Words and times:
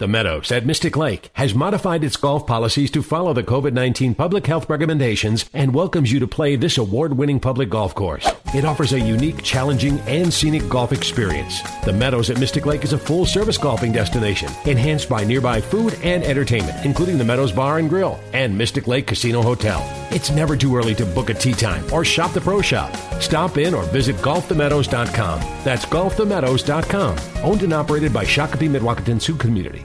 The 0.00 0.08
Meadows 0.08 0.50
at 0.50 0.66
Mystic 0.66 0.96
Lake 0.96 1.30
has 1.34 1.54
modified 1.54 2.02
its 2.02 2.16
golf 2.16 2.48
policies 2.48 2.90
to 2.90 3.00
follow 3.00 3.32
the 3.32 3.44
COVID-19 3.44 4.16
public 4.16 4.44
health 4.44 4.68
recommendations 4.68 5.48
and 5.54 5.72
welcomes 5.72 6.10
you 6.10 6.18
to 6.18 6.26
play 6.26 6.56
this 6.56 6.76
award-winning 6.76 7.38
public 7.38 7.70
golf 7.70 7.94
course. 7.94 8.28
It 8.54 8.64
offers 8.64 8.92
a 8.92 9.00
unique, 9.00 9.42
challenging, 9.42 9.98
and 10.00 10.32
scenic 10.32 10.68
golf 10.68 10.92
experience. 10.92 11.60
The 11.84 11.92
Meadows 11.92 12.30
at 12.30 12.38
Mystic 12.38 12.66
Lake 12.66 12.84
is 12.84 12.92
a 12.92 12.98
full-service 12.98 13.58
golfing 13.58 13.90
destination, 13.90 14.48
enhanced 14.64 15.08
by 15.08 15.24
nearby 15.24 15.60
food 15.60 15.98
and 16.04 16.22
entertainment, 16.22 16.84
including 16.84 17.18
the 17.18 17.24
Meadows 17.24 17.50
Bar 17.50 17.78
and 17.78 17.88
Grill 17.88 18.20
and 18.32 18.56
Mystic 18.56 18.86
Lake 18.86 19.08
Casino 19.08 19.42
Hotel. 19.42 19.82
It's 20.12 20.30
never 20.30 20.56
too 20.56 20.76
early 20.76 20.94
to 20.94 21.04
book 21.04 21.30
a 21.30 21.34
tee 21.34 21.52
time 21.52 21.84
or 21.92 22.04
shop 22.04 22.32
the 22.32 22.40
pro 22.40 22.60
shop. 22.60 22.94
Stop 23.20 23.58
in 23.58 23.74
or 23.74 23.82
visit 23.86 24.16
golfthemeadows.com. 24.16 25.40
That's 25.64 25.84
golfthemeadows.com. 25.86 27.18
Owned 27.42 27.62
and 27.62 27.72
operated 27.72 28.12
by 28.12 28.24
Shakopee 28.24 28.70
Mdewakanton 28.70 29.20
Sioux 29.20 29.36
Community. 29.36 29.84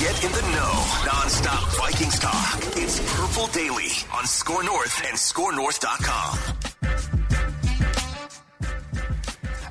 Get 0.00 0.22
in 0.22 0.32
the 0.32 0.42
know. 0.52 0.84
Non-stop 1.06 1.68
Vikings 1.78 2.18
talk. 2.18 2.58
It's 2.76 3.00
Purple 3.14 3.46
Daily 3.46 3.90
on 4.12 4.26
Score 4.26 4.62
North 4.62 5.02
and 5.06 5.16
ScoreNorth.com. 5.16 7.13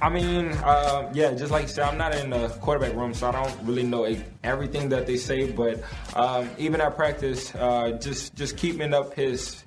I 0.03 0.09
mean, 0.09 0.51
uh, 0.65 1.09
yeah, 1.13 1.31
just 1.33 1.49
like 1.49 1.61
you 1.61 1.67
said, 1.69 1.87
I'm 1.87 1.97
not 1.97 2.13
in 2.13 2.29
the 2.29 2.49
quarterback 2.59 2.93
room, 2.93 3.13
so 3.13 3.29
I 3.29 3.31
don't 3.31 3.65
really 3.65 3.83
know 3.83 4.03
everything 4.43 4.89
that 4.89 5.07
they 5.07 5.15
say. 5.15 5.49
But 5.49 5.81
um, 6.13 6.49
even 6.57 6.81
at 6.81 6.97
practice, 6.97 7.55
uh, 7.55 7.97
just 8.01 8.35
just 8.35 8.57
keeping 8.57 8.93
up 8.93 9.13
his 9.13 9.63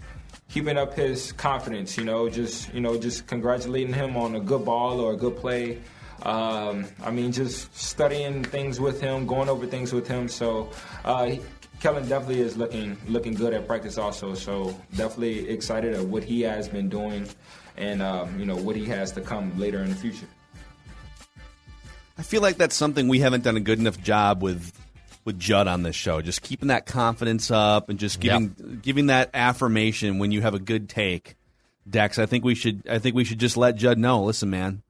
keeping 0.51 0.77
up 0.77 0.93
his 0.93 1.33
confidence. 1.33 1.97
You 1.97 2.05
know, 2.05 2.29
just 2.29 2.71
you 2.75 2.83
know, 2.83 2.99
just 2.99 3.27
congratulating 3.27 3.95
him 3.95 4.15
on 4.19 4.35
a 4.35 4.41
good 4.41 4.67
ball 4.67 5.01
or 5.01 5.15
a 5.15 5.17
good 5.17 5.39
play. 5.39 5.79
Um, 6.23 6.87
I 7.03 7.11
mean, 7.11 7.33
just 7.33 7.75
studying 7.75 8.45
things 8.45 8.79
with 8.79 9.01
him, 9.01 9.27
going 9.27 9.49
over 9.49 9.67
things 9.67 9.95
with 9.95 10.07
him. 10.07 10.29
So. 10.29 10.71
Uh, 11.03 11.37
Kellen 11.79 12.09
definitely 12.09 12.41
is 12.41 12.57
looking 12.57 12.97
looking 13.07 13.35
good 13.35 13.53
at 13.53 13.67
practice 13.67 13.99
also, 13.99 14.33
so 14.33 14.75
definitely 14.97 15.51
excited 15.51 15.93
at 15.95 16.03
what 16.03 16.25
he 16.25 16.41
has 16.41 16.71
been 16.71 16.89
doing, 16.89 17.29
and 17.77 18.03
um, 18.03 18.39
you 18.39 18.47
know 18.47 18.57
what 18.57 18.77
he 18.77 18.85
has 18.87 19.13
to 19.13 19.21
come 19.21 19.57
later 19.59 19.83
in 19.83 19.91
the 19.91 19.97
future. 19.97 20.27
I 22.19 22.23
feel 22.23 22.41
like 22.41 22.57
that's 22.57 22.75
something 22.75 23.09
we 23.09 23.21
haven't 23.21 23.45
done 23.45 23.57
a 23.57 23.61
good 23.61 23.79
enough 23.79 24.01
job 24.01 24.43
with 24.43 24.73
with 25.25 25.39
Judd 25.39 25.67
on 25.67 25.83
this 25.83 25.97
show. 25.97 26.23
Just 26.23 26.41
keeping 26.41 26.69
that 26.69 26.87
confidence 26.87 27.51
up 27.51 27.91
and 27.91 27.99
just 27.99 28.21
giving 28.21 28.81
giving 28.83 29.07
that 29.07 29.31
affirmation 29.35 30.19
when 30.19 30.33
you 30.33 30.41
have 30.41 30.55
a 30.55 30.59
good 30.59 30.89
take. 30.89 31.37
Dex, 31.89 32.19
I 32.19 32.27
think 32.27 32.45
we 32.45 32.55
should 32.55 32.83
I 32.89 32.99
think 32.99 33.15
we 33.15 33.25
should 33.25 33.39
just 33.39 33.57
let 33.57 33.77
Judd 33.77 33.99
know. 33.99 34.25
Listen, 34.25 34.51
man. 34.51 34.83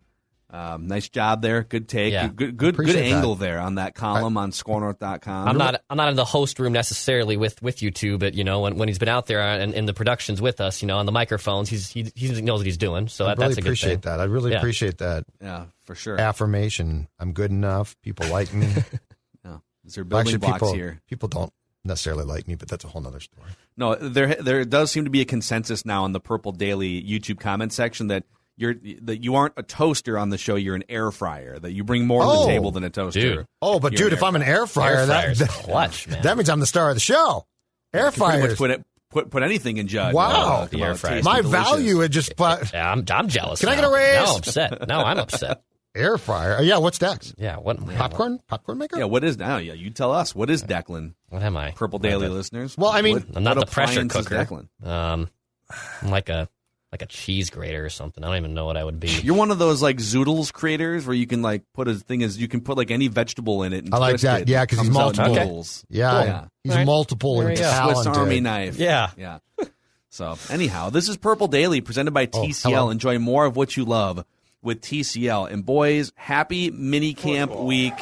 Um, 0.57 0.87
nice 0.87 1.09
job 1.09 1.43
there. 1.43 1.63
Good 1.65 1.89
take. 1.89 2.13
Yeah. 2.13 2.29
Good 2.29 2.57
good, 2.57 2.77
good 2.77 2.97
angle 2.97 3.35
that. 3.35 3.45
there 3.45 3.61
on 3.61 3.75
that 3.75 3.95
column 3.95 4.37
on 4.37 4.53
scorenorth.com. 4.53 5.49
I'm 5.49 5.59
not. 5.59 5.83
I'm 5.91 5.97
not 5.97 6.09
in 6.09 6.17
the 6.17 6.25
host 6.25 6.59
room 6.59 6.73
necessarily 6.73 7.37
with 7.37 7.61
with 7.63 7.83
you 7.83 7.91
two, 7.91 8.17
but 8.17 8.35
you 8.35 8.45
know 8.45 8.61
when, 8.61 8.77
when 8.77 8.89
he's 8.89 8.99
been 8.99 9.09
out 9.09 9.27
there 9.27 9.41
and 9.41 9.75
in 9.75 9.85
the 9.87 9.93
productions 9.95 10.41
with 10.41 10.61
us, 10.61 10.81
you 10.81 10.89
know 10.89 10.97
on 10.99 11.05
the 11.07 11.13
microphones, 11.13 11.69
he's 11.69 11.91
he, 11.91 12.11
he 12.15 12.41
knows 12.41 12.61
what 12.61 12.67
he's 12.67 12.79
doing. 12.79 13.09
So 13.09 13.27
I 13.27 13.29
that, 13.35 13.39
really 13.39 13.49
that's 13.49 13.59
a 13.59 13.61
good 13.63 13.67
appreciate 13.69 13.91
thing. 13.91 14.01
that. 14.13 14.21
I 14.21 14.25
really 14.25 14.53
Yeah. 14.53 14.59
appreciate 14.59 14.99
that 14.99 15.25
Yeah, 15.43 15.67
for 15.85 15.95
sure. 15.95 16.19
affirmation. 16.19 17.09
I'm 17.19 17.33
good 17.33 17.51
enough. 17.51 17.97
People 18.03 18.27
like 18.29 18.53
me. 18.55 18.69
Yeah. 19.45 19.59
Is 19.85 19.95
there 19.95 20.05
building 20.05 20.39
blocks 20.39 20.55
people, 20.55 20.73
here? 20.75 21.01
people 21.07 21.29
don't 21.29 21.53
necessarily 21.85 22.25
like 22.25 22.49
me, 22.49 22.57
but 22.57 22.67
that's 22.69 22.85
a 22.85 22.89
whole 22.89 23.01
nother 23.01 23.21
story. 23.21 23.49
No, 23.77 23.95
there 23.95 24.35
there 24.35 24.65
does 24.65 24.91
seem 24.91 25.05
to 25.05 25.11
be 25.11 25.21
a 25.21 25.25
consensus 25.25 25.85
now 25.85 26.05
in 26.05 26.13
the 26.13 26.19
Purple 26.21 26.51
Daily 26.53 27.01
YouTube 27.03 27.39
comment 27.39 27.73
section 27.73 28.09
that 28.09 28.25
you're 28.57 28.75
that 29.03 29.23
you 29.23 29.35
aren't 29.35 29.55
a 29.57 29.63
toaster 29.63 30.17
on 30.19 30.31
the 30.31 30.39
show. 30.39 30.55
You're 30.57 30.75
an 30.77 30.85
air 30.89 31.11
fryer. 31.11 31.59
That 31.59 31.73
you 31.73 31.85
bring 31.85 32.07
more 32.07 32.23
to 32.23 32.27
the 32.27 32.33
Oh. 32.35 32.47
table 32.47 32.71
than 32.71 32.85
a 32.85 32.91
toaster. 32.91 33.21
Dude. 33.21 33.47
Oh, 33.63 33.79
but 33.81 33.93
You're 33.93 34.09
dude, 34.11 34.15
if 34.19 34.23
I'm 34.23 34.35
an 34.37 34.43
air 34.43 34.67
fryer, 34.67 34.97
Air 34.97 35.07
that, 35.07 35.23
fryer's 35.23 35.39
that, 35.41 35.49
clutch, 35.49 36.09
man. 36.09 36.23
that 36.23 36.37
means 36.37 36.49
I'm 36.49 36.61
the 36.61 36.67
star 36.67 36.89
of 36.91 36.97
the 36.97 37.01
show. 37.01 37.47
Air 37.93 38.07
You 38.07 38.11
can 38.13 38.21
pretty 38.23 38.39
much 38.41 38.41
fryers. 38.47 38.59
put 38.59 38.71
it 38.71 38.85
put 39.11 39.31
put 39.31 39.43
anything 39.43 39.77
in 39.77 39.87
Judd. 39.89 40.15
Wow. 40.15 40.63
Uh, 40.63 40.67
The 40.67 40.83
air 40.83 40.95
fryer. 40.95 41.23
My 41.23 41.41
value 41.43 41.99
had 42.01 42.11
just 42.13 42.37
put 42.37 42.73
Yeah, 42.73 42.91
I'm, 42.91 43.05
I'm 43.11 43.29
jealous. 43.29 43.61
Can 43.61 43.69
I 43.69 43.75
get 43.77 43.85
a 43.85 43.91
raise? 43.91 44.17
Now 44.17 44.25
I'm 44.33 44.37
upset. 44.39 44.89
Now 44.89 45.05
I'm 45.05 45.19
upset. 45.19 45.63
air 45.95 46.19
fryer. 46.19 46.61
Yeah, 46.63 46.77
what's 46.79 47.01
next? 47.01 47.35
Yeah. 47.39 47.57
What 47.57 47.79
yeah, 47.87 47.97
Popcorn? 47.97 48.39
Popcorn 48.49 48.77
maker? 48.79 48.99
Yeah, 48.99 49.05
what 49.05 49.25
is 49.25 49.39
now? 49.39 49.57
Yeah, 49.59 49.73
you 49.75 49.89
tell 49.91 50.13
us. 50.13 50.35
What 50.35 50.51
is 50.51 50.63
Declan? 50.63 51.15
What, 51.29 51.41
what 51.41 51.43
am 51.43 51.57
I? 51.57 51.71
Purple 51.73 51.99
Daily 51.99 52.29
listeners. 52.29 52.77
Well, 52.77 52.91
I 52.91 53.01
mean- 53.03 53.15
What- 53.17 53.37
I'm 53.37 53.45
not 53.45 53.59
the 53.59 53.65
pressure 53.67 54.05
cooker. 54.07 54.35
Declan? 54.45 54.69
Um, 54.87 55.29
I'm 56.03 56.11
like 56.11 56.29
a 56.29 56.49
like 56.97 57.03
a 57.03 57.13
cheese 57.13 57.51
grater 57.51 57.85
or 57.85 57.91
something. 57.91 58.25
I 58.25 58.29
don't 58.29 58.37
even 58.39 58.55
know 58.55 58.65
what 58.65 58.77
I 58.79 58.85
would 58.85 58.99
be. 58.99 59.09
You're 59.09 59.37
one 59.37 59.51
of 59.51 59.59
those 59.59 59.83
like 59.83 59.99
zoodles 59.99 60.51
creators 60.53 61.07
where 61.07 61.15
you 61.15 61.27
can 61.27 61.43
like 61.43 61.63
put 61.75 61.89
a 61.89 61.95
thing 61.95 62.23
as 62.23 62.39
you 62.39 62.49
can 62.49 62.63
put 62.63 62.77
like 62.79 62.91
any 62.91 63.09
vegetable 63.09 63.63
in 63.65 63.73
it. 63.75 63.85
And 63.85 63.95
I 63.95 63.99
like 63.99 64.21
that. 64.21 64.43
it. 64.43 64.49
Yeah, 64.49 64.65
because 64.65 64.79
he's 64.79 64.89
comes 64.89 64.97
multiple. 64.99 65.35
noodles. 65.35 65.85
Yeah, 65.91 66.25
Yeah. 66.25 66.45
he's 66.65 66.73
All 66.73 66.79
right. 66.79 66.87
multiple 66.87 67.39
There 67.41 67.49
and 67.49 67.59
talented. 67.59 68.05
Swiss 68.05 68.17
Army 68.17 68.41
knife. 68.41 68.79
Yeah. 68.79 69.11
Yeah. 69.19 69.39
So, 70.09 70.39
anyhow, 70.49 70.89
this 70.89 71.11
is 71.11 71.19
Purple 71.19 71.47
Daily 71.47 71.83
presented 71.83 72.13
by 72.13 72.27
oh, 72.33 72.43
TCL. 72.45 72.63
hello. 72.71 72.91
Enjoy 72.91 73.19
more 73.19 73.45
of 73.45 73.55
what 73.57 73.77
you 73.77 73.85
love 73.85 74.25
with 74.63 74.81
TCL. 74.81 75.51
And 75.53 75.67
boys, 75.67 76.11
happy 76.15 76.71
mini 76.71 77.13
camp 77.13 77.55
week. 77.55 77.93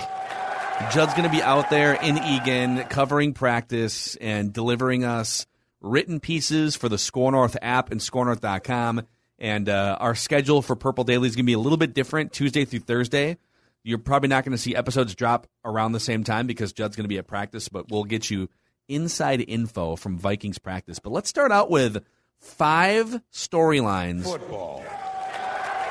Judd's 0.92 1.14
going 1.14 1.24
to 1.24 1.34
be 1.34 1.42
out 1.42 1.70
there 1.70 1.94
in 1.94 2.16
Eagan 2.18 2.84
covering 2.84 3.32
practice 3.32 4.14
and 4.16 4.52
delivering 4.52 5.04
us 5.04 5.46
written 5.84 6.18
pieces 6.18 6.74
for 6.76 6.88
the 6.88 6.98
Score 6.98 7.30
North 7.30 7.56
app 7.62 7.92
and 7.92 8.00
scorenorth.com. 8.00 9.06
And 9.38 9.68
uh, 9.68 9.96
our 10.00 10.14
schedule 10.14 10.62
for 10.62 10.74
Purple 10.76 11.04
Daily 11.04 11.28
is 11.28 11.36
going 11.36 11.44
to 11.44 11.46
be 11.46 11.52
a 11.54 11.58
little 11.58 11.76
bit 11.76 11.94
different 11.94 12.32
Tuesday 12.32 12.64
through 12.64 12.80
Thursday. 12.80 13.36
You're 13.82 13.98
probably 13.98 14.28
not 14.28 14.44
going 14.44 14.52
to 14.52 14.58
see 14.58 14.74
episodes 14.74 15.14
drop 15.14 15.46
around 15.64 15.92
the 15.92 16.00
same 16.00 16.24
time 16.24 16.46
because 16.46 16.72
Judd's 16.72 16.96
going 16.96 17.04
to 17.04 17.08
be 17.08 17.18
at 17.18 17.26
practice, 17.26 17.68
but 17.68 17.90
we'll 17.90 18.04
get 18.04 18.30
you 18.30 18.48
inside 18.88 19.44
info 19.46 19.96
from 19.96 20.18
Vikings 20.18 20.58
practice. 20.58 20.98
But 20.98 21.12
let's 21.12 21.28
start 21.28 21.52
out 21.52 21.70
with 21.70 22.02
five 22.38 23.20
storylines. 23.32 24.24
Football. 24.24 24.82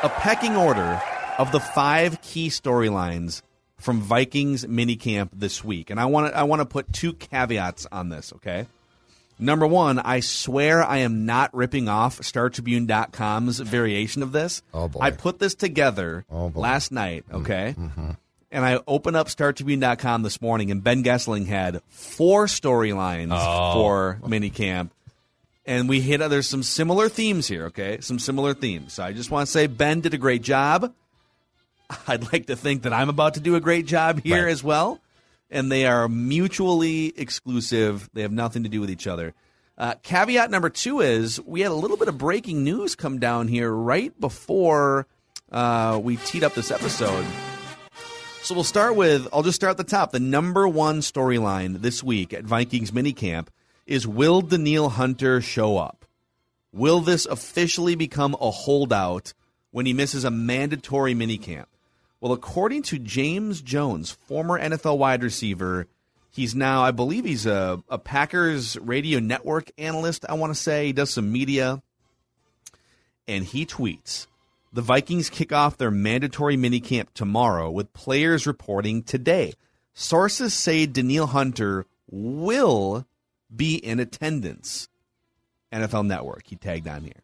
A 0.02 0.09
pecking 0.09 0.56
order 0.56 1.02
of 1.38 1.52
the 1.52 1.59
five 1.59 2.22
key 2.22 2.50
storylines 2.50 3.42
from 3.78 4.02
Vikings 4.02 4.66
minicamp 4.66 5.30
this 5.34 5.64
week. 5.64 5.90
And 5.90 6.00
I 6.00 6.06
want 6.06 6.32
to 6.32 6.38
I 6.38 6.44
want 6.44 6.62
to 6.62 6.66
put 6.66 6.91
two 6.91 7.14
caveats 7.14 7.85
on 7.91 8.09
this, 8.09 8.34
okay? 8.38 8.66
Number 9.43 9.67
one, 9.67 9.99
I 9.99 10.22
swear 10.22 10.81
I 10.81 10.99
am 10.99 11.25
not 11.25 11.53
ripping 11.53 11.90
off 11.90 12.19
StarTribune.com's 12.19 13.59
variation 13.59 14.23
of 14.23 14.31
this. 14.31 14.63
Oh, 14.73 14.87
boy. 14.87 15.01
I 15.01 15.11
put 15.11 15.40
this 15.40 15.53
together 15.53 16.23
Oh, 16.31 16.49
last 16.55 16.93
night, 16.93 17.25
mm, 17.29 17.41
okay? 17.41 17.75
Mm-hmm. 17.78 18.11
And 18.53 18.66
I 18.66 18.79
opened 18.87 19.17
up 19.17 19.28
StarTribune.com 19.28 20.23
this 20.23 20.41
morning, 20.41 20.72
and 20.72 20.81
Ben 20.81 21.03
Goessling 21.03 21.47
had 21.47 21.81
four 21.90 22.45
storylines 22.45 23.31
oh. 23.34 23.73
for 23.73 24.19
minicamp. 24.23 24.91
And 25.66 25.90
we 25.90 25.99
hit, 25.99 26.22
uh, 26.22 26.29
there's 26.29 26.47
some 26.47 26.63
similar 26.63 27.09
themes 27.09 27.45
here, 27.47 27.66
okay? 27.66 27.99
Some 27.99 28.19
similar 28.19 28.53
themes. 28.53 28.93
So 28.93 29.03
I 29.03 29.11
just 29.11 29.29
want 29.29 29.47
to 29.47 29.51
say 29.51 29.67
Ben 29.67 29.99
did 29.99 30.13
a 30.13 30.17
great 30.17 30.41
job. 30.41 30.93
I'd 32.07 32.31
like 32.31 32.45
to 32.45 32.55
think 32.55 32.84
that 32.84 32.93
I'm 32.93 33.09
about 33.09 33.34
to 33.34 33.41
do 33.41 33.55
a 33.55 33.59
great 33.59 33.87
job 33.87 34.22
here 34.22 34.45
Right. 34.45 34.51
as 34.51 34.63
well. 34.63 35.01
And 35.53 35.72
they 35.72 35.85
are 35.85 36.09
mutually 36.09 37.14
exclusive. 37.16 38.09
They 38.14 38.23
have 38.23 38.32
nothing 38.32 38.64
to 38.64 38.70
do 38.70 38.82
with 38.82 38.90
each 38.90 39.05
other. 39.05 39.35
Uh, 39.78 39.94
caveat 40.02 40.50
number 40.50 40.70
two 40.70 41.00
is 41.00 41.40
we 41.41 41.61
had 41.61 41.72
a 41.72 41.76
little 41.76 41.96
bit 41.96 42.08
of 42.08 42.17
breaking 42.17 42.64
news 42.64 42.96
come 42.96 43.20
down 43.20 43.47
here 43.47 43.72
right 43.72 44.20
before 44.20 45.05
uh, 45.52 46.00
we 46.03 46.17
teed 46.17 46.44
up 46.44 46.55
this 46.55 46.72
episode. 46.72 47.23
So 48.41 48.55
we'll 48.55 48.64
start 48.64 48.96
with, 48.96 49.28
I'll 49.32 49.44
just 49.44 49.55
start 49.55 49.72
at 49.72 49.78
the 49.78 49.84
top. 49.84 50.11
The 50.11 50.20
number 50.20 50.67
one 50.67 51.02
storyline 51.02 51.82
this 51.82 52.03
week 52.03 52.34
at 52.34 52.44
Vikings 52.44 52.90
minicamp 52.90 53.47
is 53.85 54.08
Will 54.08 54.41
Danielle 54.41 54.90
Hunter 54.90 55.40
show 55.40 55.78
up? 55.78 56.03
Will 56.72 57.00
this 57.00 57.28
officially 57.28 57.94
become 57.94 58.35
a 58.41 58.50
holdout 58.50 59.34
when 59.70 59.85
he 59.85 59.94
misses 59.94 60.23
a 60.23 60.32
mandatory 60.32 61.14
minicamp? 61.14 61.66
Well, 62.23 62.31
according 62.31 62.84
to 62.84 62.99
James 62.99 63.61
Jones, 63.61 64.09
former 64.09 64.58
NFL 64.58 64.97
wide 64.97 65.23
receiver, 65.23 65.87
he's 66.31 66.55
now, 66.55 66.81
I 66.81 66.91
believe 66.91 67.25
he's 67.25 67.46
a, 67.46 67.84
a 67.90 67.97
Packers 67.97 68.79
radio 68.79 69.20
network 69.20 69.72
analyst, 69.78 70.23
I 70.29 70.35
want 70.35 70.52
to 70.52 70.58
say. 70.58 70.85
He 70.85 70.93
does 70.93 71.09
some 71.09 71.34
media. 71.34 71.84
And 73.28 73.43
he 73.43 73.66
tweets 73.66 74.28
The 74.72 74.81
Vikings 74.81 75.29
kick 75.29 75.52
off 75.52 75.75
their 75.75 75.91
mandatory 75.91 76.55
minicamp 76.55 77.08
tomorrow 77.14 77.70
with 77.70 77.91
players 77.91 78.47
reporting 78.47 79.03
today. 79.03 79.52
Sources 79.93 80.53
say 80.53 80.85
Danielle 80.85 81.28
Hunter 81.28 81.85
will 82.09 83.05
be 83.53 83.76
in 83.76 83.99
attendance. 83.99 84.87
NFL 85.73 86.08
Network, 86.08 86.43
he 86.47 86.55
tagged 86.55 86.87
on 86.87 87.03
here. 87.03 87.22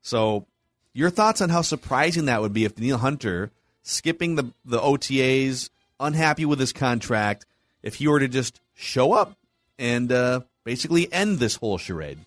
So, 0.00 0.46
your 0.94 1.10
thoughts 1.10 1.42
on 1.42 1.50
how 1.50 1.60
surprising 1.60 2.24
that 2.24 2.40
would 2.40 2.54
be 2.54 2.64
if 2.64 2.76
Danielle 2.76 2.96
Hunter, 2.96 3.50
skipping 3.88 4.36
the, 4.36 4.52
the 4.64 4.78
OTAs, 4.78 5.70
unhappy 5.98 6.44
with 6.44 6.60
his 6.60 6.72
contract, 6.72 7.46
if 7.82 7.96
he 7.96 8.08
were 8.08 8.20
to 8.20 8.28
just 8.28 8.60
show 8.74 9.12
up 9.12 9.36
and 9.78 10.12
uh, 10.12 10.40
basically 10.64 11.12
end 11.12 11.38
this 11.38 11.56
whole 11.56 11.78
charade? 11.78 12.18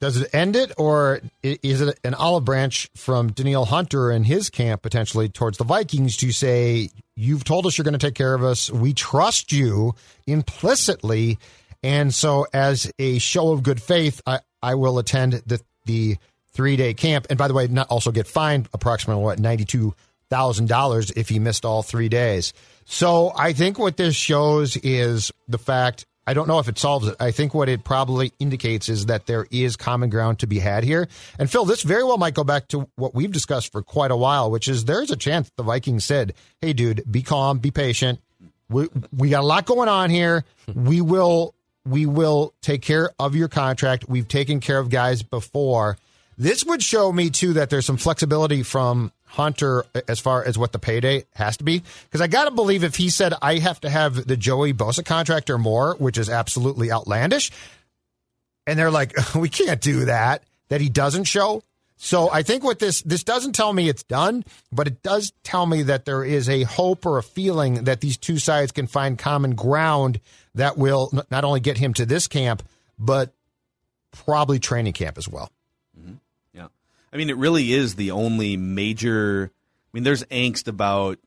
Does 0.00 0.20
it 0.20 0.34
end 0.34 0.54
it, 0.54 0.72
or 0.76 1.20
is 1.42 1.80
it 1.80 1.98
an 2.04 2.12
olive 2.14 2.44
branch 2.44 2.90
from 2.94 3.32
Danielle 3.32 3.64
Hunter 3.64 4.10
and 4.10 4.26
his 4.26 4.50
camp 4.50 4.82
potentially 4.82 5.28
towards 5.28 5.56
the 5.56 5.64
Vikings 5.64 6.16
to 6.18 6.30
say, 6.30 6.90
You've 7.16 7.44
told 7.44 7.64
us 7.64 7.78
you're 7.78 7.84
going 7.84 7.98
to 7.98 8.06
take 8.06 8.16
care 8.16 8.34
of 8.34 8.42
us. 8.42 8.70
We 8.70 8.92
trust 8.92 9.52
you 9.52 9.94
implicitly. 10.26 11.38
And 11.82 12.12
so, 12.12 12.46
as 12.52 12.90
a 12.98 13.18
show 13.18 13.52
of 13.52 13.62
good 13.62 13.80
faith, 13.80 14.20
I, 14.26 14.40
I 14.62 14.74
will 14.74 14.98
attend 14.98 15.34
the, 15.46 15.60
the 15.86 16.16
three 16.52 16.76
day 16.76 16.92
camp. 16.92 17.28
And 17.30 17.38
by 17.38 17.46
the 17.46 17.54
way, 17.54 17.66
not 17.68 17.88
also 17.88 18.10
get 18.10 18.26
fined 18.26 18.68
approximately 18.72 19.22
what, 19.22 19.38
$92,000 20.30 21.12
if 21.16 21.28
he 21.28 21.38
missed 21.38 21.64
all 21.64 21.82
three 21.82 22.08
days. 22.08 22.52
So 22.84 23.32
I 23.36 23.52
think 23.52 23.78
what 23.78 23.96
this 23.96 24.14
shows 24.14 24.76
is 24.76 25.32
the 25.48 25.58
fact 25.58 26.06
I 26.26 26.32
don't 26.32 26.48
know 26.48 26.58
if 26.58 26.68
it 26.68 26.78
solves 26.78 27.08
it. 27.08 27.16
I 27.20 27.30
think 27.32 27.52
what 27.52 27.68
it 27.68 27.84
probably 27.84 28.32
indicates 28.38 28.88
is 28.88 29.06
that 29.06 29.26
there 29.26 29.46
is 29.50 29.76
common 29.76 30.08
ground 30.08 30.38
to 30.38 30.46
be 30.46 30.58
had 30.58 30.82
here. 30.84 31.08
And 31.38 31.50
Phil, 31.50 31.66
this 31.66 31.82
very 31.82 32.02
well 32.02 32.16
might 32.16 32.34
go 32.34 32.44
back 32.44 32.68
to 32.68 32.88
what 32.96 33.14
we've 33.14 33.32
discussed 33.32 33.70
for 33.72 33.82
quite 33.82 34.10
a 34.10 34.16
while, 34.16 34.50
which 34.50 34.66
is 34.66 34.86
there's 34.86 35.10
a 35.10 35.16
chance 35.16 35.50
the 35.56 35.62
Vikings 35.62 36.04
said, 36.04 36.34
"Hey, 36.60 36.72
dude, 36.72 37.04
be 37.10 37.22
calm, 37.22 37.58
be 37.58 37.70
patient. 37.70 38.20
We 38.70 38.88
we 39.14 39.28
got 39.28 39.42
a 39.42 39.46
lot 39.46 39.66
going 39.66 39.88
on 39.88 40.08
here. 40.08 40.44
We 40.74 41.02
will 41.02 41.54
we 41.84 42.06
will 42.06 42.54
take 42.62 42.80
care 42.80 43.10
of 43.18 43.36
your 43.36 43.48
contract. 43.48 44.08
We've 44.08 44.28
taken 44.28 44.60
care 44.60 44.78
of 44.78 44.88
guys 44.88 45.22
before." 45.22 45.98
This 46.36 46.64
would 46.64 46.82
show 46.82 47.12
me 47.12 47.30
too 47.30 47.52
that 47.52 47.70
there's 47.70 47.86
some 47.86 47.96
flexibility 47.96 48.64
from 48.64 49.12
Hunter 49.34 49.84
as 50.08 50.20
far 50.20 50.44
as 50.44 50.56
what 50.56 50.72
the 50.72 50.78
payday 50.78 51.24
has 51.34 51.56
to 51.56 51.64
be. 51.64 51.82
Because 52.04 52.20
I 52.20 52.28
got 52.28 52.44
to 52.44 52.50
believe 52.52 52.84
if 52.84 52.94
he 52.96 53.10
said 53.10 53.34
I 53.42 53.58
have 53.58 53.80
to 53.80 53.90
have 53.90 54.26
the 54.26 54.36
Joey 54.36 54.72
Bosa 54.72 55.04
contract 55.04 55.50
or 55.50 55.58
more, 55.58 55.96
which 55.98 56.18
is 56.18 56.30
absolutely 56.30 56.92
outlandish, 56.92 57.50
and 58.66 58.78
they're 58.78 58.90
like, 58.90 59.12
we 59.34 59.48
can't 59.48 59.80
do 59.80 60.04
that, 60.06 60.44
that 60.68 60.80
he 60.80 60.88
doesn't 60.88 61.24
show. 61.24 61.62
So 61.96 62.30
I 62.30 62.42
think 62.42 62.64
what 62.64 62.78
this 62.78 63.02
this 63.02 63.24
doesn't 63.24 63.54
tell 63.54 63.72
me 63.72 63.88
it's 63.88 64.02
done, 64.02 64.44
but 64.72 64.86
it 64.86 65.02
does 65.02 65.32
tell 65.42 65.64
me 65.64 65.84
that 65.84 66.04
there 66.04 66.24
is 66.24 66.48
a 66.48 66.62
hope 66.64 67.06
or 67.06 67.18
a 67.18 67.22
feeling 67.22 67.84
that 67.84 68.00
these 68.00 68.16
two 68.16 68.38
sides 68.38 68.72
can 68.72 68.86
find 68.86 69.18
common 69.18 69.54
ground 69.54 70.20
that 70.54 70.76
will 70.76 71.10
not 71.30 71.44
only 71.44 71.60
get 71.60 71.78
him 71.78 71.94
to 71.94 72.06
this 72.06 72.28
camp, 72.28 72.62
but 72.98 73.32
probably 74.12 74.58
training 74.58 74.92
camp 74.92 75.18
as 75.18 75.28
well. 75.28 75.50
I 77.14 77.16
mean, 77.16 77.30
it 77.30 77.36
really 77.36 77.72
is 77.72 77.94
the 77.94 78.10
only 78.10 78.56
major. 78.56 79.52
I 79.52 79.90
mean, 79.92 80.02
there's 80.02 80.24
angst 80.24 80.66
about 80.66 81.20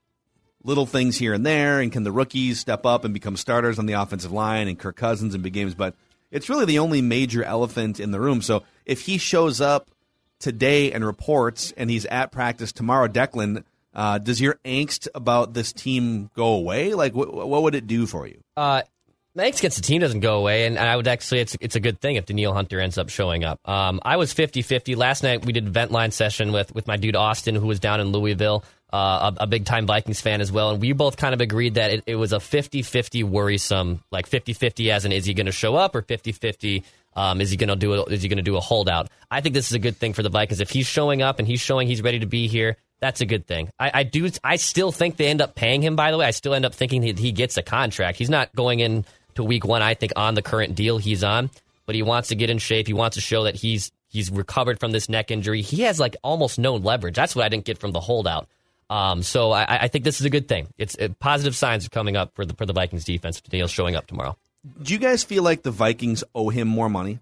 little 0.62 0.86
things 0.86 1.18
here 1.18 1.34
and 1.34 1.46
there, 1.46 1.80
and 1.80 1.92
can 1.92 2.04
the 2.04 2.12
rookies 2.12 2.60
step 2.60 2.86
up 2.86 3.06
and 3.06 3.14
become 3.14 3.38
starters 3.38 3.80
on 3.80 3.86
the 3.86 3.94
offensive 3.94 4.34
line 4.34 4.68
and 4.68 4.78
Kirk 4.78 4.98
Cousins 4.98 5.34
in 5.34 5.42
big 5.42 5.54
games? 5.54 5.76
But 5.76 5.96
it's 6.30 6.50
really 6.50 6.66
the 6.66 6.80
only 6.80 7.02
major 7.02 7.42
elephant 7.42 8.02
in 8.02 8.12
the 8.12 8.20
room. 8.20 8.42
So 8.42 8.64
if 8.86 9.02
he 9.02 9.18
shows 9.18 9.62
up 9.62 9.90
today 10.40 10.92
and 10.92 11.06
reports, 11.06 11.72
and 11.78 11.90
he's 11.90 12.06
at 12.08 12.34
practice 12.34 12.74
tomorrow, 12.74 13.08
Declan, 13.08 13.64
uh, 13.96 14.18
does 14.18 14.42
your 14.42 14.60
angst 14.66 15.08
about 15.16 15.54
this 15.54 15.72
team 15.72 16.30
go 16.36 16.48
away? 16.48 16.94
Like, 16.96 17.14
wh- 17.14 17.34
what 17.34 17.64
would 17.64 17.76
it 17.76 17.88
do 17.88 18.06
for 18.06 18.28
you? 18.28 18.42
Uh, 18.58 18.82
angst 19.38 19.60
against 19.60 19.78
the 19.78 19.84
team 19.84 20.02
doesn't 20.02 20.22
go 20.22 20.38
away, 20.40 20.66
and, 20.66 20.78
I 20.78 20.96
would 20.96 21.08
actually, 21.08 21.40
it's 21.42 21.58
it's 21.60 21.76
a 21.76 21.80
good 21.80 22.00
thing 22.00 22.16
if 22.16 22.26
Danielle 22.26 22.54
Hunter 22.54 22.80
ends 22.80 22.98
up 22.98 23.10
showing 23.10 23.44
up. 23.44 23.60
Um, 23.68 24.00
I 24.04 24.18
was 24.18 24.34
50 24.34 24.62
50. 24.62 24.96
Last 24.96 25.24
night 25.24 25.46
we 25.46 25.54
did 25.54 25.68
a 25.68 25.70
vent 25.70 25.92
line 25.92 26.12
session 26.12 26.52
with, 26.52 26.74
with 26.74 26.88
my 26.88 26.98
dude 26.98 27.16
Austin, 27.16 27.56
who 27.56 27.68
was 27.68 27.80
down 27.80 28.00
in 28.00 28.12
Louisville, 28.12 28.64
uh, 28.92 29.32
a, 29.38 29.44
a 29.44 29.48
big 29.48 29.66
time 29.66 29.86
Vikings 29.86 30.22
fan 30.22 30.42
as 30.42 30.52
well. 30.52 30.72
And 30.72 30.82
we 30.82 30.94
both 30.94 31.18
kind 31.18 31.34
of 31.34 31.42
agreed 31.42 31.76
that 31.76 31.92
it, 31.92 32.04
it 32.08 32.16
was 32.16 32.34
a 32.34 32.40
50 32.40 32.82
50 32.82 33.24
worrisome, 33.24 34.04
like 34.12 34.28
50 34.28 34.54
50 34.54 34.92
as 34.92 35.06
in 35.06 35.12
is 35.12 35.26
he 35.26 35.34
going 35.34 35.46
to 35.46 35.52
show 35.52 35.76
up 35.76 35.96
or 35.96 36.02
50 36.02 36.32
50 36.32 36.84
um, 37.18 37.42
is 37.42 37.50
he 37.50 37.58
going 37.58 37.70
to 37.70 37.76
do 37.76 37.94
a, 37.94 38.04
is 38.04 38.22
he 38.22 38.30
going 38.30 38.38
to 38.38 38.44
do 38.44 38.58
a 38.58 38.62
holdout? 38.62 39.10
I 39.32 39.42
think 39.42 39.56
this 39.56 39.68
is 39.68 39.74
a 39.74 39.80
good 39.80 39.98
thing 39.98 40.14
for 40.14 40.22
the 40.22 40.30
Vikings. 40.30 40.62
If 40.62 40.70
he's 40.70 40.86
showing 40.86 41.24
up 41.24 41.40
and 41.40 41.48
he's 41.48 41.60
showing 41.60 41.88
he's 41.88 42.04
ready 42.04 42.20
to 42.20 42.28
be 42.28 42.48
here, 42.48 42.78
that's 43.00 43.22
a 43.22 43.26
good 43.26 43.48
thing. 43.48 43.72
I, 43.80 43.92
I 43.94 44.04
do. 44.04 44.30
I 44.44 44.56
still 44.58 44.92
think 44.92 45.18
they 45.18 45.28
end 45.28 45.42
up 45.42 45.56
paying 45.56 45.82
him. 45.82 45.96
By 45.96 46.12
the 46.12 46.18
way, 46.18 46.26
I 46.26 46.32
still 46.32 46.54
end 46.54 46.64
up 46.64 46.76
thinking 46.76 47.02
he, 47.02 47.14
he 47.14 47.32
gets 47.32 47.58
a 47.58 47.64
contract. 47.64 48.20
He's 48.20 48.30
not 48.30 48.56
going 48.56 48.82
in 48.82 49.04
to 49.38 49.44
week 49.44 49.66
one. 49.66 49.82
I 49.82 49.94
think 49.94 50.14
on 50.16 50.36
the 50.36 50.42
current 50.42 50.76
deal 50.76 50.98
he's 50.98 51.24
on, 51.24 51.50
but 51.86 51.96
he 51.96 52.04
wants 52.04 52.30
to 52.30 52.36
get 52.36 52.50
in 52.50 52.58
shape. 52.58 52.88
He 52.88 52.94
wants 52.94 53.16
to 53.16 53.22
show 53.22 53.44
that 53.44 53.56
he's 53.56 53.92
he's 54.10 54.30
recovered 54.30 54.80
from 54.80 54.92
this 54.92 55.10
neck 55.10 55.32
injury. 55.32 55.62
He 55.62 55.82
has 55.84 56.00
like 56.00 56.16
almost 56.24 56.60
no 56.60 56.76
leverage. 56.76 57.16
That's 57.16 57.36
what 57.36 57.46
I 57.46 57.50
didn't 57.50 57.66
get 57.66 57.78
from 57.78 57.92
the 57.92 58.00
holdout. 58.00 58.48
Um, 58.90 59.22
so 59.22 59.52
I, 59.52 59.84
I 59.84 59.88
think 59.88 60.06
this 60.06 60.20
is 60.20 60.26
a 60.26 60.30
good 60.30 60.48
thing. 60.48 60.68
It's 60.78 60.98
uh, 60.98 61.10
positive 61.20 61.56
signs 61.56 61.86
are 61.86 61.90
coming 61.90 62.16
up 62.16 62.36
for 62.36 62.46
the 62.46 62.54
for 62.54 62.66
the 62.66 62.74
Vikings 62.74 63.04
defense. 63.04 63.42
Danielle's 63.42 63.72
showing 63.72 63.96
up 63.96 64.08
tomorrow. 64.08 64.38
Do 64.82 64.94
you 64.94 65.00
guys 65.00 65.24
feel 65.24 65.44
like 65.44 65.64
the 65.64 65.72
Vikings 65.72 66.24
owe 66.36 66.50
him 66.50 66.68
more 66.68 66.90
money? 66.90 67.20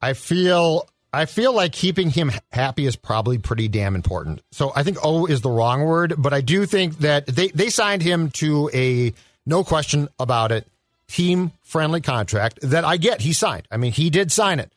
I 0.00 0.14
feel 0.14 0.88
I 1.12 1.26
feel 1.26 1.52
like 1.52 1.72
keeping 1.72 2.10
him 2.10 2.32
happy 2.52 2.86
is 2.86 2.96
probably 2.96 3.38
pretty 3.38 3.68
damn 3.68 3.94
important. 3.94 4.42
So 4.52 4.72
I 4.74 4.82
think 4.82 4.98
"oh" 5.02 5.26
is 5.26 5.40
the 5.40 5.50
wrong 5.50 5.82
word, 5.84 6.14
but 6.16 6.32
I 6.32 6.40
do 6.40 6.66
think 6.66 6.98
that 6.98 7.26
they 7.26 7.48
they 7.48 7.68
signed 7.68 8.02
him 8.02 8.30
to 8.32 8.70
a 8.72 9.12
no 9.46 9.64
question 9.64 10.08
about 10.18 10.52
it 10.52 10.66
team 11.10 11.52
friendly 11.62 12.00
contract 12.00 12.60
that 12.62 12.84
I 12.84 12.96
get 12.96 13.20
he 13.20 13.32
signed. 13.32 13.66
I 13.70 13.76
mean, 13.76 13.92
he 13.92 14.10
did 14.10 14.30
sign 14.30 14.60
it. 14.60 14.72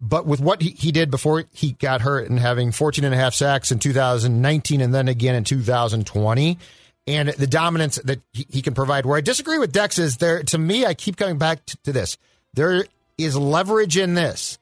But 0.00 0.26
with 0.26 0.40
what 0.40 0.60
he, 0.60 0.70
he 0.70 0.92
did 0.92 1.10
before 1.10 1.44
he 1.52 1.72
got 1.72 2.02
hurt 2.02 2.28
and 2.28 2.38
having 2.38 2.72
14 2.72 3.04
and 3.04 3.14
a 3.14 3.16
half 3.16 3.34
sacks 3.34 3.72
in 3.72 3.78
2019 3.78 4.80
and 4.80 4.94
then 4.94 5.08
again 5.08 5.34
in 5.34 5.44
2020 5.44 6.58
and 7.06 7.28
the 7.30 7.46
dominance 7.46 7.96
that 8.04 8.20
he, 8.32 8.46
he 8.50 8.62
can 8.62 8.74
provide 8.74 9.06
where 9.06 9.16
I 9.16 9.22
disagree 9.22 9.58
with 9.58 9.72
Dex 9.72 9.98
is 9.98 10.18
there 10.18 10.42
to 10.44 10.58
me 10.58 10.84
I 10.84 10.92
keep 10.92 11.16
coming 11.16 11.38
back 11.38 11.64
to, 11.66 11.76
to 11.84 11.92
this. 11.92 12.18
There 12.52 12.84
is 13.16 13.36
leverage 13.36 13.96
in 13.96 14.14
this. 14.14 14.58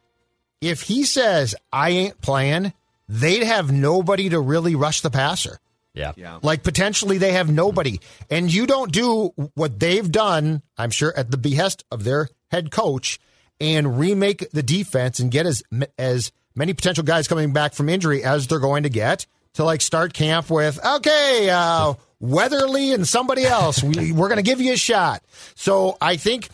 If 0.60 0.82
he 0.82 1.04
says 1.04 1.56
I 1.72 1.90
ain't 1.90 2.20
playing, 2.20 2.72
they'd 3.08 3.42
have 3.42 3.72
nobody 3.72 4.28
to 4.28 4.38
really 4.38 4.76
rush 4.76 5.00
the 5.00 5.10
passer. 5.10 5.58
Yeah. 5.94 6.12
Yeah. 6.16 6.40
Like 6.42 6.62
potentially 6.62 7.18
they 7.18 7.32
have 7.32 7.50
nobody. 7.50 8.00
And 8.28 8.52
you 8.52 8.66
don't 8.66 8.92
do 8.92 9.32
what 9.54 9.78
they've 9.78 10.10
done, 10.10 10.62
I'm 10.76 10.90
sure, 10.90 11.16
at 11.16 11.30
the 11.30 11.38
behest 11.38 11.84
of 11.90 12.04
their 12.04 12.28
head 12.50 12.70
coach 12.70 13.20
and 13.60 13.98
remake 13.98 14.50
the 14.50 14.62
defense 14.62 15.20
and 15.20 15.30
get 15.30 15.46
as 15.46 15.62
as 15.98 16.32
many 16.56 16.74
potential 16.74 17.04
guys 17.04 17.28
coming 17.28 17.52
back 17.52 17.74
from 17.74 17.88
injury 17.88 18.24
as 18.24 18.46
they're 18.46 18.58
going 18.58 18.82
to 18.82 18.88
get 18.88 19.26
to 19.54 19.64
like 19.64 19.80
start 19.80 20.12
camp 20.12 20.50
with, 20.50 20.84
okay, 20.84 21.48
uh, 21.50 21.94
Weatherly 22.20 22.92
and 22.92 23.06
somebody 23.06 23.44
else. 23.44 23.82
We, 23.82 24.12
we're 24.12 24.28
going 24.28 24.36
to 24.36 24.42
give 24.42 24.60
you 24.60 24.72
a 24.72 24.76
shot. 24.76 25.22
So 25.54 25.96
I 26.00 26.16
think 26.16 26.48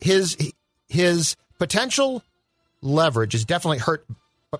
his 0.00 0.36
his 0.88 1.36
potential 1.58 2.22
leverage 2.82 3.34
is 3.34 3.44
definitely 3.44 3.78
hurt 3.78 4.04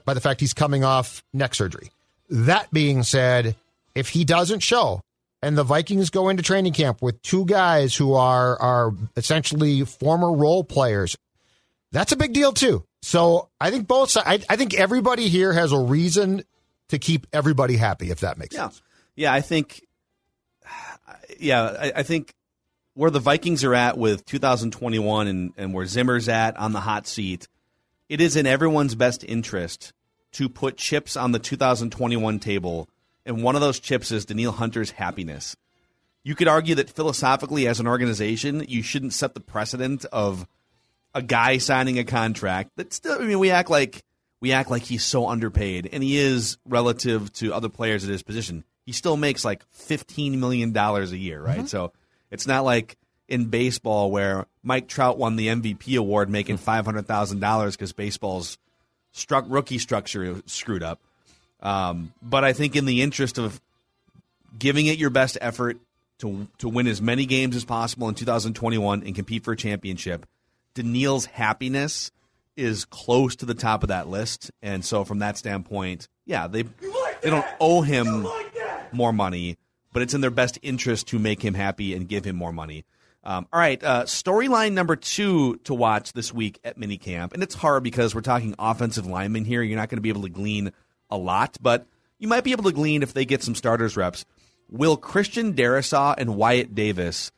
by 0.05 0.15
the 0.15 0.21
fact 0.21 0.41
he's 0.41 0.55
coming 0.55 0.85
off 0.85 1.23
neck 1.33 1.55
surgery. 1.55 1.91
That 2.31 2.71
being 2.73 3.03
said, 3.03 3.57
if 3.95 4.09
he 4.11 4.25
doesn't 4.25 4.61
show 4.61 5.01
and 5.43 5.57
the 5.59 5.65
Vikings 5.65 6.11
go 6.11 6.29
into 6.29 6.43
training 6.43 6.73
camp 6.73 7.03
with 7.03 7.21
two 7.23 7.45
guys 7.47 7.95
who 7.95 8.15
are 8.15 8.61
are 8.61 8.93
essentially 9.17 9.85
former 9.85 10.33
role 10.33 10.65
players, 10.65 11.17
that's 11.93 12.13
a 12.13 12.17
big 12.17 12.33
deal 12.33 12.53
too. 12.53 12.85
So 13.03 13.51
I 13.61 13.71
think 13.71 13.87
both 13.87 14.11
sides, 14.11 14.47
I, 14.49 14.55
I 14.55 14.57
think 14.57 14.75
everybody 14.75 15.29
here 15.29 15.53
has 15.53 15.73
a 15.73 15.79
reason 15.79 16.43
to 16.89 16.99
keep 16.99 17.27
everybody 17.33 17.77
happy, 17.77 18.11
if 18.11 18.21
that 18.21 18.39
makes 18.39 18.55
Yeah, 18.55 18.63
sense. 18.69 18.83
yeah. 19.17 19.33
I 19.33 19.41
think, 19.43 19.83
yeah, 21.39 21.63
I, 21.79 21.93
I 21.97 22.03
think 22.03 22.35
where 22.95 23.11
the 23.11 23.21
Vikings 23.21 23.65
are 23.65 23.75
at 23.75 23.99
with 23.99 24.25
2021 24.25 25.27
and, 25.27 25.53
and 25.57 25.75
where 25.75 25.85
Zimmer's 25.87 26.29
at 26.29 26.57
on 26.57 26.73
the 26.73 26.81
hot 26.81 27.07
seat, 27.07 27.49
it 28.09 28.21
is 28.21 28.37
in 28.37 28.47
everyone's 28.47 28.95
best 28.95 29.25
interest 29.25 29.93
to 30.33 30.49
put 30.49 30.77
chips 30.77 31.17
on 31.17 31.33
the 31.33 31.39
2021 31.39 32.39
table 32.39 32.89
and 33.27 33.43
one 33.43 33.55
of 33.55 33.61
those 33.61 33.81
chips 33.81 34.13
is 34.13 34.25
Danielle 34.25 34.53
Hunter's 34.53 34.91
happiness. 34.91 35.57
You 36.23 36.35
could 36.35 36.49
argue 36.49 36.75
that 36.77 36.91
philosophically, 36.91 37.67
as 37.67 37.81
an 37.81 37.87
organization, 37.87 38.65
you 38.67 38.83
shouldn't 38.83 39.13
set 39.13 39.35
the 39.35 39.41
precedent 39.41 40.05
of 40.07 40.47
a 41.15 41.23
guy 41.23 41.59
signing 41.59 41.99
a 41.99 42.05
contract 42.05 42.71
that 42.77 42.93
still. 42.93 43.21
I 43.21 43.27
mean, 43.27 43.39
we 43.39 43.51
act 43.51 43.71
like 43.71 44.03
we 44.41 44.53
act 44.53 44.71
like 44.71 44.83
he's 44.83 45.05
so 45.05 45.29
underpaid, 45.29 45.89
and 45.93 46.03
he 46.03 46.17
is 46.17 46.59
relative 46.67 47.33
to 47.35 47.53
other 47.53 47.69
players 47.69 48.05
at 48.05 48.11
his 48.11 48.23
position. 48.23 48.65
He 48.87 48.93
still 48.93 49.17
makes 49.17 49.45
like 49.45 49.65
fifteen 49.71 50.41
million 50.41 50.73
dollars 50.73 51.13
a 51.13 51.19
year, 51.19 51.41
right? 51.43 51.59
Mm-hmm. 51.59 51.67
So 51.67 51.93
it's 52.31 52.47
not 52.47 52.65
like 52.65 52.97
in 53.29 53.47
baseball 53.47 54.11
where 54.11 54.47
Mike 54.63 54.89
Trout 54.89 55.19
won 55.19 55.37
the 55.37 55.49
MVP 55.49 55.97
award 55.99 56.29
making 56.29 56.57
mm. 56.57 56.61
five 56.61 56.85
hundred 56.85 57.07
thousand 57.07 57.41
dollars 57.41 57.77
because 57.77 57.93
baseball's 57.93 58.59
struck 59.13 59.45
rookie 59.49 59.79
structure 59.79 60.43
screwed 60.47 60.83
up. 60.83 61.01
Um, 61.65 62.13
but 62.23 62.45
I 62.45 62.53
think 62.53 62.77
in 62.77 62.85
the 62.85 63.03
interest 63.03 63.39
of 63.39 63.61
giving 64.57 64.87
it 64.87 64.99
your 64.99 65.11
best 65.11 65.39
effort 65.41 65.79
to 66.19 66.47
to 66.59 66.69
win 66.69 66.87
as 66.87 67.03
many 67.03 67.27
games 67.27 67.57
as 67.57 67.65
possible 67.65 68.09
in 68.09 68.15
2021 68.15 69.03
and 69.03 69.15
compete 69.15 69.43
for 69.43 69.53
a 69.53 69.57
championship, 69.57 70.27
Danielle's 70.75 71.25
happiness 71.27 72.13
is 72.57 72.85
close 72.85 73.35
to 73.37 73.47
the 73.47 73.55
top 73.55 73.83
of 73.83 73.89
that 73.89 74.09
list. 74.09 74.51
And 74.63 74.85
so 74.85 75.05
from 75.05 75.19
that 75.21 75.37
standpoint, 75.39 76.09
yeah, 76.27 76.47
they 76.47 76.63
they 77.23 77.31
don't 77.31 77.47
owe 77.61 77.81
him 77.81 78.27
more 78.93 79.13
money, 79.13 79.57
but 79.93 80.03
it's 80.03 80.15
in 80.15 80.21
their 80.21 80.31
best 80.31 80.59
interest 80.63 81.09
to 81.09 81.19
make 81.19 81.43
him 81.43 81.55
happy 81.55 81.95
and 81.95 82.09
give 82.09 82.25
him 82.25 82.37
more 82.37 82.53
money. 82.53 82.85
Um, 83.27 83.47
all 83.53 83.59
right, 83.59 83.83
uh, 83.83 84.05
storyline 84.05 84.73
number 84.73 84.97
two 84.97 85.57
to 85.65 85.73
watch 85.73 86.13
this 86.13 86.33
week 86.33 86.61
at 86.63 86.79
minicamp, 86.79 87.33
and 87.33 87.43
it's 87.43 87.55
hard 87.55 87.83
because 87.83 88.15
we're 88.15 88.21
talking 88.21 88.55
offensive 88.59 89.07
linemen 89.07 89.47
here. 89.47 89.63
You're 89.63 89.79
not 89.79 89.89
going 89.89 89.97
to 89.97 90.03
be 90.03 90.11
able 90.11 90.23
to 90.23 90.29
glean 90.29 90.73
a 91.15 91.17
lot, 91.17 91.57
but 91.61 91.87
you 92.19 92.29
might 92.29 92.45
be 92.45 92.53
able 92.53 92.65
to 92.65 92.73
glean 92.73 93.03
if 93.03 93.13
they 93.13 93.25
get 93.25 93.43
some 93.43 93.55
starters 93.55 93.97
reps. 93.97 94.25
Will 94.71 94.97
Christian 94.97 95.55
Darrisaw 95.55 96.15
and 96.17 96.37
Wyatt 96.37 96.75
Davis 96.75 97.31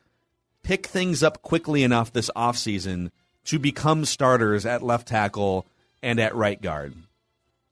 pick 0.63 0.87
things 0.87 1.23
up 1.23 1.41
quickly 1.41 1.83
enough 1.83 2.11
this 2.11 2.31
offseason 2.35 3.11
to 3.45 3.59
become 3.59 4.05
starters 4.05 4.65
at 4.65 4.83
left 4.83 5.07
tackle 5.07 5.65
and 6.01 6.19
at 6.19 6.35
right 6.35 6.61
guard? 6.61 6.93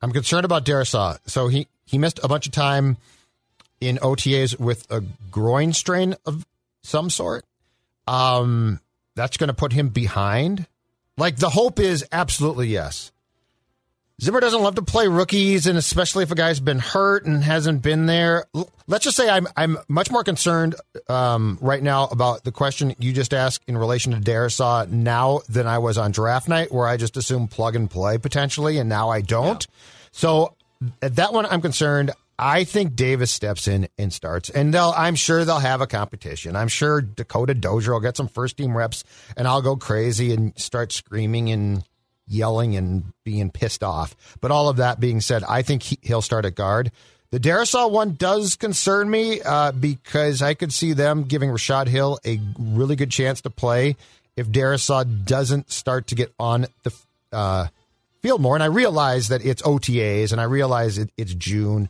I'm 0.01 0.11
concerned 0.11 0.45
about 0.45 0.65
Darrisaw. 0.65 1.17
So 1.25 1.47
he, 1.47 1.67
he 1.85 1.97
missed 1.97 2.19
a 2.23 2.27
bunch 2.27 2.45
of 2.45 2.51
time 2.51 2.97
in 3.81 3.97
OTAs 3.97 4.59
with 4.59 4.85
a 4.89 5.01
groin 5.31 5.73
strain 5.73 6.15
of 6.25 6.45
some 6.83 7.09
sort. 7.09 7.45
Um, 8.07 8.79
that's 9.15 9.37
going 9.37 9.47
to 9.47 9.53
put 9.53 9.73
him 9.73 9.89
behind. 9.89 10.67
Like 11.17 11.37
the 11.37 11.49
hope 11.49 11.79
is 11.79 12.05
absolutely 12.11 12.67
yes. 12.67 13.11
Zimmer 14.21 14.39
doesn't 14.39 14.61
love 14.61 14.75
to 14.75 14.81
play 14.81 15.09
rookies, 15.09 15.67
and 15.67 15.77
especially 15.77 16.23
if 16.23 16.31
a 16.31 16.35
guy's 16.35 16.61
been 16.61 16.79
hurt 16.79 17.25
and 17.25 17.43
hasn't 17.43 17.81
been 17.81 18.05
there. 18.05 18.45
Let's 18.87 19.03
just 19.03 19.17
say 19.17 19.29
I'm 19.29 19.45
I'm 19.57 19.77
much 19.89 20.09
more 20.09 20.23
concerned 20.23 20.75
um, 21.09 21.57
right 21.59 21.83
now 21.83 22.05
about 22.05 22.45
the 22.45 22.53
question 22.53 22.95
you 22.97 23.11
just 23.11 23.33
asked 23.33 23.65
in 23.67 23.77
relation 23.77 24.13
to 24.13 24.19
Darrisaw 24.19 24.89
now 24.89 25.41
than 25.49 25.67
I 25.67 25.79
was 25.79 25.97
on 25.97 26.11
draft 26.11 26.47
night, 26.47 26.71
where 26.71 26.87
I 26.87 26.95
just 26.95 27.17
assumed 27.17 27.51
plug 27.51 27.75
and 27.75 27.91
play 27.91 28.17
potentially, 28.17 28.77
and 28.77 28.87
now 28.87 29.09
I 29.09 29.19
don't. 29.19 29.67
So 30.11 30.55
at 31.01 31.17
that 31.17 31.33
one, 31.33 31.45
I'm 31.45 31.61
concerned. 31.61 32.11
I 32.39 32.63
think 32.63 32.95
Davis 32.95 33.31
steps 33.31 33.67
in 33.67 33.89
and 33.97 34.13
starts, 34.13 34.49
and 34.49 34.73
they'll. 34.73 34.93
I'm 34.95 35.15
sure 35.15 35.43
they'll 35.43 35.59
have 35.59 35.81
a 35.81 35.87
competition. 35.87 36.55
I'm 36.55 36.69
sure 36.69 37.01
Dakota 37.01 37.53
Dozier 37.53 37.91
will 37.91 37.99
get 37.99 38.15
some 38.15 38.29
first 38.29 38.55
team 38.55 38.77
reps, 38.77 39.03
and 39.35 39.45
I'll 39.45 39.61
go 39.61 39.75
crazy 39.75 40.33
and 40.33 40.57
start 40.57 40.93
screaming 40.93 41.49
and 41.49 41.83
yelling 42.27 42.75
and 42.75 43.13
being 43.23 43.51
pissed 43.51 43.83
off. 43.83 44.15
But 44.41 44.51
all 44.51 44.69
of 44.69 44.77
that 44.77 44.99
being 44.99 45.21
said, 45.21 45.43
I 45.43 45.61
think 45.61 45.83
he, 45.83 45.99
he'll 46.01 46.21
start 46.21 46.45
at 46.45 46.55
guard. 46.55 46.91
The 47.31 47.39
Darrisaw 47.39 47.91
one 47.91 48.15
does 48.15 48.55
concern 48.55 49.09
me 49.09 49.41
uh, 49.41 49.71
because 49.71 50.41
I 50.41 50.53
could 50.53 50.73
see 50.73 50.93
them 50.93 51.23
giving 51.23 51.49
Rashod 51.51 51.87
Hill 51.87 52.19
a 52.25 52.39
really 52.57 52.95
good 52.95 53.11
chance 53.11 53.41
to 53.41 53.49
play 53.49 53.97
if 54.37 54.47
Darrisaw 54.47 55.25
doesn't 55.25 55.71
start 55.71 56.07
to 56.07 56.15
get 56.15 56.33
on 56.39 56.67
the 56.83 56.93
uh, 57.31 57.67
field 58.21 58.41
more. 58.41 58.55
And 58.55 58.63
I 58.63 58.67
realize 58.67 59.29
that 59.29 59.45
it's 59.45 59.61
OTAs 59.63 60.31
and 60.31 60.39
I 60.39 60.45
realize 60.45 60.97
it, 60.97 61.09
it's 61.17 61.33
June. 61.33 61.89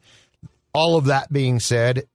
All 0.74 0.98
of 0.98 1.06
that 1.06 1.32
being 1.32 1.60
said, 1.60 2.08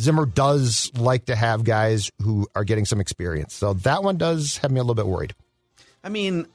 Zimmer 0.00 0.24
does 0.24 0.90
like 0.96 1.26
to 1.26 1.36
have 1.36 1.64
guys 1.64 2.10
who 2.22 2.48
are 2.54 2.64
getting 2.64 2.84
some 2.84 3.00
experience. 3.00 3.54
So 3.54 3.74
that 3.74 4.02
one 4.02 4.16
does 4.16 4.58
have 4.58 4.70
me 4.70 4.80
a 4.80 4.82
little 4.82 4.94
bit 4.94 5.06
worried. 5.06 5.34
I 6.02 6.08
mean, 6.08 6.46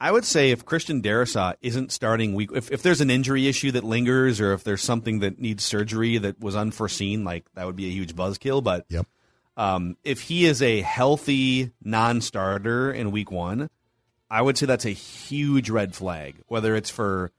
I 0.00 0.10
would 0.10 0.24
say 0.24 0.50
if 0.50 0.64
Christian 0.64 1.02
Darrisaw 1.02 1.54
isn't 1.60 1.92
starting 1.92 2.34
week, 2.34 2.50
if, 2.54 2.70
if 2.72 2.82
there's 2.82 3.02
an 3.02 3.10
injury 3.10 3.46
issue 3.48 3.70
that 3.72 3.84
lingers, 3.84 4.40
or 4.40 4.52
if 4.54 4.64
there's 4.64 4.82
something 4.82 5.18
that 5.18 5.38
needs 5.38 5.62
surgery 5.62 6.16
that 6.18 6.40
was 6.40 6.56
unforeseen, 6.56 7.22
like 7.22 7.44
that 7.54 7.66
would 7.66 7.76
be 7.76 7.86
a 7.86 7.90
huge 7.90 8.14
buzzkill. 8.16 8.64
But 8.64 8.86
Yep. 8.88 9.06
um, 9.58 9.96
if 10.02 10.22
he 10.22 10.46
is 10.46 10.62
a 10.62 10.80
healthy 10.80 11.72
non-starter 11.84 12.90
in 12.90 13.10
week 13.10 13.30
one, 13.30 13.68
I 14.30 14.40
would 14.40 14.56
say 14.56 14.64
that's 14.64 14.86
a 14.86 14.90
huge 14.90 15.68
red 15.68 15.94
flag. 15.94 16.36
Whether 16.48 16.74
it's 16.76 16.90
for 16.90 17.30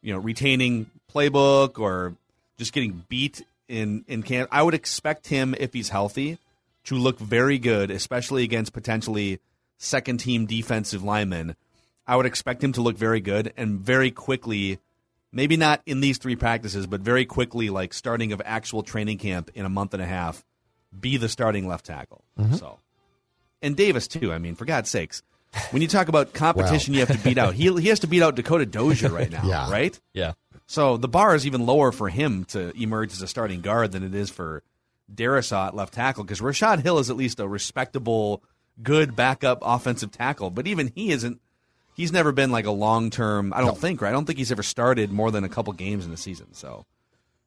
you 0.00 0.14
know 0.14 0.18
retaining 0.18 0.90
playbook 1.12 1.78
or 1.78 2.14
just 2.56 2.72
getting 2.72 3.04
beat 3.08 3.44
in 3.68 4.04
in 4.08 4.22
camp, 4.22 4.48
I 4.50 4.62
would 4.62 4.74
expect 4.74 5.26
him 5.26 5.54
if 5.58 5.74
he's 5.74 5.90
healthy 5.90 6.38
to 6.84 6.94
look 6.94 7.18
very 7.18 7.58
good, 7.58 7.90
especially 7.90 8.42
against 8.44 8.72
potentially 8.72 9.40
second 9.76 10.18
team 10.18 10.46
defensive 10.46 11.02
linemen. 11.02 11.56
I 12.06 12.16
would 12.16 12.26
expect 12.26 12.62
him 12.62 12.72
to 12.72 12.82
look 12.82 12.96
very 12.96 13.20
good 13.20 13.52
and 13.56 13.80
very 13.80 14.10
quickly, 14.10 14.78
maybe 15.32 15.56
not 15.56 15.82
in 15.86 16.00
these 16.00 16.18
three 16.18 16.36
practices, 16.36 16.86
but 16.86 17.00
very 17.00 17.24
quickly, 17.24 17.68
like 17.70 17.92
starting 17.92 18.32
of 18.32 18.40
actual 18.44 18.82
training 18.82 19.18
camp 19.18 19.50
in 19.54 19.64
a 19.64 19.68
month 19.68 19.92
and 19.94 20.02
a 20.02 20.06
half, 20.06 20.44
be 20.98 21.16
the 21.16 21.28
starting 21.28 21.66
left 21.66 21.84
tackle. 21.86 22.24
Mm-hmm. 22.38 22.54
So, 22.54 22.78
and 23.62 23.76
Davis 23.76 24.06
too. 24.08 24.32
I 24.32 24.38
mean, 24.38 24.54
for 24.54 24.64
God's 24.64 24.88
sakes, 24.88 25.22
when 25.70 25.82
you 25.82 25.88
talk 25.88 26.08
about 26.08 26.32
competition, 26.32 26.94
you 26.94 27.00
have 27.00 27.16
to 27.16 27.22
beat 27.24 27.38
out. 27.38 27.54
He 27.54 27.72
he 27.80 27.88
has 27.88 28.00
to 28.00 28.06
beat 28.06 28.22
out 28.22 28.34
Dakota 28.36 28.66
Dozier 28.66 29.08
right 29.10 29.30
now, 29.30 29.42
Yeah. 29.46 29.70
right? 29.70 29.98
Yeah. 30.12 30.32
So 30.66 30.96
the 30.96 31.08
bar 31.08 31.34
is 31.34 31.46
even 31.46 31.64
lower 31.66 31.92
for 31.92 32.08
him 32.08 32.44
to 32.46 32.72
emerge 32.80 33.12
as 33.12 33.22
a 33.22 33.28
starting 33.28 33.60
guard 33.60 33.92
than 33.92 34.02
it 34.02 34.14
is 34.14 34.30
for 34.30 34.62
Darrisaw 35.12 35.68
at 35.68 35.76
left 35.76 35.94
tackle 35.94 36.24
because 36.24 36.40
Rashod 36.40 36.80
Hill 36.80 36.98
is 36.98 37.08
at 37.10 37.16
least 37.16 37.38
a 37.40 37.46
respectable, 37.48 38.42
good 38.82 39.14
backup 39.14 39.58
offensive 39.62 40.10
tackle, 40.10 40.50
but 40.50 40.66
even 40.66 40.92
he 40.94 41.10
isn't. 41.10 41.40
He's 41.96 42.12
never 42.12 42.30
been 42.30 42.50
like 42.50 42.66
a 42.66 42.70
long 42.70 43.08
term. 43.08 43.54
I 43.56 43.62
don't 43.62 43.78
think 43.78 44.02
right. 44.02 44.10
I 44.10 44.12
don't 44.12 44.26
think 44.26 44.38
he's 44.38 44.52
ever 44.52 44.62
started 44.62 45.10
more 45.10 45.30
than 45.30 45.44
a 45.44 45.48
couple 45.48 45.72
games 45.72 46.04
in 46.04 46.10
the 46.10 46.18
season. 46.18 46.52
So, 46.52 46.84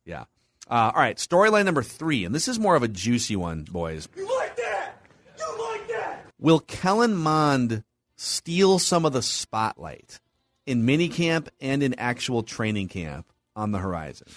yeah. 0.05 0.23
Uh, 0.67 0.91
all 0.93 1.01
right, 1.01 1.17
storyline 1.17 1.65
number 1.65 1.83
three, 1.83 2.25
and 2.25 2.33
this 2.33 2.47
is 2.47 2.57
more 2.57 2.75
of 2.75 2.81
a 2.81 2.87
juicy 2.87 3.35
one, 3.35 3.63
boys. 3.63 4.09
You 4.17 4.27
like 4.37 4.55
that? 4.55 4.93
You 5.37 5.45
like 5.59 5.87
that? 5.89 6.25
Will 6.39 6.59
Kellen 6.61 7.15
Mond 7.15 7.83
steal 8.15 8.79
some 8.79 9.05
of 9.05 9.13
the 9.13 9.21
spotlight 9.21 10.19
in 10.65 10.83
minicamp 10.83 11.49
and 11.61 11.83
in 11.83 11.93
actual 11.99 12.41
training 12.41 12.87
camp 12.87 13.31
on 13.55 13.71
the 13.71 13.77
horizon? 13.77 14.27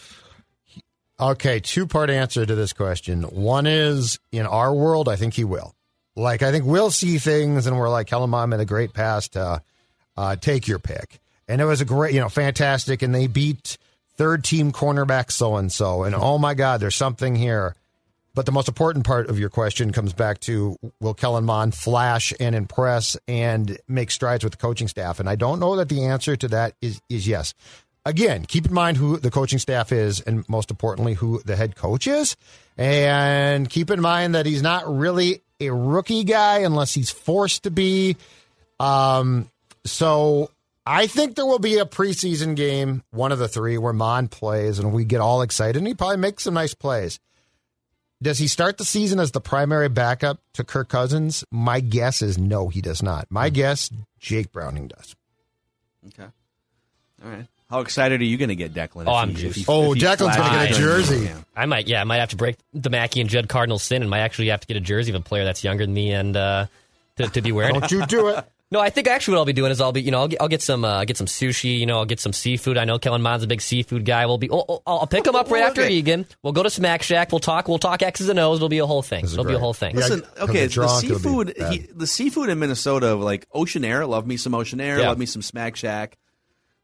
Okay, 1.19 1.59
two 1.61 1.87
part 1.87 2.11
answer 2.11 2.45
to 2.45 2.55
this 2.55 2.75
question. 2.75 3.23
One 3.23 3.67
is 3.67 4.19
in 4.31 4.45
our 4.45 4.75
world, 4.75 5.09
I 5.09 5.17
think 5.17 5.35
he 5.35 5.45
will. 5.45 5.75
Like, 6.17 6.43
I 6.43 6.51
think 6.51 6.67
we'll 6.67 6.91
see 6.91 7.17
things 7.17 7.67
and 7.67 7.79
we're 7.79 7.89
like, 7.89 8.09
Kellen 8.09 8.31
Mond 8.31 8.53
had 8.53 8.61
a 8.61 8.67
great 8.67 8.93
pass 8.93 9.29
to 9.31 9.63
uh, 10.17 10.37
take 10.37 10.69
your 10.69 10.79
pick. 10.79 11.21
And 11.49 11.61
it 11.61 11.65
was 11.65 11.81
a 11.81 11.85
great, 11.85 12.15
you 12.15 12.21
know, 12.21 12.29
fantastic. 12.29 13.03
And 13.03 13.15
they 13.15 13.27
beat 13.27 13.77
third 14.17 14.45
team 14.45 14.73
cornerback 14.73 15.31
so 15.31 15.57
and 15.57 15.71
so. 15.71 16.05
And 16.05 16.15
oh 16.15 16.39
my 16.39 16.55
God, 16.55 16.81
there's 16.81 16.97
something 16.97 17.35
here. 17.35 17.75
But 18.35 18.47
the 18.47 18.53
most 18.53 18.69
important 18.69 19.05
part 19.05 19.29
of 19.29 19.39
your 19.39 19.51
question 19.51 19.93
comes 19.93 20.15
back 20.15 20.41
to 20.41 20.79
will 21.01 21.13
Kellen 21.13 21.45
Mond 21.45 21.75
flash 21.75 22.33
and 22.41 22.55
impress 22.55 23.17
and 23.29 23.79
make 23.89 24.11
strides 24.11 24.43
with 24.43 24.53
the 24.53 24.57
coaching 24.57 24.89
staff? 24.89 25.21
And 25.21 25.29
I 25.29 25.37
don't 25.37 25.61
know 25.61 25.77
that 25.77 25.91
the 25.91 26.05
answer 26.05 26.35
to 26.37 26.49
that 26.49 26.75
is 26.81 27.01
is 27.11 27.29
yes. 27.29 27.53
Again, 28.05 28.47
keep 28.47 28.67
in 28.67 28.73
mind 28.73 28.97
who 28.97 29.19
the 29.19 29.31
coaching 29.31 29.59
staff 29.59 29.93
is, 29.93 30.21
and 30.21 30.49
most 30.49 30.71
importantly, 30.71 31.15
who 31.15 31.41
the 31.45 31.57
head 31.57 31.77
coach 31.77 32.07
is. 32.07 32.37
And 32.77 33.69
keep 33.69 33.91
in 33.91 34.01
mind 34.01 34.35
that 34.35 34.47
he's 34.47 34.63
not 34.63 34.93
really 34.93 35.43
a 35.61 35.71
rookie 35.71 36.25
guy 36.25 36.61
unless 36.61 36.95
he's 36.95 37.11
forced 37.11 37.65
to 37.65 37.71
be. 37.71 38.17
Um, 38.81 39.51
so 39.85 40.51
I 40.87 41.07
think 41.07 41.37
there 41.37 41.47
will 41.47 41.59
be 41.59 41.79
a 41.79 41.85
preseason 41.85 42.57
game, 42.57 43.03
one 43.11 43.33
of 43.33 43.39
the 43.39 43.49
three, 43.49 43.79
where 43.79 43.93
Mond 43.93 44.31
plays 44.31 44.79
and 44.79 44.93
we 44.93 45.05
get 45.05 45.21
all 45.21 45.43
excited, 45.43 45.77
and 45.77 45.87
he 45.87 45.95
probably 45.95 46.17
makes 46.19 46.43
some 46.45 46.55
nice 46.55 46.75
plays. 46.75 47.19
Does 48.23 48.39
he 48.39 48.47
start 48.47 48.79
the 48.79 48.85
season 48.85 49.19
as 49.19 49.33
the 49.33 49.41
primary 49.41 49.89
backup 49.89 50.39
to 50.55 50.63
Kirk 50.63 50.89
Cousins? 50.89 51.45
My 51.51 51.81
guess 51.81 52.23
is 52.23 52.39
no, 52.39 52.69
he 52.69 52.81
does 52.81 53.03
not. 53.03 53.27
My 53.31 53.49
guess, 53.51 53.91
Jake 54.21 54.53
Browning 54.53 54.87
does. 54.89 55.17
Okay. 56.07 56.29
All 57.25 57.31
right. 57.31 57.47
How 57.69 57.81
excited 57.81 58.21
are 58.21 58.25
you 58.25 58.37
going 58.37 58.51
to 58.51 58.55
get, 58.55 58.75
Declan? 58.75 59.07
Oh, 59.07 59.11
if 59.13 59.17
I'm 59.17 59.29
he- 59.31 59.35
if 59.35 59.41
juiced. 59.41 59.57
he- 59.59 59.65
Oh, 59.67 59.93
if 59.95 59.99
Declan's 59.99 60.37
gonna 60.37 60.69
get 60.69 60.71
a 60.73 60.75
jersey. 60.79 61.27
camp? 61.27 61.47
I 61.57 61.67
might, 61.67 61.89
yeah, 61.89 62.01
I 62.01 62.05
might 62.05 62.19
have 62.19 62.29
to 62.31 62.37
break 62.37 62.57
the 62.75 62.91
Mackey 62.91 63.21
and 63.21 63.31
Judd 63.31 63.49
Cardinal 63.49 63.79
sin 63.79 64.03
and 64.03 64.11
might 64.11 64.21
actually 64.21 64.49
have 64.49 64.61
to 64.61 64.67
get 64.67 64.77
a 64.77 64.81
jersey 64.81 65.11
of 65.11 65.17
a 65.17 65.21
player 65.25 65.45
that's 65.45 65.65
younger 65.65 65.85
than 65.87 65.95
me 65.95 66.13
and 66.13 66.37
uh, 66.37 66.67
to, 67.17 67.29
to 67.29 67.41
be 67.41 67.51
wearing 67.51 67.75
it. 67.77 67.81
Don't 67.81 67.91
you 67.93 68.07
do 68.07 68.29
it. 68.29 68.45
No, 68.73 68.81
I 68.81 68.89
think 68.89 69.07
actually 69.07 69.33
what 69.35 69.41
I'll 69.41 69.45
be 69.45 69.53
doing 69.53 69.71
is 69.71 69.83
I'll 69.83 69.93
be, 69.93 70.01
you 70.01 70.11
know, 70.11 70.21
I'll 70.21 70.29
get, 70.29 70.41
I'll 70.41 70.49
get 70.49 70.63
some, 70.63 70.83
uh, 70.83 71.05
get 71.05 71.19
some 71.19 71.27
sushi. 71.27 71.79
You 71.79 71.85
know, 71.85 71.99
I'll 71.99 72.07
get 72.07 72.19
some 72.21 72.33
seafood. 72.33 72.79
I 72.79 72.87
know 72.87 72.99
Kellen 72.99 73.21
Mond's 73.21 73.45
a 73.45 73.47
big 73.47 73.61
seafood 73.61 74.07
guy. 74.07 74.25
We'll 74.25 74.39
be, 74.39 74.49
oh, 74.51 74.65
oh, 74.67 74.83
I'll 74.87 75.07
pick 75.07 75.27
him 75.27 75.35
up 75.37 75.51
right 75.51 75.63
after 75.69 75.83
Okay. 75.83 75.93
Eagan. 75.93 76.25
We'll 76.43 76.55
go 76.55 76.63
to 76.63 76.71
Smack 76.71 77.03
Shack. 77.03 77.33
We'll 77.33 77.39
talk. 77.39 77.69
We'll 77.69 77.79
talk 77.79 78.01
X's 78.03 78.31
and 78.31 78.39
O's. 78.39 78.59
It'll 78.59 78.71
be 78.71 78.79
a 78.79 78.87
whole 78.87 79.03
thing. 79.03 79.27
It'll 79.27 79.45
be 79.45 79.53
a 79.53 79.59
whole 79.59 79.75
thing. 79.75 79.95
Listen, 79.95 80.23
okay, 80.41 80.63
the 80.67 80.73
drunk, 80.73 81.05
it'll 81.05 81.19
seafood, 81.19 81.55
he, 81.71 81.79
the 81.95 82.07
seafood 82.07 82.49
in 82.49 82.59
Minnesota, 82.59 83.15
like 83.15 83.47
Ocean 83.53 83.85
Air, 83.85 84.07
love 84.07 84.27
me 84.27 84.39
some 84.39 84.55
Ocean 84.55 84.81
Air, 84.81 84.99
Yeah. 85.01 85.09
love 85.09 85.19
me 85.19 85.27
some 85.27 85.43
Smack 85.43 85.77
Shack. 85.77 86.17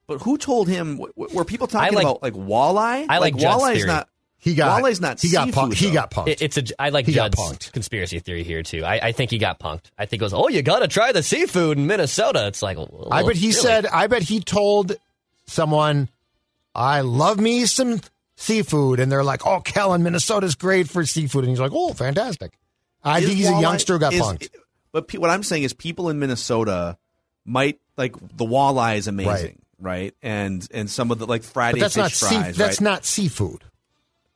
But 0.06 0.20
who 0.22 0.36
told 0.38 0.68
him? 0.68 0.96
w- 0.98 1.12
w- 1.16 1.34
Were 1.36 1.44
people 1.44 1.66
talking 1.68 1.94
like- 1.94 2.04
about 2.04 2.22
like 2.22 2.34
walleye? 2.34 3.06
I 3.08 3.18
like 3.18 3.34
Judd's 3.34 3.62
walleye's 3.62 3.76
theory. 3.78 3.86
not. 3.88 4.08
He 4.40 4.54
got 4.54 4.80
walleye's 4.82 5.00
not. 5.00 5.20
He 5.20 5.30
got 5.30 5.46
seafood, 5.46 5.70
punked. 5.72 5.74
He 5.74 5.90
got 5.90 6.10
punked. 6.12 6.28
It, 6.28 6.42
it's 6.42 6.56
a. 6.56 6.62
I 6.80 6.90
like 6.90 7.06
He 7.06 7.12
got 7.12 7.32
Judd's 7.32 7.36
punked. 7.68 7.72
conspiracy 7.72 8.20
theory 8.20 8.44
here 8.44 8.62
too. 8.62 8.84
I, 8.84 9.08
I 9.08 9.12
think 9.12 9.30
he 9.32 9.38
got 9.38 9.58
punked. 9.58 9.86
I 9.98 10.06
think 10.06 10.22
it 10.22 10.24
was, 10.24 10.32
oh, 10.32 10.48
you 10.48 10.62
got 10.62 10.78
to 10.78 10.88
try 10.88 11.10
the 11.12 11.22
seafood 11.24 11.76
in 11.76 11.86
Minnesota. 11.88 12.46
It's 12.46 12.62
like, 12.62 12.76
well, 12.76 13.08
I 13.10 13.24
bet 13.24 13.34
he 13.36 13.48
really? 13.48 13.52
said. 13.52 13.86
I 13.86 14.06
bet 14.06 14.22
he 14.22 14.38
told 14.40 14.94
someone, 15.46 16.08
"I 16.74 17.00
love 17.00 17.38
me 17.40 17.66
some 17.66 18.00
seafood," 18.36 19.00
and 19.00 19.10
they're 19.10 19.24
like, 19.24 19.46
"Oh, 19.46 19.60
Kellen, 19.60 20.02
Minnesota's 20.02 20.54
great 20.54 20.88
for 20.88 21.04
seafood," 21.04 21.44
and 21.44 21.50
he's 21.50 21.60
like, 21.60 21.72
"Oh, 21.74 21.92
fantastic." 21.92 22.52
I 23.02 23.18
Is 23.18 23.26
think 23.26 23.38
he's 23.38 23.48
a 23.48 23.60
youngster 23.60 23.94
who 23.94 23.98
got 23.98 24.12
is- 24.14 24.20
punked. 24.22 24.48
But 24.92 25.06
pe- 25.08 25.18
what 25.18 25.30
I'm 25.30 25.42
saying 25.42 25.64
is, 25.64 25.72
people 25.74 26.08
in 26.08 26.18
Minnesota 26.18 26.96
might 27.44 27.78
like 27.96 28.14
the 28.36 28.44
walleye 28.46 28.96
is 28.96 29.06
amazing, 29.08 29.60
right? 29.78 30.14
And 30.22 30.66
and 30.72 30.88
some 30.88 31.10
of 31.10 31.18
the 31.18 31.26
like 31.26 31.42
Friday 31.42 31.80
But 31.80 31.92
that's 31.92 31.94
fish 31.94 32.02
not 32.02 32.30
sea, 32.30 32.36
fries, 32.40 32.56
that's 32.56 32.80
right? 32.80 32.84
not 32.92 33.04
seafood, 33.04 33.64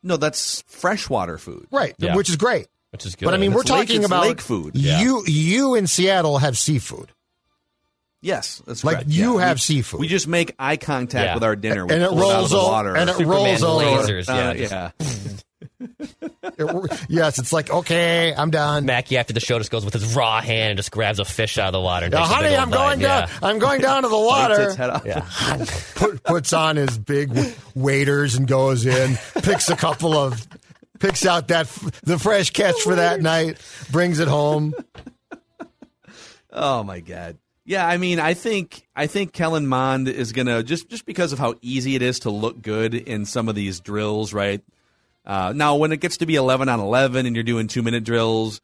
no, 0.03 0.17
that's 0.17 0.63
freshwater 0.67 1.39
food. 1.39 1.67
right? 1.71 1.95
Yeah. 1.99 2.17
Which 2.17 2.29
is 2.29 2.37
great. 2.37 2.67
which 2.91 3.07
is 3.07 3.15
good. 3.17 3.25
But 3.25 3.33
I 3.35 3.39
mean, 3.39 3.53
we're 3.55 3.63
It's 3.63 3.71
lake- 3.71 3.89
talking 3.89 4.05
about 4.05 4.23
lake 4.23 4.41
food. 4.41 4.73
You 4.77 5.23
you 5.27 5.75
in 5.75 5.87
Seattle 5.87 6.39
have 6.39 6.59
seafood. 6.59 7.11
Yes, 8.25 8.63
that's 8.67 8.85
Like, 8.85 8.97
correct. 8.99 9.11
you 9.11 9.39
Yeah. 9.41 9.47
have 9.49 9.57
We- 9.57 9.61
seafood. 9.61 9.99
We 10.01 10.07
just 10.09 10.29
make 10.29 10.55
eye 10.59 10.77
contact 10.77 11.27
Yeah. 11.27 11.35
with 11.35 11.43
our 11.43 11.57
dinner, 11.57 11.87
we 11.87 11.93
And 11.95 12.03
it 12.05 12.11
pull 12.11 12.19
out 12.19 12.25
of 12.35 12.39
rolls 12.39 12.51
the 12.51 12.57
water. 12.59 12.97
and 12.97 13.11
it 13.11 13.17
Superman 13.17 13.61
rolls 13.61 13.63
over. 13.65 13.85
lasers. 13.85 14.29
Uh, 14.29 14.55
yeah, 14.55 14.91
yeah. 15.01 15.07
It- 16.43 17.07
yes, 17.09 17.39
it's 17.39 17.53
like 17.53 17.71
okay, 17.71 18.35
I'm 18.37 18.51
done. 18.51 18.85
Mackey 18.87 19.17
after 19.17 19.33
the 19.33 19.41
show 19.41 19.59
just 19.59 19.71
goes 19.71 19.85
with 19.85 19.95
his 19.95 20.15
raw 20.15 20.41
hand 20.41 20.71
and 20.73 20.77
just 20.77 20.91
grabs 20.91 21.19
a 21.19 21.25
fish 21.25 21.59
out 21.59 21.67
of 21.69 21.73
the 21.73 21.81
water. 21.81 22.07
And 22.07 22.15
Now, 22.15 22.27
takes 22.27 22.31
a 22.31 22.35
big 22.43 22.45
honey, 22.45 22.57
I'm 22.57 22.71
going 22.71 22.99
bite. 23.01 23.05
down. 23.07 23.29
I'm 23.43 23.59
going 23.59 23.81
down 23.81 24.03
to 24.03 24.09
the 24.09 24.19
water. 24.19 24.63
its 24.63 24.75
head 24.77 24.91
off. 24.91 25.05
Yeah. 25.07 25.27
Put, 25.95 26.23
puts 26.25 26.53
on 26.53 26.77
his 26.77 26.99
big 26.99 27.33
waders 27.75 28.35
and 28.35 28.47
goes 28.49 28.85
in. 28.87 29.17
Picks 29.43 29.69
a 29.71 29.77
couple 29.77 30.15
of, 30.17 30.47
picks 30.99 31.25
out 31.27 31.49
that 31.49 31.67
the 32.03 32.19
fresh 32.19 32.51
catch 32.51 32.81
for 32.83 32.97
that 32.97 33.21
night. 33.23 33.59
Brings 33.91 34.19
it 34.19 34.29
home. 34.29 34.75
Oh 36.53 36.83
my 36.83 37.01
god. 37.01 37.39
Yeah, 37.65 37.87
I 37.87 37.97
mean, 37.97 38.19
I 38.19 38.35
think 38.35 38.87
I 38.97 39.07
think 39.07 39.33
Kellen 39.33 39.67
Mond 39.69 40.09
is 40.09 40.33
gonna 40.33 40.63
just 40.63 40.89
just 40.89 41.07
because 41.07 41.33
of 41.33 41.39
how 41.39 41.55
easy 41.63 41.95
it 41.95 42.03
is 42.03 42.19
to 42.21 42.31
look 42.31 42.61
good 42.61 42.93
in 42.95 43.25
some 43.25 43.49
of 43.49 43.55
these 43.55 43.79
drills, 43.81 44.33
right? 44.33 44.61
Uh, 45.25 45.53
now, 45.55 45.77
when 45.77 45.93
it 45.93 46.01
gets 46.01 46.17
to 46.19 46.27
be 46.27 46.35
eleven 46.37 46.69
on 46.69 46.81
eleven 46.81 47.27
and 47.27 47.37
you're 47.37 47.45
doing 47.45 47.69
two 47.69 47.83
minute 47.83 48.05
drills, 48.05 48.61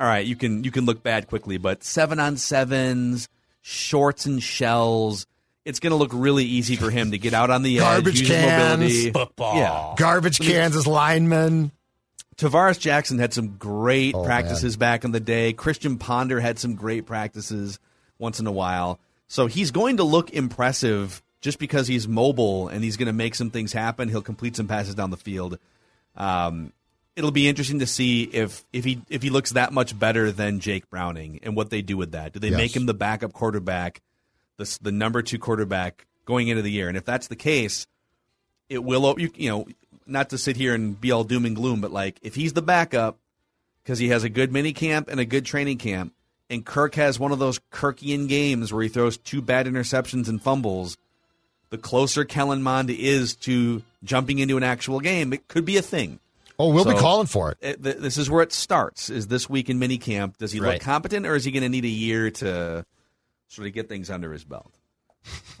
all 0.00 0.06
right, 0.06 0.24
you 0.26 0.36
can 0.36 0.64
you 0.64 0.70
can 0.70 0.84
look 0.86 1.02
bad 1.02 1.26
quickly. 1.28 1.58
But 1.58 1.84
seven 1.84 2.18
on 2.18 2.36
sevens, 2.36 3.28
shorts 3.60 4.24
and 4.26 4.42
shells, 4.42 5.26
it's 5.64 5.80
gonna 5.80 5.96
look 5.96 6.10
really 6.14 6.44
easy 6.44 6.76
for 6.76 6.90
him 6.90 7.10
to 7.10 7.18
get 7.18 7.34
out 7.34 7.50
on 7.50 7.62
the 7.62 7.78
Garbage 7.78 8.14
edge, 8.14 8.20
use 8.20 8.28
cans. 8.30 8.80
mobility. 8.80 9.10
Football. 9.12 9.56
Yeah, 9.56 9.94
Garbage 9.98 10.38
Kansas 10.38 10.86
lineman. 10.86 11.72
Tarvaris 12.36 12.78
Jackson 12.78 13.18
had 13.18 13.34
some 13.34 13.56
great 13.56 14.14
Oh, 14.14 14.24
practices 14.24 14.76
back 14.76 15.04
in 15.04 15.10
the 15.10 15.18
day. 15.20 15.52
Christian 15.52 15.98
Ponder 15.98 16.38
had 16.38 16.58
some 16.60 16.76
great 16.76 17.04
practices 17.04 17.80
once 18.16 18.38
in 18.38 18.46
a 18.46 18.52
while. 18.52 19.00
So 19.26 19.46
he's 19.48 19.72
going 19.72 19.96
to 19.96 20.04
look 20.04 20.30
impressive 20.30 21.20
just 21.40 21.58
because 21.58 21.88
he's 21.88 22.06
mobile 22.06 22.68
and 22.68 22.84
he's 22.84 22.96
going 22.96 23.08
to 23.08 23.12
make 23.12 23.34
some 23.34 23.50
things 23.50 23.72
happen. 23.72 24.08
He'll 24.08 24.22
complete 24.22 24.54
some 24.54 24.68
passes 24.68 24.94
down 24.94 25.10
the 25.10 25.16
field. 25.16 25.58
Um, 26.18 26.72
it'll 27.16 27.30
be 27.30 27.48
interesting 27.48 27.78
to 27.78 27.86
see 27.86 28.24
if 28.24 28.64
if 28.72 28.84
he 28.84 29.00
if 29.08 29.22
he 29.22 29.30
looks 29.30 29.52
that 29.52 29.72
much 29.72 29.98
better 29.98 30.30
than 30.30 30.60
Jake 30.60 30.90
Browning 30.90 31.40
and 31.42 31.56
what 31.56 31.70
they 31.70 31.80
do 31.80 31.96
with 31.96 32.12
that. 32.12 32.32
Do 32.32 32.38
they 32.40 32.50
Yes. 32.50 32.58
make 32.58 32.76
him 32.76 32.84
the 32.86 32.94
backup 32.94 33.32
quarterback, 33.32 34.02
the 34.56 34.78
the 34.82 34.92
number 34.92 35.22
two 35.22 35.38
quarterback 35.38 36.06
going 36.26 36.48
into 36.48 36.60
the 36.62 36.70
year? 36.70 36.88
And 36.88 36.96
if 36.96 37.04
that's 37.04 37.28
the 37.28 37.36
case, 37.36 37.86
it 38.68 38.84
will 38.84 39.14
you, 39.18 39.30
you 39.34 39.48
know 39.48 39.66
not 40.06 40.30
to 40.30 40.38
sit 40.38 40.56
here 40.56 40.74
and 40.74 41.00
be 41.00 41.10
all 41.12 41.24
doom 41.24 41.44
and 41.46 41.54
gloom, 41.56 41.80
but 41.80 41.92
like 41.92 42.18
if 42.22 42.34
he's 42.34 42.52
the 42.52 42.62
backup 42.62 43.18
because 43.82 43.98
he 43.98 44.08
has 44.08 44.24
a 44.24 44.28
good 44.28 44.52
mini 44.52 44.72
camp 44.72 45.08
and 45.08 45.18
a 45.20 45.24
good 45.24 45.44
training 45.46 45.78
camp, 45.78 46.12
and 46.50 46.64
Kirk 46.64 46.94
has 46.96 47.18
one 47.18 47.32
of 47.32 47.38
those 47.38 47.58
Kirkian 47.72 48.28
games 48.28 48.72
where 48.72 48.82
he 48.82 48.88
throws 48.88 49.16
two 49.16 49.40
bad 49.42 49.66
interceptions 49.66 50.28
and 50.28 50.42
fumbles, 50.42 50.96
the 51.70 51.78
closer 51.78 52.24
Kellen 52.24 52.62
Mond 52.62 52.90
is 52.90 53.34
to 53.36 53.82
jumping 54.04 54.38
into 54.38 54.56
an 54.56 54.62
actual 54.62 55.00
game, 55.00 55.32
it 55.32 55.48
could 55.48 55.64
be 55.64 55.76
a 55.76 55.82
thing. 55.82 56.20
Oh, 56.58 56.72
we'll 56.72 56.84
be 56.84 56.94
calling 56.94 57.26
for 57.28 57.52
it. 57.52 57.58
It, 57.60 57.82
th- 57.84 57.96
this 57.98 58.16
is 58.16 58.28
where 58.28 58.42
it 58.42 58.52
starts. 58.52 59.10
Is 59.10 59.28
this 59.28 59.48
week 59.48 59.70
in 59.70 59.78
mini 59.78 59.96
camp? 59.98 60.38
Does 60.38 60.50
he 60.50 60.58
Right. 60.58 60.74
look 60.74 60.82
competent, 60.82 61.24
or 61.26 61.36
is 61.36 61.44
he 61.44 61.52
going 61.52 61.62
to 61.62 61.68
need 61.68 61.84
a 61.84 61.88
year 61.88 62.30
to 62.32 62.84
sort 63.46 63.68
of 63.68 63.74
get 63.74 63.88
things 63.88 64.10
under 64.10 64.32
his 64.32 64.42
belt? 64.44 64.72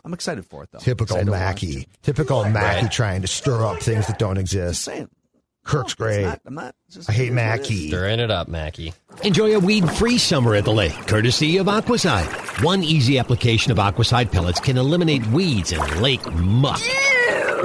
I'm 0.04 0.12
excited 0.14 0.44
for 0.46 0.64
it 0.64 0.70
though. 0.72 0.78
Typical 0.78 1.16
Excited 1.16 1.30
Mackey. 1.30 1.88
Typical 2.02 2.44
Mackey 2.48 2.88
trying 2.88 3.22
to 3.22 3.28
stir 3.28 3.64
up 3.64 3.80
things 3.80 4.06
that 4.08 4.18
don't 4.18 4.36
Just 4.36 4.40
exist. 4.54 4.82
saying. 4.84 5.08
Kirk's 5.68 5.92
It's 5.92 5.94
great. 5.96 6.24
not- 6.24 6.40
I'm 6.46 6.54
not. 6.54 6.74
just- 6.90 7.10
I 7.10 7.12
hate 7.12 7.24
it 7.24 7.26
is 7.26 7.30
what 7.30 7.38
it 7.38 7.60
is. 7.60 7.60
Mackey. 7.60 7.88
Stirring 7.88 8.20
it 8.20 8.30
up, 8.30 8.48
Mackey. 8.48 8.94
Enjoy 9.22 9.54
a 9.54 9.58
weed-free 9.60 10.16
summer 10.18 10.54
at 10.54 10.64
the 10.64 10.72
lake, 10.72 10.94
courtesy 11.06 11.58
of 11.58 11.66
Aquacide. 11.66 12.64
One 12.64 12.82
easy 12.82 13.18
application 13.18 13.70
of 13.70 13.76
Aquacide 13.78 14.32
pellets 14.32 14.60
can 14.60 14.78
eliminate 14.78 15.26
weeds 15.26 15.72
and 15.72 16.00
lake 16.00 16.24
muck. 16.32 16.80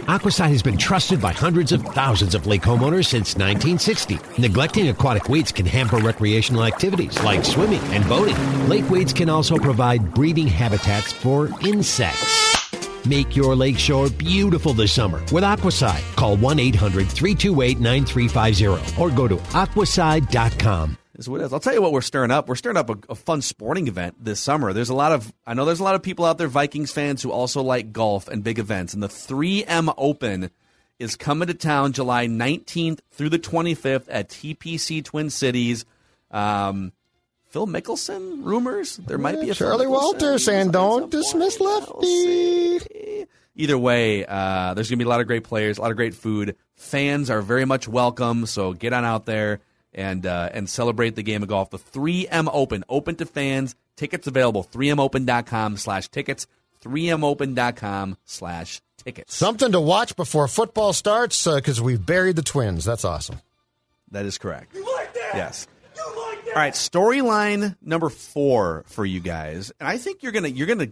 Aquacide 0.07 0.49
has 0.49 0.61
been 0.61 0.75
trusted 0.77 1.21
by 1.21 1.31
hundreds 1.31 1.71
of 1.71 1.81
thousands 1.93 2.35
of 2.35 2.45
lake 2.45 2.63
homeowners 2.63 3.05
since 3.05 3.37
1960. 3.37 4.19
Neglecting 4.37 4.89
aquatic 4.89 5.29
weeds 5.29 5.51
can 5.53 5.65
hamper 5.65 5.97
recreational 5.97 6.65
activities 6.65 7.21
like 7.23 7.45
swimming 7.45 7.79
and 7.93 8.05
boating. 8.09 8.35
Lake 8.67 8.89
weeds 8.89 9.13
can 9.13 9.29
also 9.29 9.55
provide 9.57 10.13
breeding 10.13 10.47
habitats 10.47 11.13
for 11.13 11.49
insects. 11.61 12.52
Make 13.07 13.35
your 13.35 13.55
lakeshore 13.55 14.09
beautiful 14.09 14.73
this 14.73 14.91
summer 14.91 15.19
with 15.31 15.43
Aquacide. 15.43 16.01
Call 16.15 16.37
1-800-328-9350 16.37 18.99
or 18.99 19.11
go 19.11 19.27
to 19.27 19.35
aquacide.com. 19.35 20.97
is 21.15 21.29
what 21.29 21.41
it 21.41 21.45
is. 21.45 21.53
I'll 21.53 21.59
tell 21.59 21.73
you 21.73 21.81
what 21.81 21.91
we're 21.91 22.01
stirring 22.01 22.31
up. 22.31 22.47
We're 22.47 22.55
stirring 22.55 22.77
up 22.77 22.89
a, 22.89 22.97
a 23.09 23.15
fun 23.15 23.41
sporting 23.41 23.87
event 23.87 24.23
this 24.23 24.39
summer. 24.39 24.73
There's 24.73 24.89
a 24.89 24.95
lot 24.95 25.11
of 25.11 25.33
I 25.45 25.53
know 25.53 25.65
there's 25.65 25.79
a 25.79 25.83
lot 25.83 25.95
of 25.95 26.03
people 26.03 26.25
out 26.25 26.37
there 26.37 26.47
Vikings 26.47 26.91
fans 26.91 27.21
who 27.21 27.31
also 27.31 27.61
like 27.61 27.91
golf 27.91 28.27
and 28.27 28.43
big 28.43 28.59
events. 28.59 28.93
And 28.93 29.03
the 29.03 29.07
3M 29.07 29.93
Open 29.97 30.49
is 30.99 31.15
coming 31.15 31.47
to 31.47 31.53
town 31.53 31.91
July 31.91 32.27
19th 32.27 32.99
through 33.11 33.29
the 33.29 33.39
25th 33.39 34.05
at 34.09 34.29
TPC 34.29 35.03
Twin 35.03 35.29
Cities. 35.29 35.85
Um, 36.31 36.93
Phil 37.53 37.67
Mickelson 37.67 38.43
rumors 38.43 38.97
there 38.97 39.19
might 39.19 39.39
be 39.39 39.51
a 39.51 39.53
Charlie 39.53 39.85
Mickelson 39.85 39.89
Walter 39.91 40.39
saying, 40.39 40.71
"Don't 40.71 41.11
dismiss 41.11 41.57
point. 41.57 41.87
We'll. 41.87 42.73
Lefty." 42.73 43.27
Either 43.55 43.77
way, 43.77 44.25
uh, 44.25 44.73
there's 44.73 44.89
going 44.89 44.97
to 44.97 45.05
be 45.05 45.07
a 45.07 45.09
lot 45.09 45.21
of 45.21 45.27
great 45.27 45.43
players, 45.43 45.77
a 45.77 45.81
lot 45.81 45.91
of 45.91 45.97
great 45.97 46.15
food. 46.15 46.55
Fans 46.75 47.29
are 47.29 47.43
very 47.43 47.65
much 47.65 47.87
welcome, 47.87 48.47
so 48.47 48.73
get 48.73 48.91
on 48.91 49.05
out 49.05 49.27
there 49.27 49.59
and 49.93 50.25
uh, 50.25 50.49
and 50.51 50.67
celebrate 50.67 51.15
the 51.15 51.21
game 51.21 51.43
of 51.43 51.49
golf. 51.49 51.69
The 51.69 51.77
3M 51.77 52.49
Open, 52.51 52.83
open 52.89 53.15
to 53.17 53.25
fans. 53.27 53.75
Tickets 53.95 54.25
available. 54.25 54.63
3mopen.com 54.63 55.77
slash 55.77 56.07
tickets. 56.07 56.47
3mopen.com 56.83 58.17
slash 58.25 58.81
tickets. 58.97 59.35
Something 59.35 59.73
to 59.73 59.79
watch 59.79 60.15
before 60.15 60.47
football 60.47 60.91
starts 60.91 61.45
because 61.45 61.79
we've 61.79 62.03
buried 62.03 62.35
the 62.35 62.41
Twins. 62.41 62.83
That's 62.83 63.05
awesome. 63.05 63.39
That 64.09 64.25
is 64.25 64.39
correct. 64.39 64.73
You 64.73 64.83
like 64.95 65.13
that? 65.13 65.31
Yes. 65.35 65.67
You 66.55 66.59
like 66.59 66.59
that? 66.59 66.59
All 66.59 66.61
right, 66.61 66.73
storyline 66.73 67.75
number 67.81 68.09
four 68.09 68.83
for 68.87 69.05
you 69.05 69.19
guys, 69.19 69.71
and 69.79 69.87
I 69.87 69.97
think 69.97 70.23
you're 70.23 70.31
gonna 70.31 70.49
you're 70.49 70.67
gonna 70.67 70.91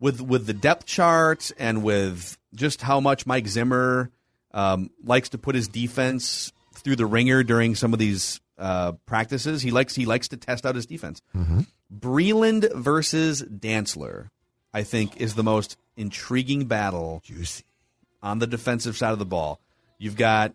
with 0.00 0.20
with 0.20 0.46
the 0.46 0.52
depth 0.54 0.86
chart 0.86 1.50
and 1.58 1.82
with 1.82 2.38
just 2.54 2.82
how 2.82 3.00
much 3.00 3.26
Mike 3.26 3.46
Zimmer 3.48 4.10
um, 4.52 4.90
likes 5.02 5.30
to 5.30 5.38
put 5.38 5.54
his 5.54 5.68
defense 5.68 6.52
through 6.74 6.96
the 6.96 7.06
ringer 7.06 7.42
during 7.42 7.74
some 7.74 7.92
of 7.92 7.98
these 7.98 8.40
uh, 8.58 8.92
practices. 9.06 9.62
He 9.62 9.70
likes 9.70 9.94
he 9.94 10.06
likes 10.06 10.28
to 10.28 10.36
test 10.36 10.66
out 10.66 10.74
his 10.74 10.86
defense. 10.86 11.20
Breeland 11.92 12.72
versus 12.74 13.42
Dantzler, 13.42 14.28
I 14.72 14.82
think, 14.82 15.20
is 15.20 15.34
the 15.34 15.42
most 15.42 15.76
intriguing 15.96 16.66
battle 16.66 17.22
on 18.22 18.38
the 18.38 18.46
defensive 18.46 18.96
side 18.96 19.12
of 19.12 19.18
the 19.18 19.24
ball. 19.26 19.60
You've 19.98 20.16
got 20.16 20.54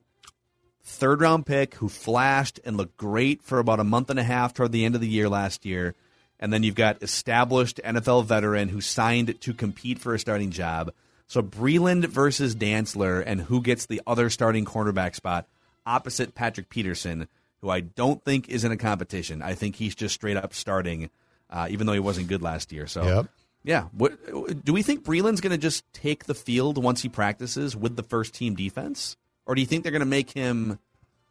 third 0.84 1.22
round 1.22 1.46
pick 1.46 1.76
who 1.76 1.90
flashed 1.90 2.60
and 2.66 2.78
looked 2.78 2.98
great 2.98 3.42
for 3.44 3.60
about 3.60 3.80
a 3.80 3.84
month 3.84 4.10
and 4.10 4.20
a 4.20 4.24
half 4.24 4.54
toward 4.54 4.72
the 4.72 4.86
end 4.86 4.96
of 4.96 5.02
the 5.02 5.08
year 5.08 5.30
last 5.30 5.66
year. 5.66 5.96
And 6.40 6.54
then 6.54 6.64
you've 6.64 6.76
got 6.76 7.04
established 7.04 7.82
NFL 7.84 8.26
veteran 8.26 8.70
who 8.70 8.80
signed 8.82 9.40
to 9.42 9.54
compete 9.54 10.00
for 10.00 10.14
a 10.14 10.20
starting 10.20 10.52
job. 10.52 10.92
So 11.28 11.42
Breeland 11.44 12.06
versus 12.06 12.56
Dantzler, 12.56 13.22
and 13.26 13.42
who 13.42 13.62
gets 13.62 13.86
the 13.86 14.02
other 14.08 14.30
starting 14.30 14.66
cornerback 14.66 15.16
spot 15.16 15.48
opposite 15.86 16.34
Patrick 16.36 16.70
Peterson, 16.70 17.28
who 17.62 17.70
I 17.70 17.82
don't 17.82 18.24
think 18.24 18.48
is 18.50 18.64
in 18.64 18.72
a 18.72 18.78
competition. 18.78 19.42
I 19.42 19.54
think 19.54 19.76
he's 19.76 19.96
just 19.96 20.16
straight 20.16 20.38
up 20.38 20.54
starting. 20.54 21.10
uh, 21.52 21.68
even 21.70 21.88
though 21.88 21.94
he 21.94 22.00
wasn't 22.00 22.28
good 22.28 22.42
last 22.44 22.72
year. 22.72 22.86
So, 22.86 23.04
Yep. 23.04 23.26
yeah. 23.64 23.84
What, 23.92 24.64
do 24.64 24.72
we 24.72 24.84
think 24.84 25.04
Breeland's 25.04 25.42
going 25.42 25.50
to 25.52 25.58
just 25.58 25.84
take 25.94 26.26
the 26.26 26.36
field 26.36 26.82
once 26.82 27.02
he 27.02 27.10
practices 27.10 27.76
with 27.76 27.96
the 27.96 28.04
first 28.04 28.36
team 28.36 28.54
defense? 28.54 29.18
Or 29.50 29.56
do 29.56 29.62
you 29.62 29.68
think 29.68 29.82
they're 29.82 29.92
going 29.92 30.02
to 30.02 30.06
make 30.06 30.30
him 30.30 30.78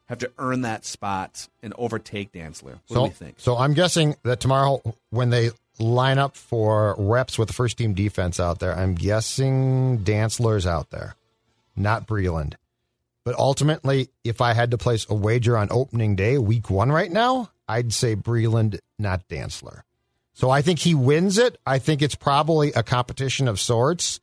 have 0.06 0.18
to 0.18 0.32
earn 0.38 0.62
that 0.62 0.84
spot 0.84 1.48
and 1.62 1.72
overtake 1.78 2.32
Dantzler? 2.32 2.72
What 2.72 2.80
so, 2.88 2.94
do 2.94 3.02
we 3.02 3.08
think? 3.10 3.36
So 3.38 3.56
I'm 3.56 3.74
guessing 3.74 4.16
that 4.24 4.40
tomorrow, 4.40 4.82
when 5.10 5.30
they 5.30 5.50
line 5.78 6.18
up 6.18 6.36
for 6.36 6.96
reps 6.98 7.38
with 7.38 7.46
the 7.46 7.54
first 7.54 7.78
team 7.78 7.94
defense 7.94 8.40
out 8.40 8.58
there, 8.58 8.76
I'm 8.76 8.96
guessing 8.96 10.00
Dantzler's 10.00 10.66
out 10.66 10.90
there, 10.90 11.14
not 11.76 12.08
Breeland. 12.08 12.54
But 13.24 13.38
ultimately, 13.38 14.08
if 14.24 14.40
I 14.40 14.52
had 14.52 14.72
to 14.72 14.78
place 14.78 15.06
a 15.08 15.14
wager 15.14 15.56
on 15.56 15.68
opening 15.70 16.16
day, 16.16 16.38
week 16.38 16.70
one 16.70 16.90
right 16.90 17.12
now, 17.12 17.50
I'd 17.68 17.92
say 17.92 18.16
Breeland, 18.16 18.80
not 18.98 19.28
Dantzler. 19.28 19.82
So 20.34 20.50
I 20.50 20.62
think 20.62 20.80
he 20.80 20.96
wins 20.96 21.38
it. 21.38 21.56
I 21.64 21.78
think 21.78 22.02
it's 22.02 22.16
probably 22.16 22.72
a 22.72 22.82
competition 22.82 23.46
of 23.46 23.60
sorts. 23.60 24.18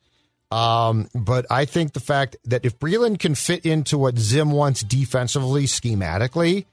Um, 0.52 1.10
but 1.14 1.46
I 1.50 1.66
think 1.66 1.94
the 1.94 2.00
fact 2.00 2.38
that 2.46 2.66
if 2.66 2.80
Breeland 2.80 3.20
can 3.20 3.36
fit 3.36 3.66
into 3.66 3.98
what 3.98 4.18
Zim 4.18 4.52
wants 4.52 4.84
defensively, 4.84 5.66
schematically, 5.66 6.66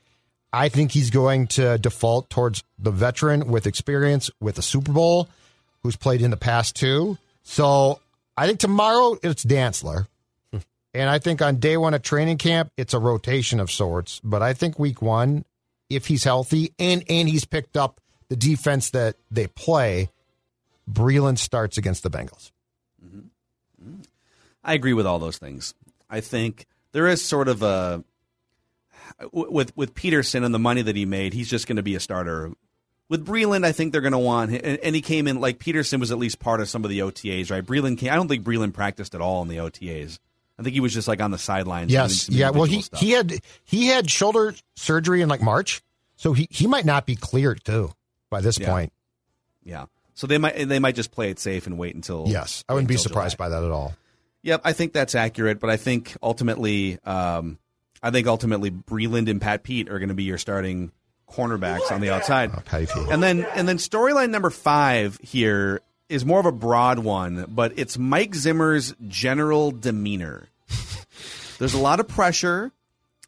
I 0.52 0.68
think 0.68 0.92
he's 0.92 1.10
going 1.10 1.46
to 1.48 1.78
default 1.78 2.28
towards 2.28 2.62
the 2.78 2.90
veteran 2.90 3.48
with 3.48 3.66
experience 3.66 4.30
with 4.40 4.58
a 4.58 4.62
Super 4.62 4.92
Bowl 4.92 5.28
who's 5.82 5.96
played 5.96 6.22
in 6.22 6.30
the 6.30 6.36
past 6.36 6.76
too. 6.76 7.16
So 7.42 8.00
I 8.36 8.46
think 8.46 8.60
tomorrow 8.60 9.18
it's 9.22 9.44
Dantzler. 9.44 10.06
And 10.94 11.08
I 11.08 11.18
think 11.18 11.40
on 11.40 11.56
day 11.56 11.78
one 11.78 11.94
of 11.94 12.02
training 12.02 12.36
camp, 12.36 12.70
it's 12.76 12.92
a 12.92 12.98
rotation 12.98 13.60
of 13.60 13.70
sorts. 13.70 14.20
But 14.22 14.42
I 14.42 14.52
think 14.52 14.78
week 14.78 15.00
one, 15.00 15.46
if 15.88 16.06
he's 16.06 16.24
healthy 16.24 16.74
and, 16.78 17.02
and 17.08 17.28
he's 17.28 17.46
picked 17.46 17.78
up 17.78 17.98
the 18.28 18.36
defense 18.36 18.90
that 18.90 19.16
they 19.30 19.46
play, 19.46 20.10
Breeland 20.90 21.38
starts 21.38 21.78
against 21.78 22.02
the 22.02 22.10
Bengals. 22.10 22.50
Mm. 23.82 24.04
I 24.64 24.74
agree 24.74 24.92
with 24.92 25.06
all 25.06 25.18
those 25.18 25.38
things. 25.38 25.74
I 26.08 26.20
think 26.20 26.66
there 26.92 27.08
is 27.08 27.24
sort 27.24 27.48
of 27.48 27.62
a 27.62 28.04
with 29.32 29.76
with 29.76 29.94
Peterson 29.94 30.44
and 30.44 30.54
the 30.54 30.58
money 30.58 30.82
that 30.82 30.96
he 30.96 31.04
made, 31.04 31.34
he's 31.34 31.48
just 31.48 31.66
going 31.66 31.76
to 31.76 31.82
be 31.82 31.94
a 31.94 32.00
starter. 32.00 32.52
With 33.08 33.26
Breeland, 33.26 33.64
I 33.64 33.72
think 33.72 33.92
they're 33.92 34.00
going 34.00 34.12
to 34.12 34.18
want, 34.18 34.52
and, 34.52 34.78
and, 34.78 34.94
he 34.94 35.02
came 35.02 35.28
in 35.28 35.38
like 35.38 35.58
Peterson 35.58 36.00
was 36.00 36.10
at 36.10 36.18
least 36.18 36.38
part 36.38 36.60
of 36.60 36.68
some 36.68 36.82
of 36.82 36.88
the 36.88 37.00
OTAs, 37.00 37.50
right? 37.50 37.62
Breeland 37.64 37.98
came. 37.98 38.10
I 38.10 38.14
don't 38.14 38.26
think 38.28 38.42
Breeland 38.42 38.72
practiced 38.72 39.14
at 39.14 39.20
all 39.20 39.42
in 39.42 39.48
the 39.48 39.56
OTAs. 39.58 40.18
I 40.58 40.62
think 40.62 40.72
he 40.74 40.80
was 40.80 40.94
just 40.94 41.08
like 41.08 41.20
on 41.20 41.30
the 41.30 41.38
sidelines. 41.38 41.92
Yes, 41.92 42.28
yeah. 42.30 42.50
Well, 42.50 42.64
he 42.64 42.82
stuff. 42.82 43.00
he 43.00 43.10
had 43.10 43.40
he 43.64 43.88
had 43.88 44.08
shoulder 44.08 44.54
surgery 44.76 45.20
in 45.20 45.28
like 45.28 45.42
March, 45.42 45.82
so 46.16 46.32
he 46.32 46.46
he 46.50 46.66
might 46.66 46.86
not 46.86 47.04
be 47.04 47.16
cleared 47.16 47.64
too 47.64 47.92
by 48.30 48.40
this 48.40 48.58
Yeah. 48.58 48.70
point. 48.70 48.92
yeah. 49.62 49.86
So 50.14 50.26
they 50.26 50.38
might 50.38 50.68
they 50.68 50.78
might 50.78 50.94
just 50.94 51.10
play 51.10 51.30
it 51.30 51.38
safe 51.38 51.66
and 51.66 51.78
wait 51.78 51.94
until. 51.94 52.26
Yes, 52.28 52.64
I 52.68 52.74
wouldn't 52.74 52.88
be 52.88 52.96
surprised 52.96 53.36
July. 53.36 53.48
by 53.48 53.56
that 53.56 53.64
at 53.64 53.70
all. 53.70 53.94
Yep, 54.42 54.62
I 54.64 54.72
think 54.72 54.92
that's 54.92 55.14
accurate, 55.14 55.60
but 55.60 55.70
I 55.70 55.76
think 55.76 56.16
ultimately, 56.22 56.98
um, 57.04 57.58
I 58.02 58.10
think 58.10 58.26
ultimately 58.26 58.70
Breeland 58.70 59.30
and 59.30 59.40
Pat 59.40 59.62
Pete 59.62 59.88
are 59.88 59.98
going 59.98 60.08
to 60.08 60.14
be 60.14 60.24
your 60.24 60.38
starting 60.38 60.90
cornerbacks 61.30 61.90
on 61.90 62.00
the 62.00 62.10
outside. 62.10 62.50
Oh, 62.54 62.60
Patty. 62.64 62.88
And 63.10 63.22
then 63.22 63.44
and 63.54 63.66
then 63.68 63.78
storyline 63.78 64.30
number 64.30 64.50
five 64.50 65.18
here 65.22 65.80
is 66.08 66.24
more 66.24 66.40
of 66.40 66.46
a 66.46 66.52
broad 66.52 66.98
one, 66.98 67.46
but 67.48 67.72
it's 67.76 67.96
Mike 67.96 68.34
Zimmer's 68.34 68.94
general 69.08 69.70
demeanor. 69.70 70.48
There's 71.58 71.74
a 71.74 71.78
lot 71.78 72.00
of 72.00 72.08
pressure. 72.08 72.72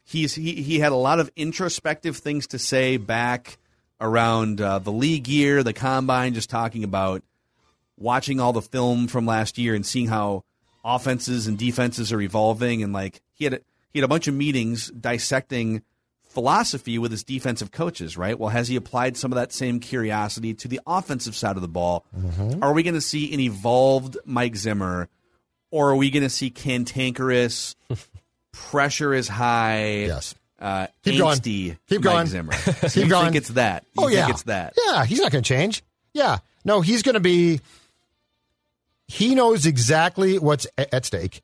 He's 0.04 0.34
he 0.34 0.62
he 0.62 0.80
had 0.80 0.92
a 0.92 0.96
lot 0.96 1.18
of 1.18 1.30
introspective 1.36 2.16
things 2.16 2.48
to 2.48 2.58
say 2.58 2.98
back 2.98 3.56
around 4.04 4.60
uh, 4.60 4.78
the 4.78 4.92
league 4.92 5.26
year, 5.26 5.62
the 5.62 5.72
combine, 5.72 6.34
just 6.34 6.50
talking 6.50 6.84
about 6.84 7.22
watching 7.96 8.38
all 8.38 8.52
the 8.52 8.62
film 8.62 9.08
from 9.08 9.24
last 9.24 9.56
year 9.56 9.74
and 9.74 9.86
seeing 9.86 10.08
how 10.08 10.44
offenses 10.84 11.46
and 11.46 11.56
defenses 11.58 12.12
are 12.12 12.20
evolving 12.20 12.82
and 12.82 12.92
like 12.92 13.22
he 13.32 13.44
had 13.44 13.54
a, 13.54 13.60
he 13.90 13.98
had 13.98 14.04
a 14.04 14.08
bunch 14.08 14.28
of 14.28 14.34
meetings 14.34 14.90
dissecting 14.90 15.82
philosophy 16.28 16.98
with 16.98 17.12
his 17.12 17.24
defensive 17.24 17.70
coaches, 17.70 18.18
right? 18.18 18.38
Well, 18.38 18.50
has 18.50 18.68
he 18.68 18.76
applied 18.76 19.16
some 19.16 19.32
of 19.32 19.36
that 19.36 19.52
same 19.52 19.80
curiosity 19.80 20.52
to 20.54 20.68
the 20.68 20.80
offensive 20.86 21.34
side 21.34 21.56
of 21.56 21.62
the 21.62 21.68
ball? 21.68 22.04
Are 22.60 22.72
we 22.72 22.82
going 22.82 22.94
to 22.94 23.00
see 23.00 23.32
an 23.32 23.40
evolved 23.40 24.18
Mike 24.26 24.56
Zimmer 24.56 25.08
or 25.70 25.90
are 25.90 25.96
we 25.96 26.10
going 26.10 26.24
to 26.24 26.30
see 26.30 26.50
cantankerous 26.50 27.76
pressure 28.52 29.14
is 29.14 29.28
high? 29.28 30.04
Yes. 30.06 30.34
Uh, 30.58 30.86
Keep 31.02 31.18
going. 31.18 31.40
Keep 31.40 31.76
Mike 31.90 32.02
going. 32.02 32.26
Zimmer. 32.26 32.52
Keep 32.80 32.96
you 32.96 33.08
going. 33.08 33.24
think 33.26 33.36
it's 33.36 33.48
that? 33.50 33.84
You 33.94 34.04
oh 34.04 34.06
think 34.08 34.18
yeah, 34.18 34.30
it's 34.30 34.42
that? 34.44 34.74
Yeah, 34.86 35.04
he's 35.04 35.20
not 35.20 35.32
going 35.32 35.44
to 35.44 35.48
change. 35.48 35.82
Yeah, 36.12 36.38
no, 36.64 36.80
he's 36.80 37.02
going 37.02 37.14
to 37.14 37.20
be. 37.20 37.60
He 39.06 39.34
knows 39.34 39.66
exactly 39.66 40.38
what's 40.38 40.66
at 40.78 41.04
stake. 41.04 41.42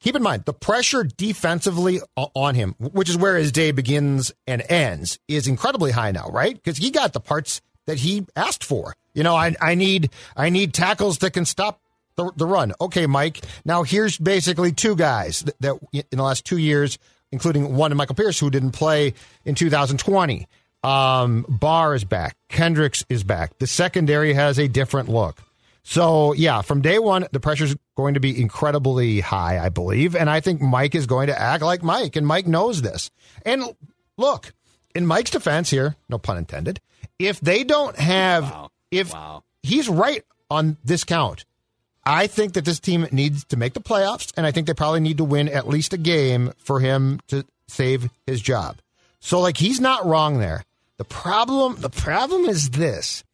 Keep 0.00 0.14
in 0.14 0.22
mind 0.22 0.44
the 0.44 0.52
pressure 0.52 1.02
defensively 1.02 2.00
on 2.16 2.54
him, 2.54 2.74
which 2.78 3.08
is 3.08 3.16
where 3.16 3.36
his 3.36 3.50
day 3.50 3.72
begins 3.72 4.30
and 4.46 4.62
ends, 4.68 5.18
is 5.26 5.48
incredibly 5.48 5.90
high 5.90 6.12
now, 6.12 6.28
right? 6.28 6.54
Because 6.54 6.76
he 6.76 6.90
got 6.90 7.12
the 7.12 7.20
parts 7.20 7.60
that 7.86 7.98
he 7.98 8.26
asked 8.36 8.62
for. 8.62 8.94
You 9.14 9.22
know, 9.22 9.34
I, 9.34 9.56
I 9.60 9.74
need 9.74 10.10
I 10.36 10.50
need 10.50 10.74
tackles 10.74 11.18
that 11.18 11.32
can 11.32 11.46
stop 11.46 11.80
the, 12.16 12.30
the 12.36 12.46
run. 12.46 12.72
Okay, 12.80 13.06
Mike. 13.06 13.40
Now 13.64 13.82
here's 13.82 14.18
basically 14.18 14.72
two 14.72 14.94
guys 14.94 15.40
that, 15.40 15.60
that 15.60 15.78
in 15.92 16.18
the 16.18 16.22
last 16.22 16.44
two 16.44 16.58
years, 16.58 16.98
including 17.32 17.74
one 17.74 17.90
in 17.92 17.98
Michael 17.98 18.14
Pierce 18.14 18.38
who 18.38 18.50
didn't 18.50 18.72
play 18.72 19.14
in 19.44 19.54
2020. 19.54 20.46
Um, 20.82 21.44
Barr 21.48 21.94
is 21.94 22.04
back. 22.04 22.36
Kendricks 22.48 23.04
is 23.08 23.24
back. 23.24 23.58
The 23.58 23.66
secondary 23.66 24.32
has 24.34 24.58
a 24.58 24.68
different 24.68 25.08
look. 25.08 25.40
So 25.82 26.32
yeah, 26.32 26.62
from 26.62 26.80
day 26.82 26.98
one, 26.98 27.26
the 27.32 27.40
pressure's 27.40 27.74
going 27.96 28.14
to 28.14 28.20
be 28.20 28.40
incredibly 28.40 29.20
high, 29.20 29.58
I 29.64 29.68
believe, 29.68 30.16
and 30.16 30.28
I 30.28 30.40
think 30.40 30.60
Mike 30.60 30.94
is 30.94 31.06
going 31.06 31.28
to 31.28 31.40
act 31.40 31.62
like 31.62 31.82
Mike, 31.82 32.16
and 32.16 32.26
Mike 32.26 32.46
knows 32.46 32.82
this. 32.82 33.10
And 33.44 33.62
look, 34.18 34.52
in 34.94 35.06
Mike's 35.06 35.30
defense 35.30 35.70
here, 35.70 35.94
no 36.08 36.18
pun 36.18 36.38
intended, 36.38 36.80
if 37.18 37.40
they 37.40 37.62
don't 37.64 37.96
have, 37.96 38.68
if 38.90 39.12
Wow. 39.12 39.44
he's 39.62 39.88
right 39.88 40.24
on 40.50 40.76
this 40.84 41.04
count, 41.04 41.44
I 42.06 42.28
think 42.28 42.52
that 42.52 42.64
this 42.64 42.78
team 42.78 43.08
needs 43.10 43.44
to 43.46 43.56
make 43.56 43.74
the 43.74 43.80
playoffs, 43.80 44.32
and 44.36 44.46
I 44.46 44.52
think 44.52 44.68
they 44.68 44.74
probably 44.74 45.00
need 45.00 45.18
to 45.18 45.24
win 45.24 45.48
at 45.48 45.66
least 45.66 45.92
a 45.92 45.98
game 45.98 46.52
for 46.56 46.78
him 46.78 47.20
to 47.26 47.44
save 47.66 48.08
his 48.26 48.40
job. 48.40 48.76
So, 49.18 49.40
like, 49.40 49.56
he's 49.56 49.80
not 49.80 50.06
wrong 50.06 50.38
there. 50.38 50.64
The 50.98 51.04
problem, 51.04 51.76
the 51.80 51.90
problem 51.90 52.44
is 52.44 52.70
this: 52.70 53.24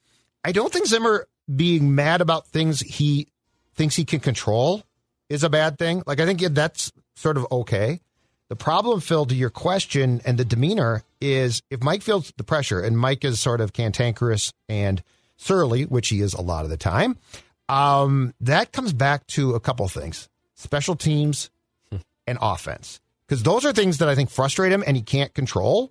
I 0.43 0.53
don't 0.53 0.73
think 0.73 0.87
Zimmer 0.87 1.29
being 1.55 1.95
mad 1.95 2.23
about 2.23 2.47
things 2.47 2.81
he 2.81 3.29
thinks 3.75 3.95
he 3.95 4.07
can 4.07 4.21
control 4.21 4.85
is 5.29 5.45
a 5.45 5.51
bad 5.51 5.79
thing. 5.79 6.03
Like, 6.07 6.19
I 6.19 6.25
think 6.25 6.41
that's 6.41 6.93
sort 7.15 7.37
of 7.37 7.47
okay. 7.53 8.01
The 8.49 8.57
problem, 8.57 9.01
Phil, 9.01 9.27
to 9.27 9.35
your 9.35 9.51
question 9.51 10.21
and 10.25 10.39
the 10.39 10.45
demeanor 10.45 11.05
is 11.21 11.63
if 11.71 11.83
Mike 11.83 12.03
feels 12.03 12.33
the 12.37 12.45
pressure, 12.45 12.81
and 12.81 12.99
Mike 12.99 13.25
is 13.25 13.39
sort 13.39 13.61
of 13.61 13.73
cantankerous 13.75 14.53
and 14.69 15.03
surly, 15.37 15.85
which 15.85 16.09
he 16.09 16.21
is 16.21 16.33
a 16.33 16.41
lot 16.41 16.65
of 16.65 16.71
the 16.71 16.77
time, 16.77 17.19
um, 17.73 18.35
that 18.41 18.73
comes 18.73 18.93
back 18.93 19.27
to 19.29 19.55
a 19.55 19.61
couple 19.61 19.87
things 19.89 20.29
special 20.55 20.95
teams 20.97 21.51
and 22.27 22.39
offense. 22.41 23.01
Because 23.27 23.43
those 23.43 23.65
are 23.65 23.73
things 23.73 23.99
that 23.99 24.09
I 24.09 24.15
think 24.15 24.31
frustrate 24.31 24.73
him 24.73 24.85
and 24.87 24.97
he 24.97 25.03
can't 25.03 25.33
control. 25.33 25.91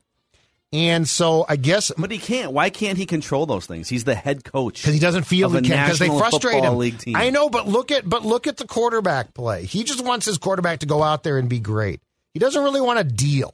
And 0.73 1.07
so 1.09 1.45
I 1.49 1.57
guess 1.57 1.91
But 1.97 2.11
he 2.11 2.17
can't. 2.17 2.53
Why 2.53 2.69
can't 2.69 2.97
he 2.97 3.05
control 3.05 3.45
those 3.45 3.65
things? 3.65 3.89
He's 3.89 4.05
the 4.05 4.15
head 4.15 4.45
coach. 4.45 4.81
because 4.81 4.93
he 4.93 4.99
doesn't 5.01 5.23
feel 5.23 5.49
he 5.49 5.61
can 5.61 5.85
because 5.85 5.99
they 5.99 6.07
frustrate 6.07 6.63
him. 6.63 6.77
League 6.77 6.97
team. 6.99 7.15
I 7.17 7.29
know, 7.29 7.49
but 7.49 7.67
look 7.67 7.91
at 7.91 8.07
but 8.07 8.23
look 8.23 8.47
at 8.47 8.55
the 8.57 8.65
quarterback 8.67 9.33
play. 9.33 9.65
He 9.65 9.83
just 9.83 10.03
wants 10.05 10.25
his 10.25 10.37
quarterback 10.37 10.79
to 10.79 10.85
go 10.85 11.03
out 11.03 11.23
there 11.23 11.37
and 11.37 11.49
be 11.49 11.59
great. 11.59 11.99
He 12.33 12.39
doesn't 12.39 12.63
really 12.63 12.79
want 12.79 12.99
to 12.99 13.03
deal. 13.03 13.53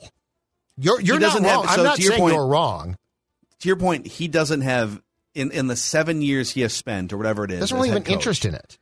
You're 0.78 1.02
you're 1.02 1.18
not 1.20 1.34
wrong. 1.42 1.44
have- 1.66 1.72
so 1.72 1.82
I'm 1.82 1.84
not 1.86 1.98
saying 1.98 2.20
point- 2.20 2.36
you're 2.36 2.46
wrong. 2.46 2.98
To 3.62 3.68
your 3.68 3.78
point, 3.78 4.06
he 4.06 4.28
doesn't 4.28 4.62
have 4.62 5.02
in 5.38 5.52
in 5.52 5.67
the 5.67 5.76
seven 5.76 6.21
years 6.21 6.52
he 6.52 6.62
has 6.62 6.73
spent 6.73 7.13
or 7.13 7.17
whatever 7.17 7.43
it 7.45 7.52
is. 7.52 7.60
Doesn't 7.62 7.78
really 7.78 7.89
have 7.89 7.97
an 7.97 8.04
coach, 8.04 8.13
interest 8.13 8.43
in 8.45 8.54
it. 8.56 8.78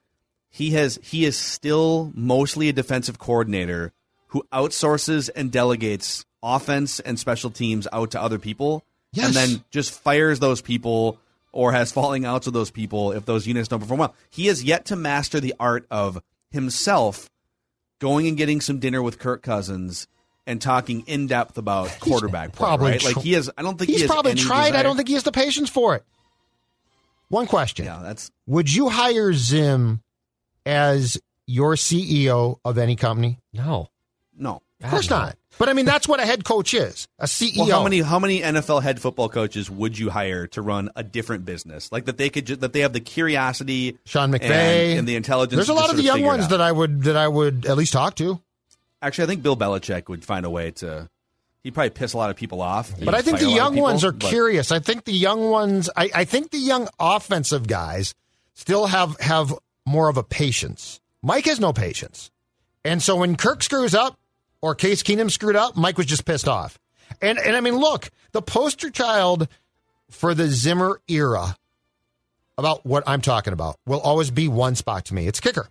He 0.49 0.71
has 0.71 0.97
he 1.03 1.25
is 1.25 1.37
still 1.37 2.11
mostly 2.15 2.69
a 2.69 2.73
defensive 2.73 3.19
coordinator 3.19 3.91
who 4.27 4.43
outsources 4.53 5.29
and 5.35 5.51
delegates 5.51 6.25
offense 6.41 6.99
and 6.99 7.19
special 7.19 7.49
teams 7.51 7.87
out 7.91 8.11
to 8.11 8.21
other 8.21 8.39
people, 8.39 8.83
Yes. 9.11 9.27
and 9.27 9.35
then 9.35 9.63
just 9.71 9.91
fires 9.91 10.39
those 10.39 10.61
people 10.61 11.19
or 11.51 11.71
has 11.71 11.91
falling 11.91 12.25
outs 12.25 12.45
with 12.47 12.53
those 12.53 12.71
people 12.71 13.11
if 13.13 13.25
those 13.25 13.47
units 13.47 13.67
don't 13.69 13.79
perform 13.79 13.99
well. 13.99 14.15
He 14.29 14.47
has 14.47 14.63
yet 14.63 14.85
to 14.85 14.95
master 14.95 15.39
the 15.39 15.53
art 15.59 15.85
of 15.89 16.21
himself 16.51 17.29
going 17.99 18.27
and 18.27 18.37
getting 18.37 18.61
some 18.61 18.79
dinner 18.79 19.01
with 19.01 19.19
Kirk 19.19 19.41
Cousins 19.41 20.07
and 20.47 20.61
talking 20.61 21.01
in 21.07 21.27
depth 21.27 21.57
about 21.57 21.89
quarterback 21.99 22.51
play. 22.51 22.65
probably 22.67 22.91
right? 22.91 23.03
like 23.03 23.17
he 23.19 23.33
has. 23.33 23.49
I 23.57 23.61
don't 23.63 23.77
think 23.77 23.89
He's 23.89 23.97
he 23.99 24.03
has 24.03 24.11
probably 24.11 24.35
tried. 24.35 24.75
I 24.75 24.83
don't 24.83 24.95
think 24.95 25.07
he 25.07 25.13
has 25.15 25.23
the 25.23 25.31
patience 25.31 25.69
for 25.69 25.95
it. 25.95 26.03
One 27.29 27.47
question. 27.47 27.85
Yeah, 27.85 28.01
that's 28.03 28.31
Would 28.47 28.73
you 28.73 28.89
hire 28.89 29.33
Zim 29.33 30.01
as 30.65 31.19
your 31.47 31.75
CEO 31.75 32.57
of 32.63 32.77
any 32.77 32.95
company? 32.95 33.39
No. 33.53 33.89
no. 34.37 34.61
Of 34.83 34.89
course 34.89 35.09
no. 35.09 35.19
not. 35.19 35.37
But 35.57 35.69
I 35.69 35.73
mean, 35.73 35.85
that's 35.85 36.07
what 36.07 36.19
a 36.19 36.25
head 36.25 36.43
coach 36.43 36.73
is 36.73 37.07
a 37.17 37.25
CEO. 37.25 37.59
Well, 37.59 37.69
how 37.69 37.83
many 37.83 38.01
how 38.01 38.19
many 38.19 38.41
NFL 38.41 38.83
head 38.83 38.99
football 38.99 39.29
coaches 39.29 39.69
would 39.69 39.97
you 39.97 40.09
hire 40.09 40.47
to 40.47 40.61
run 40.61 40.89
a 40.95 41.03
different 41.03 41.45
business? 41.45 41.91
Like 41.91 42.05
that 42.05 42.17
they 42.17 42.29
could 42.29 42.45
ju- 42.45 42.55
that 42.57 42.73
they 42.73 42.81
have 42.81 42.91
the 42.91 42.99
curiosity, 42.99 43.97
Sean 44.05 44.31
McVay 44.31 44.89
and, 44.89 44.99
and 44.99 45.07
the 45.07 45.15
intelligence. 45.15 45.55
There's 45.55 45.69
a 45.69 45.73
lot 45.73 45.89
of 45.89 45.97
the 45.97 46.03
young 46.03 46.23
ones 46.23 46.49
that 46.49 46.59
I 46.59 46.71
would 46.71 47.03
that 47.03 47.15
I 47.15 47.27
would 47.27 47.65
at 47.65 47.77
least 47.77 47.93
talk 47.93 48.15
to. 48.15 48.41
Actually, 49.01 49.25
I 49.25 49.27
think 49.27 49.43
Bill 49.43 49.55
Belichick 49.55 50.09
would 50.09 50.25
find 50.25 50.45
a 50.45 50.49
way 50.49 50.71
to. 50.71 51.09
He'd 51.65 51.73
probably 51.73 51.89
piss 51.89 52.13
a 52.13 52.17
lot 52.17 52.29
of 52.29 52.35
people 52.35 52.61
off. 52.61 52.93
But 53.03 53.15
I 53.15 53.23
think 53.23 53.39
the 53.39 53.45
a 53.45 53.47
lot 53.47 53.51
of 53.51 53.55
young 53.55 53.73
people, 53.73 53.83
ones 53.85 54.03
are 54.05 54.11
but- 54.11 54.29
curious. 54.29 54.71
I 54.71 54.77
think 54.77 55.03
the 55.05 55.11
young 55.11 55.49
ones. 55.49 55.89
I, 55.97 56.11
I 56.13 56.23
think 56.23 56.51
the 56.51 56.59
young 56.59 56.87
offensive 56.99 57.65
guys 57.65 58.13
still 58.53 58.85
have 58.85 59.19
have 59.19 59.51
more 59.83 60.07
of 60.07 60.15
a 60.15 60.21
patience. 60.21 61.01
Mike 61.23 61.45
has 61.45 61.59
no 61.59 61.73
patience, 61.73 62.29
and 62.83 63.01
so 63.01 63.15
when 63.15 63.35
Kirk 63.35 63.63
screws 63.63 63.95
up 63.95 64.19
or 64.61 64.75
Case 64.75 65.01
Keenum 65.01 65.31
screwed 65.31 65.55
up, 65.55 65.75
Mike 65.75 65.97
was 65.97 66.05
just 66.05 66.23
pissed 66.23 66.47
off. 66.47 66.77
And 67.19 67.39
and 67.39 67.55
I 67.55 67.61
mean, 67.61 67.77
look, 67.77 68.11
the 68.31 68.43
poster 68.43 68.91
child 68.91 69.47
for 70.11 70.35
the 70.35 70.47
Zimmer 70.49 71.01
era 71.07 71.57
about 72.59 72.85
what 72.85 73.03
I'm 73.07 73.21
talking 73.21 73.53
about 73.53 73.77
will 73.87 74.01
always 74.01 74.29
be 74.29 74.47
one 74.47 74.75
spot 74.75 75.05
to 75.05 75.15
me. 75.15 75.25
It's 75.25 75.39
kicker. 75.39 75.67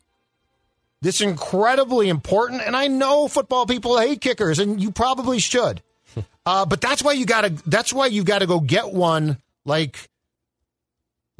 This 1.04 1.20
incredibly 1.20 2.08
important, 2.08 2.62
and 2.62 2.74
I 2.74 2.88
know 2.88 3.28
football 3.28 3.66
people 3.66 3.98
hate 3.98 4.22
kickers, 4.22 4.58
and 4.58 4.80
you 4.82 4.90
probably 4.90 5.38
should. 5.38 5.82
Uh, 6.46 6.66
but 6.66 6.78
that's 6.82 7.02
why 7.02 7.12
you 7.12 7.24
gotta. 7.24 7.48
That's 7.66 7.90
why 7.90 8.06
you 8.06 8.22
gotta 8.22 8.46
go 8.46 8.60
get 8.60 8.92
one 8.92 9.38
like 9.64 10.10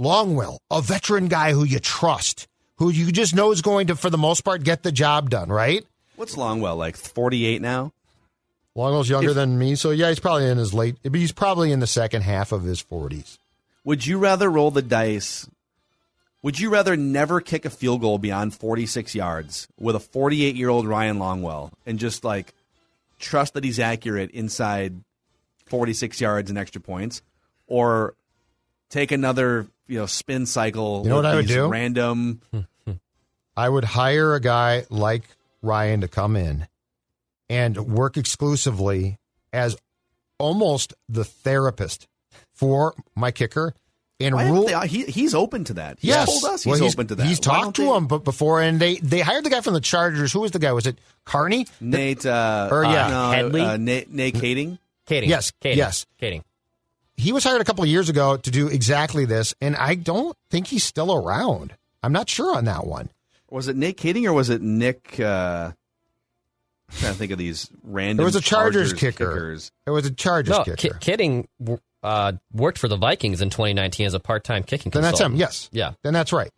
Longwell, 0.01 0.59
a 0.71 0.81
veteran 0.81 1.29
guy 1.29 1.53
who 1.53 1.63
you 1.65 1.79
trust, 1.79 2.49
who 2.79 2.89
you 2.91 3.13
just 3.13 3.35
know 3.35 3.53
is 3.53 3.61
going 3.61 3.89
to, 3.89 3.97
for 3.97 4.09
the 4.09 4.17
most 4.17 4.41
part, 4.43 4.65
get 4.65 4.83
the 4.83 4.91
job 4.91 5.29
done. 5.29 5.51
Right? 5.51 5.85
What's 6.17 6.37
Longwell 6.37 6.79
like? 6.79 6.97
Forty 6.97 7.45
eight 7.45 7.61
now. 7.61 7.93
Longwell's 8.75 9.11
younger 9.11 9.29
If- 9.31 9.35
than 9.35 9.59
me, 9.59 9.75
so 9.75 9.91
yeah, 9.91 10.09
he's 10.09 10.21
probably 10.21 10.49
in 10.49 10.57
his 10.57 10.73
late. 10.73 10.97
He's 11.03 11.33
probably 11.33 11.71
in 11.71 11.81
the 11.81 11.87
second 11.87 12.23
half 12.23 12.51
of 12.51 12.63
his 12.65 12.81
forties. 12.81 13.39
Would 13.85 14.07
you 14.07 14.17
rather 14.19 14.51
roll 14.51 14.71
the 14.71 14.81
dice? 14.83 15.47
Would 16.45 16.61
you 16.61 16.69
rather 16.69 16.95
never 16.95 17.41
kick 17.41 17.65
a 17.65 17.71
field 17.71 18.03
goal 18.03 18.19
beyond 18.19 18.55
46 18.55 19.15
yards 19.15 19.67
with 19.81 19.97
a 19.97 19.99
48 19.99 20.55
year 20.55 20.69
old 20.69 20.87
Ryan 20.87 21.17
Longwell 21.17 21.73
and 21.87 21.99
just 21.99 22.23
like 22.23 22.53
trust 23.19 23.55
that 23.55 23.65
he's 23.65 23.79
accurate 23.79 24.31
inside 24.33 24.93
46 25.65 26.21
yards 26.21 26.51
and 26.51 26.59
extra 26.59 26.83
points, 26.83 27.23
or 27.67 28.15
take 28.91 29.11
another 29.11 29.69
you 29.87 29.99
know 29.99 30.05
spin 30.05 30.45
cycle? 30.45 31.01
You 31.05 31.09
know 31.09 31.17
what 31.17 31.25
I 31.25 31.37
would 31.37 31.47
do? 31.47 31.67
Random. 31.67 32.43
I 33.57 33.67
would 33.67 33.85
hire 33.85 34.35
a 34.35 34.41
guy 34.41 34.85
like 34.91 35.23
Ryan 35.63 36.03
to 36.03 36.09
come 36.09 36.37
in 36.37 36.69
and 37.49 37.79
work 37.89 38.19
exclusively 38.19 39.19
as 39.51 39.79
almost 40.37 40.93
the 41.09 41.25
therapist 41.25 42.07
for 42.53 42.95
my 43.15 43.31
kicker 43.31 43.73
and 44.21 44.35
Why 44.35 44.49
rule. 44.49 44.67
they- 44.67 44.87
he, 44.89 45.05
he's 45.05 45.35
open 45.35 45.65
to 45.65 45.75
that. 45.75 45.99
He 46.01 46.09
yes, 46.09 46.27
told 46.27 46.45
us 46.55 46.63
he's, 46.65 46.81
Well, 46.81 46.91
open 46.91 47.07
to 47.09 47.15
that. 47.17 47.27
He's 47.27 47.39
Why 47.39 47.63
talked 47.63 47.77
to 47.77 47.83
they- 47.83 47.89
him 47.89 48.07
but 48.07 48.25
before, 48.25 48.61
and 48.63 48.79
they 48.81 48.97
they 48.97 49.21
hired 49.21 49.45
the 49.45 49.51
guy 49.51 49.61
from 49.61 49.75
the 49.75 49.81
Chargers. 49.81 50.33
Who 50.33 50.41
was 50.41 50.51
the 50.53 50.59
guy? 50.59 50.73
Was 50.73 50.87
it 50.87 50.99
Carney? 51.25 51.67
Nate. 51.81 52.25
Uh, 52.25 52.69
Or, 52.71 52.85
yeah. 52.85 53.09
no, 53.09 53.31
Headley? 53.31 53.61
Uh, 53.61 53.77
Nate, 53.77 54.11
Nate 54.11 54.35
Kaeding. 54.35 54.79
Kaeding. 55.09 55.27
Yes, 55.29 55.53
Kaeding. 55.61 55.77
yes. 55.77 56.07
Kaeding. 56.21 56.43
He 57.17 57.33
was 57.33 57.45
hired 57.45 57.61
a 57.61 57.65
couple 57.65 57.85
of 57.85 57.91
years 57.91 58.09
ago 58.09 58.37
to 58.37 58.51
do 58.51 58.69
exactly 58.69 59.25
this, 59.25 59.55
and 59.61 59.77
I 59.77 59.95
don't 59.95 60.37
think 60.51 60.67
he's 60.69 60.83
still 60.85 61.15
around. 61.15 61.75
I'm 62.03 62.13
not 62.13 62.29
sure 62.29 62.57
on 62.57 62.65
that 62.65 62.87
one. 62.87 63.11
Was 63.51 63.69
it 63.69 63.77
Nate 63.77 63.97
Kaeding 63.97 64.25
or 64.27 64.33
was 64.33 64.51
it 64.51 64.63
Nick? 64.63 65.21
Uh, 65.21 65.71
I'm 66.91 66.97
trying 66.99 67.13
to 67.13 67.19
think 67.19 67.33
of 67.33 67.39
these 67.39 67.69
random. 67.83 68.23
It 68.23 68.27
was 68.27 68.37
a 68.37 68.41
Chargers, 68.41 68.93
kicker. 68.93 69.27
kickers. 69.29 69.71
It 69.87 69.91
was 69.91 70.07
a 70.07 70.11
Chargers 70.11 70.51
No, 70.59 70.65
kicker. 70.65 70.77
Ki- 70.77 70.91
Kidding 71.01 71.49
uh, 72.05 72.33
worked 72.53 72.79
for 72.79 72.87
the 72.87 72.97
Vikings 72.97 73.41
in 73.41 73.51
2019 73.51 74.07
as 74.07 74.15
a 74.15 74.21
part-time 74.21 74.63
kicking 74.63 74.91
then 74.91 75.03
that's 75.03 75.19
him. 75.19 75.33
consultant. 75.33 75.39
Yes. 75.41 75.69
Yeah. 75.73 75.93
Then 76.03 76.13
that's 76.13 76.33
right. 76.33 76.51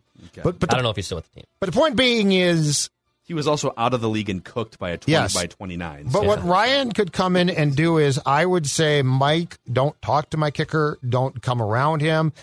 But 0.43 0.59
but 0.59 0.71
I 0.71 0.75
don't 0.75 0.83
know 0.83 0.89
if 0.91 0.95
he's 0.95 1.05
still 1.05 1.17
with 1.17 1.29
the 1.31 1.39
team. 1.41 1.45
but 1.59 1.67
the 1.67 1.71
point 1.71 1.95
being 1.95 2.31
is 2.31 2.89
He 3.23 3.33
was 3.33 3.47
also 3.47 3.73
out 3.77 3.93
of 3.93 4.01
the 4.01 4.09
league 4.09 4.29
and 4.29 4.43
cooked 4.43 4.77
by 4.79 4.89
a 4.91 4.97
20 4.97 5.11
Yes. 5.11 5.33
by 5.33 5.47
29. 5.47 6.05
But 6.11 6.21
so- 6.21 6.27
what 6.27 6.43
Ryan 6.43 6.91
could 6.91 7.11
come 7.13 7.35
in 7.35 7.49
and 7.49 7.75
do 7.75 7.97
is, 7.97 8.19
I 8.25 8.45
would 8.45 8.67
say, 8.67 9.01
Mike, 9.01 9.57
don't 9.71 9.99
talk 10.01 10.29
to 10.31 10.37
my 10.37 10.51
kicker, 10.51 10.97
don't 11.07 11.41
come 11.41 11.61
around 11.61 12.01
him, 12.01 12.33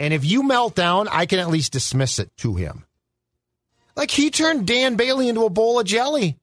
and 0.00 0.12
if 0.14 0.24
you 0.24 0.42
melt 0.42 0.74
down, 0.74 1.08
I 1.08 1.26
can 1.26 1.38
at 1.38 1.48
least 1.48 1.72
dismiss 1.72 2.18
it 2.18 2.30
to 2.38 2.54
him. 2.54 2.84
Like 3.96 4.10
he 4.10 4.30
turned 4.30 4.66
Dan 4.66 4.96
Bailey 4.96 5.28
into 5.28 5.44
a 5.44 5.50
bowl 5.50 5.80
of 5.80 5.86
jelly. 5.86 6.36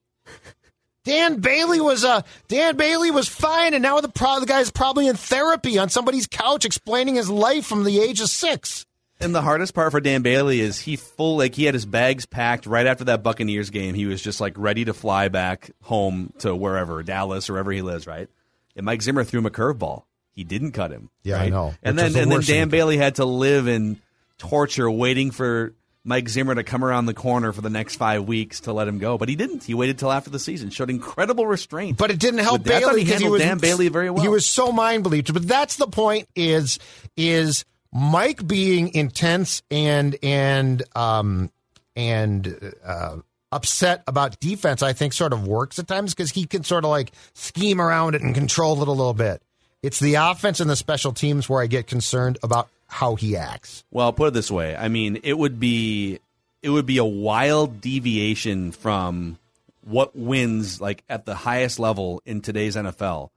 Dan 1.04 1.40
Bailey 1.40 1.80
was 1.80 2.04
uh, 2.04 2.22
Dan 2.48 2.76
Bailey 2.76 3.10
was 3.10 3.28
fine, 3.28 3.74
and 3.74 3.82
now 3.82 4.00
the 4.00 4.08
pro- 4.08 4.40
the 4.40 4.46
guy's 4.46 4.70
probably 4.70 5.06
in 5.06 5.16
therapy 5.16 5.78
on 5.78 5.90
somebody's 5.90 6.26
couch 6.26 6.64
explaining 6.64 7.16
his 7.16 7.28
life 7.28 7.66
from 7.66 7.84
the 7.84 8.00
age 8.00 8.20
of 8.20 8.28
six. 8.28 8.86
And 9.20 9.34
the 9.34 9.42
hardest 9.42 9.74
part 9.74 9.92
for 9.92 10.00
Dan 10.00 10.22
Bailey 10.22 10.60
is 10.60 10.80
he 10.80 10.96
full 10.96 11.36
like 11.36 11.54
he 11.54 11.64
had 11.64 11.74
his 11.74 11.86
bags 11.86 12.26
packed 12.26 12.66
right 12.66 12.86
after 12.86 13.04
that 13.04 13.22
Buccaneers 13.22 13.70
game. 13.70 13.94
He 13.94 14.06
was 14.06 14.22
just 14.22 14.40
like 14.40 14.54
ready 14.56 14.86
to 14.86 14.94
fly 14.94 15.28
back 15.28 15.70
home 15.82 16.32
to 16.38 16.54
wherever 16.54 17.02
Dallas 17.02 17.48
or 17.48 17.54
wherever 17.54 17.70
he 17.70 17.82
lives, 17.82 18.06
right? 18.06 18.28
And 18.74 18.84
Mike 18.84 19.02
Zimmer 19.02 19.24
threw 19.24 19.38
him 19.38 19.46
a 19.46 19.50
curveball. 19.50 20.04
He 20.32 20.42
didn't 20.42 20.72
cut 20.72 20.90
him. 20.90 21.10
Yeah, 21.22 21.40
I 21.40 21.48
know. 21.48 21.74
And 21.82 21.96
Which 21.96 22.02
then 22.02 22.12
the 22.12 22.20
and 22.22 22.30
then 22.30 22.38
worst 22.38 22.48
thing 22.48 22.56
Dan 22.56 22.68
Bailey 22.70 22.96
had 22.96 23.16
to 23.16 23.24
live 23.24 23.68
in 23.68 24.00
torture, 24.38 24.90
waiting 24.90 25.30
for 25.30 25.74
Mike 26.04 26.28
Zimmer 26.28 26.54
to 26.54 26.62
come 26.62 26.84
around 26.84 27.06
the 27.06 27.14
corner 27.14 27.52
for 27.52 27.62
the 27.62 27.70
next 27.70 27.96
five 27.96 28.24
weeks 28.24 28.60
to 28.60 28.72
let 28.72 28.86
him 28.86 28.98
go. 28.98 29.16
But 29.16 29.30
he 29.30 29.36
didn't. 29.36 29.64
He 29.64 29.72
waited 29.72 29.98
till 29.98 30.12
after 30.12 30.28
the 30.28 30.38
season. 30.38 30.68
Showed 30.68 30.90
incredible 30.90 31.46
restraint. 31.46 31.96
But 31.96 32.10
it 32.10 32.18
didn't 32.18 32.40
help 32.40 32.58
With 32.58 32.64
that, 32.64 32.74
I 32.74 32.80
thought 32.80 32.88
Bailey 32.90 33.00
he 33.00 33.06
because 33.06 33.20
he 33.20 33.24
handled 33.24 33.32
was 33.32 33.42
Dan 33.42 33.58
Bailey 33.58 33.88
very 33.88 34.10
well. 34.10 34.22
He 34.22 34.28
was 34.28 34.44
so 34.44 34.70
mind 34.70 35.02
believed. 35.02 35.32
But 35.32 35.48
that's 35.48 35.76
the 35.76 35.86
point. 35.86 36.28
Is 36.36 36.78
is 37.16 37.64
Mike 37.90 38.46
being 38.46 38.94
intense 38.94 39.62
and 39.70 40.16
and 40.22 40.82
um 40.94 41.50
and 41.96 42.74
uh, 42.84 43.16
upset 43.50 44.02
about 44.06 44.38
defense? 44.40 44.82
I 44.82 44.92
think 44.92 45.14
sort 45.14 45.32
of 45.32 45.46
works 45.46 45.78
at 45.78 45.88
times 45.88 46.14
because 46.14 46.30
he 46.30 46.44
can 46.44 46.64
sort 46.64 46.84
of 46.84 46.90
like 46.90 47.12
scheme 47.32 47.80
around 47.80 48.14
it 48.14 48.20
and 48.20 48.34
control 48.34 48.82
it 48.82 48.88
a 48.88 48.92
little 48.92 49.14
bit. 49.14 49.40
It's 49.82 50.00
the 50.00 50.14
offense 50.14 50.60
and 50.60 50.68
the 50.68 50.76
special 50.76 51.12
teams 51.12 51.48
where 51.48 51.62
I 51.62 51.66
get 51.66 51.86
concerned 51.86 52.38
about 52.42 52.68
how 52.94 53.16
he 53.16 53.36
acts. 53.36 53.82
Well, 53.90 54.12
put 54.12 54.28
it 54.28 54.34
this 54.34 54.52
way. 54.52 54.76
I 54.76 54.86
mean, 54.86 55.18
it 55.24 55.36
would 55.36 55.58
be 55.58 56.20
it 56.62 56.70
would 56.70 56.86
be 56.86 56.98
a 56.98 57.04
wild 57.04 57.80
deviation 57.80 58.70
from 58.70 59.36
what 59.82 60.14
wins 60.14 60.80
like 60.80 61.02
at 61.08 61.26
the 61.26 61.34
highest 61.34 61.80
level 61.80 62.22
in 62.24 62.40
today's 62.40 62.76
NFL. 62.76 63.30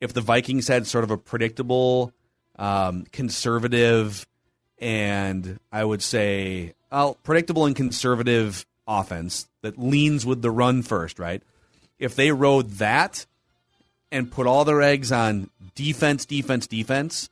If 0.00 0.14
the 0.14 0.22
Vikings 0.22 0.66
had 0.66 0.86
sort 0.86 1.04
of 1.04 1.10
a 1.10 1.18
predictable, 1.18 2.14
um, 2.58 3.04
conservative, 3.12 4.26
and 4.78 5.60
I 5.70 5.84
would 5.84 6.02
say, 6.02 6.72
well, 6.90 7.18
predictable 7.22 7.66
and 7.66 7.76
conservative 7.76 8.64
offense 8.88 9.46
that 9.60 9.78
leans 9.78 10.24
with 10.24 10.40
the 10.40 10.50
run 10.50 10.82
first, 10.82 11.18
right? 11.18 11.42
If 11.98 12.16
they 12.16 12.32
rode 12.32 12.70
that 12.78 13.26
and 14.10 14.32
put 14.32 14.46
all 14.46 14.64
their 14.64 14.80
eggs 14.80 15.12
on 15.12 15.50
defense, 15.74 16.24
defense, 16.24 16.66
defense, 16.66 17.28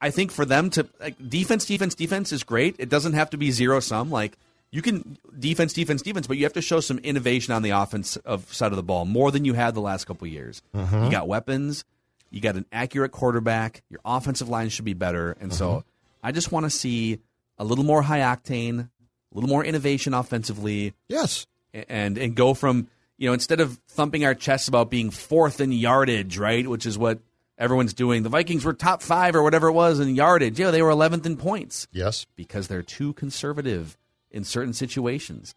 I 0.00 0.10
think 0.10 0.30
for 0.32 0.44
them 0.44 0.70
to 0.70 0.86
like 1.00 1.16
defense, 1.28 1.64
defense, 1.64 1.94
defense 1.94 2.32
is 2.32 2.42
great. 2.44 2.76
It 2.78 2.88
doesn't 2.88 3.14
have 3.14 3.30
to 3.30 3.36
be 3.36 3.50
zero 3.50 3.80
sum. 3.80 4.10
Like 4.10 4.36
you 4.70 4.82
can 4.82 5.18
defense, 5.38 5.72
defense, 5.72 6.02
defense, 6.02 6.26
but 6.26 6.36
you 6.36 6.44
have 6.44 6.52
to 6.54 6.62
show 6.62 6.80
some 6.80 6.98
innovation 6.98 7.54
on 7.54 7.62
the 7.62 7.70
offense 7.70 8.16
of 8.18 8.52
side 8.52 8.72
of 8.72 8.76
the 8.76 8.82
ball 8.82 9.04
more 9.04 9.30
than 9.30 9.44
you 9.44 9.54
had 9.54 9.74
the 9.74 9.80
last 9.80 10.06
couple 10.06 10.26
of 10.26 10.32
years. 10.32 10.62
Mm-hmm. 10.74 11.04
You 11.04 11.10
got 11.10 11.28
weapons, 11.28 11.84
you 12.30 12.40
got 12.40 12.56
an 12.56 12.66
accurate 12.72 13.12
quarterback. 13.12 13.82
Your 13.88 14.00
offensive 14.04 14.48
line 14.48 14.68
should 14.68 14.84
be 14.84 14.94
better, 14.94 15.36
and 15.40 15.52
so 15.52 15.68
mm-hmm. 15.68 15.88
I 16.22 16.32
just 16.32 16.52
want 16.52 16.64
to 16.64 16.70
see 16.70 17.20
a 17.58 17.64
little 17.64 17.84
more 17.84 18.02
high 18.02 18.20
octane, 18.20 18.80
a 18.80 19.34
little 19.34 19.48
more 19.48 19.64
innovation 19.64 20.14
offensively 20.14 20.94
Yes. 21.08 21.46
and 21.72 22.18
and 22.18 22.34
go 22.34 22.54
from 22.54 22.88
you 23.16 23.28
know 23.28 23.32
instead 23.32 23.60
of 23.60 23.80
thumping 23.88 24.24
our 24.24 24.34
chests 24.34 24.68
about 24.68 24.90
being 24.90 25.10
fourth 25.10 25.60
in 25.60 25.72
yardage, 25.72 26.38
right, 26.38 26.66
which 26.68 26.86
is 26.86 26.98
what 26.98 27.20
everyone's 27.58 27.92
doing. 27.94 28.22
The 28.22 28.28
Vikings 28.28 28.64
were 28.64 28.72
top 28.72 29.02
five 29.02 29.34
or 29.34 29.42
whatever 29.42 29.68
it 29.68 29.72
was 29.72 30.00
in 30.00 30.14
yardage. 30.14 30.58
Yeah, 30.58 30.70
they 30.70 30.82
were 30.82 30.90
eleventh 30.90 31.26
in 31.26 31.36
points 31.36 31.86
Yes. 31.92 32.26
because 32.36 32.68
they're 32.68 32.82
too 32.82 33.12
conservative 33.14 33.96
in 34.30 34.44
certain 34.44 34.72
situations. 34.72 35.54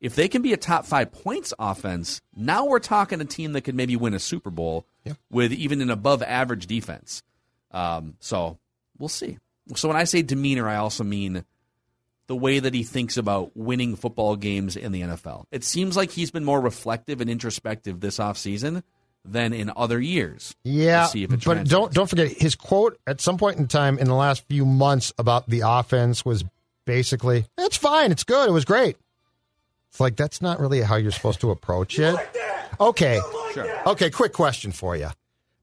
If 0.00 0.14
they 0.16 0.28
can 0.28 0.42
be 0.42 0.52
a 0.52 0.56
top 0.56 0.84
five 0.84 1.12
points 1.12 1.52
offense, 1.58 2.20
now 2.34 2.66
we're 2.66 2.78
talking 2.80 3.20
a 3.20 3.24
team 3.24 3.52
that 3.52 3.60
could 3.62 3.74
maybe 3.76 3.94
win 3.96 4.14
a 4.14 4.18
Super 4.18 4.50
Bowl 4.50 4.86
Yeah. 5.04 5.14
with 5.30 5.52
even 5.52 5.80
an 5.80 5.90
above 5.90 6.22
average 6.22 6.66
defense. 6.66 7.22
Um, 7.70 8.16
so 8.20 8.58
we'll 8.98 9.08
see. 9.08 9.38
So 9.76 9.88
when 9.88 9.96
I 9.96 10.04
say 10.04 10.22
demeanor, 10.22 10.68
I 10.68 10.76
also 10.76 11.04
mean 11.04 11.44
the 12.26 12.36
way 12.36 12.58
that 12.58 12.74
he 12.74 12.82
thinks 12.82 13.16
about 13.16 13.56
winning 13.56 13.94
football 13.94 14.36
games 14.36 14.76
in 14.76 14.90
the 14.92 15.02
NFL. 15.02 15.44
It 15.52 15.64
seems 15.64 15.96
like 15.96 16.10
he's 16.10 16.30
been 16.30 16.44
more 16.44 16.60
reflective 16.60 17.20
and 17.20 17.30
introspective 17.30 18.00
this 18.00 18.18
offseason 18.18 18.82
than 19.24 19.52
in 19.52 19.70
other 19.76 20.00
years. 20.00 20.54
Yeah, 20.64 21.06
see 21.06 21.24
if 21.24 21.30
it 21.32 21.36
but 21.36 21.42
translates. 21.42 21.70
don't 21.70 21.92
don't 21.92 22.08
forget 22.08 22.28
his 22.28 22.54
quote 22.54 22.98
at 23.06 23.20
some 23.20 23.38
point 23.38 23.58
in 23.58 23.68
time 23.68 23.98
in 23.98 24.06
the 24.06 24.14
last 24.14 24.44
few 24.48 24.64
months 24.66 25.12
about 25.18 25.48
the 25.48 25.62
offense 25.64 26.24
was 26.24 26.44
basically, 26.84 27.46
"It's 27.58 27.76
fine, 27.76 28.12
it's 28.12 28.24
good, 28.24 28.48
it 28.48 28.52
was 28.52 28.64
great." 28.64 28.96
It's 29.90 30.00
like 30.00 30.16
that's 30.16 30.40
not 30.40 30.58
really 30.58 30.80
how 30.80 30.96
you're 30.96 31.12
supposed 31.12 31.40
to 31.42 31.50
approach 31.50 31.98
it. 31.98 32.14
Like 32.14 32.32
that! 32.32 32.76
Okay. 32.80 33.20
Sure. 33.52 33.88
Okay, 33.88 34.10
quick 34.10 34.32
question 34.32 34.72
for 34.72 34.96
you. 34.96 35.08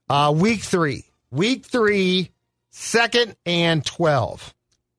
Uh, 0.10 0.34
week 0.36 0.62
three. 0.62 1.06
Week 1.32 1.66
three, 1.66 2.32
second 2.70 3.36
and 3.46 3.86
12. 3.86 4.54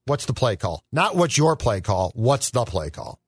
What's 0.06 0.26
the 0.26 0.32
play 0.34 0.56
call? 0.56 0.82
Not 0.92 1.14
what's 1.16 1.38
your 1.38 1.56
play 1.56 1.80
call. 1.80 2.10
What's 2.14 2.50
the 2.50 2.64
play 2.64 2.90
call? 2.90 3.20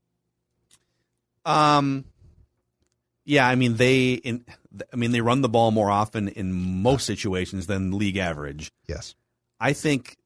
Um, 1.45 2.05
yeah, 3.25 3.47
I 3.47 3.55
mean 3.55 3.77
they 3.77 4.14
in, 4.14 4.45
I 4.93 4.97
mean 4.97 5.13
they 5.13 5.21
run 5.21 5.41
the 5.43 5.49
ball 5.49 5.71
more 5.71 5.91
often 5.91 6.29
in 6.29 6.53
most 6.83 7.07
situations 7.07 7.67
than 7.67 7.97
league 7.99 8.17
average. 8.17 8.71
Yes. 8.87 9.15
I 9.61 9.73
think, 9.75 10.17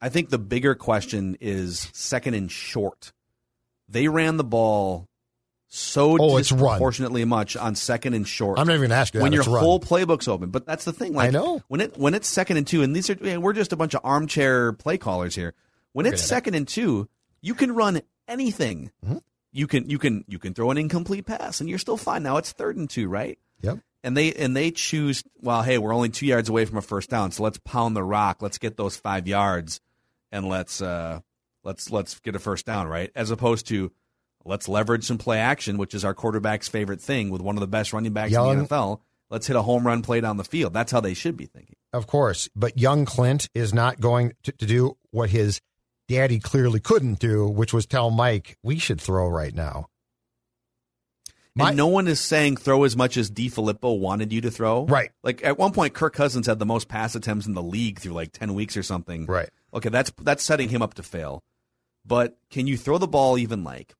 I 0.00 0.08
think 0.08 0.28
the 0.30 0.38
bigger 0.38 0.74
question 0.74 1.36
is 1.40 1.88
second 1.92 2.34
and 2.34 2.50
short. 2.50 3.12
They 3.88 4.08
ran 4.08 4.36
the 4.36 4.44
ball 4.44 5.08
so 5.68 6.16
Oh, 6.20 6.36
it's 6.36 6.52
run. 6.52 6.60
disproportionately 6.60 7.24
much 7.24 7.56
on 7.56 7.74
second 7.74 8.14
and 8.14 8.28
short. 8.28 8.58
I'm 8.58 8.66
not 8.66 8.74
even 8.74 8.82
going 8.82 8.90
to 8.90 8.96
ask 8.96 9.12
you 9.14 9.18
that. 9.20 9.24
when 9.24 9.32
your 9.32 9.40
It's 9.42 9.48
run. 9.48 9.62
whole 9.64 9.80
playbook's 9.80 10.28
open. 10.28 10.50
But 10.50 10.66
that's 10.66 10.84
the 10.84 10.92
thing. 10.92 11.14
Like, 11.14 11.28
I 11.28 11.30
know. 11.30 11.62
when 11.68 11.80
it 11.80 11.96
when 11.96 12.14
it's 12.14 12.28
second 12.28 12.58
and 12.58 12.66
two, 12.66 12.82
and 12.82 12.94
these 12.94 13.10
are 13.10 13.40
we're 13.40 13.52
just 13.54 13.72
a 13.72 13.76
bunch 13.76 13.94
of 13.94 14.00
armchair 14.04 14.72
play 14.72 14.98
callers 14.98 15.34
here. 15.34 15.54
When 15.92 16.06
it's 16.06 16.22
second 16.22 16.54
and 16.54 16.66
two, 16.68 17.08
you 17.40 17.54
can 17.54 17.74
run 17.74 18.02
anything. 18.28 18.90
Mm-hmm. 19.04 19.18
You 19.52 19.66
can 19.66 19.88
you 19.90 19.98
can 19.98 20.24
you 20.28 20.38
can 20.38 20.54
throw 20.54 20.70
an 20.70 20.78
incomplete 20.78 21.26
pass, 21.26 21.60
and 21.60 21.68
you're 21.68 21.78
still 21.78 21.96
fine. 21.96 22.22
Now 22.22 22.36
it's 22.36 22.52
third 22.52 22.76
and 22.76 22.88
two, 22.88 23.08
right? 23.08 23.38
Yep. 23.64 23.78
And 24.02 24.16
they 24.16 24.32
and 24.34 24.56
they 24.56 24.70
choose. 24.70 25.22
Well, 25.40 25.62
hey, 25.62 25.78
we're 25.78 25.94
only 25.94 26.10
two 26.10 26.26
yards 26.26 26.48
away 26.48 26.64
from 26.66 26.76
a 26.76 26.82
first 26.82 27.08
down, 27.08 27.32
so 27.32 27.42
let's 27.42 27.58
pound 27.58 27.96
the 27.96 28.04
rock. 28.04 28.42
Let's 28.42 28.58
get 28.58 28.76
those 28.76 28.96
five 28.96 29.26
yards, 29.26 29.80
and 30.30 30.46
let's 30.46 30.82
uh, 30.82 31.20
let's 31.62 31.90
let's 31.90 32.20
get 32.20 32.36
a 32.36 32.38
first 32.38 32.66
down, 32.66 32.86
right? 32.86 33.10
As 33.14 33.30
opposed 33.30 33.66
to 33.68 33.90
let's 34.44 34.68
leverage 34.68 35.04
some 35.04 35.18
play 35.18 35.38
action, 35.38 35.78
which 35.78 35.94
is 35.94 36.04
our 36.04 36.14
quarterback's 36.14 36.68
favorite 36.68 37.00
thing 37.00 37.30
with 37.30 37.40
one 37.40 37.56
of 37.56 37.60
the 37.60 37.66
best 37.66 37.92
running 37.92 38.12
backs 38.12 38.34
in 38.34 38.58
the 38.58 38.64
NFL. 38.66 39.00
Let's 39.30 39.46
hit 39.46 39.56
a 39.56 39.62
home 39.62 39.86
run 39.86 40.02
play 40.02 40.20
down 40.20 40.36
the 40.36 40.44
field. 40.44 40.74
That's 40.74 40.92
how 40.92 41.00
they 41.00 41.14
should 41.14 41.36
be 41.36 41.46
thinking. 41.46 41.76
Of 41.92 42.06
course. 42.06 42.48
But 42.54 42.78
young 42.78 43.06
Klint 43.06 43.48
is 43.54 43.72
not 43.72 44.00
going 44.00 44.32
to, 44.42 44.52
to 44.52 44.66
do 44.66 44.96
what 45.10 45.30
his 45.30 45.60
daddy 46.08 46.38
clearly 46.38 46.80
couldn't 46.80 47.18
do, 47.18 47.48
which 47.48 47.72
was 47.72 47.86
tell 47.86 48.10
Mike, 48.10 48.58
we 48.62 48.78
should 48.78 49.00
throw 49.00 49.28
right 49.28 49.54
now. 49.54 49.86
My- 51.56 51.68
and 51.68 51.76
no 51.76 51.86
one 51.86 52.08
is 52.08 52.20
saying 52.20 52.56
throw 52.56 52.82
as 52.82 52.96
much 52.96 53.16
as 53.16 53.30
DeFilippo 53.30 53.98
wanted 53.98 54.32
you 54.32 54.40
to 54.40 54.50
throw. 54.50 54.86
Right. 54.86 55.12
Like 55.22 55.44
at 55.44 55.56
one 55.56 55.72
point, 55.72 55.94
Kirk 55.94 56.12
Cousins 56.12 56.46
had 56.46 56.58
the 56.58 56.66
most 56.66 56.88
pass 56.88 57.14
attempts 57.14 57.46
in 57.46 57.54
the 57.54 57.62
league 57.62 58.00
through 58.00 58.12
like 58.12 58.32
ten 58.32 58.54
weeks 58.54 58.76
or 58.76 58.82
something. 58.82 59.26
Right. 59.26 59.50
Okay, 59.72 59.88
that's 59.88 60.12
that's 60.20 60.42
setting 60.42 60.68
him 60.68 60.82
up 60.82 60.94
to 60.94 61.02
fail. 61.02 61.42
But 62.04 62.36
can 62.50 62.66
you 62.66 62.76
throw 62.76 62.98
the 62.98 63.06
ball 63.06 63.38
even 63.38 63.62
like 63.64 63.94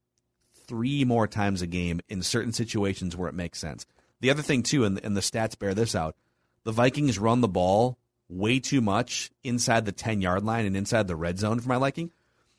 three 0.67 1.05
more 1.05 1.27
times 1.27 1.63
a 1.63 1.67
game 1.67 2.01
in 2.09 2.23
certain 2.23 2.53
situations 2.53 3.17
where 3.17 3.29
it 3.29 3.35
makes 3.35 3.59
sense? 3.59 3.87
The 4.21 4.31
other 4.31 4.43
thing 4.43 4.63
too, 4.63 4.85
and, 4.85 4.99
and 5.05 5.17
the 5.17 5.21
stats 5.21 5.59
bear 5.59 5.75
this 5.75 5.95
out: 5.95 6.17
the 6.65 6.73
Vikings 6.73 7.19
run 7.19 7.41
the 7.41 7.49
ball 7.49 7.99
way 8.29 8.59
too 8.59 8.81
much 8.81 9.31
inside 9.45 9.85
the 9.85 9.93
ten 9.93 10.21
yard 10.21 10.45
line 10.45 10.67
and 10.67 10.77
inside 10.77 11.07
the 11.07 11.17
red 11.17 11.39
zone 11.39 11.61
for 11.61 11.69
my 11.69 11.77
liking. 11.77 12.11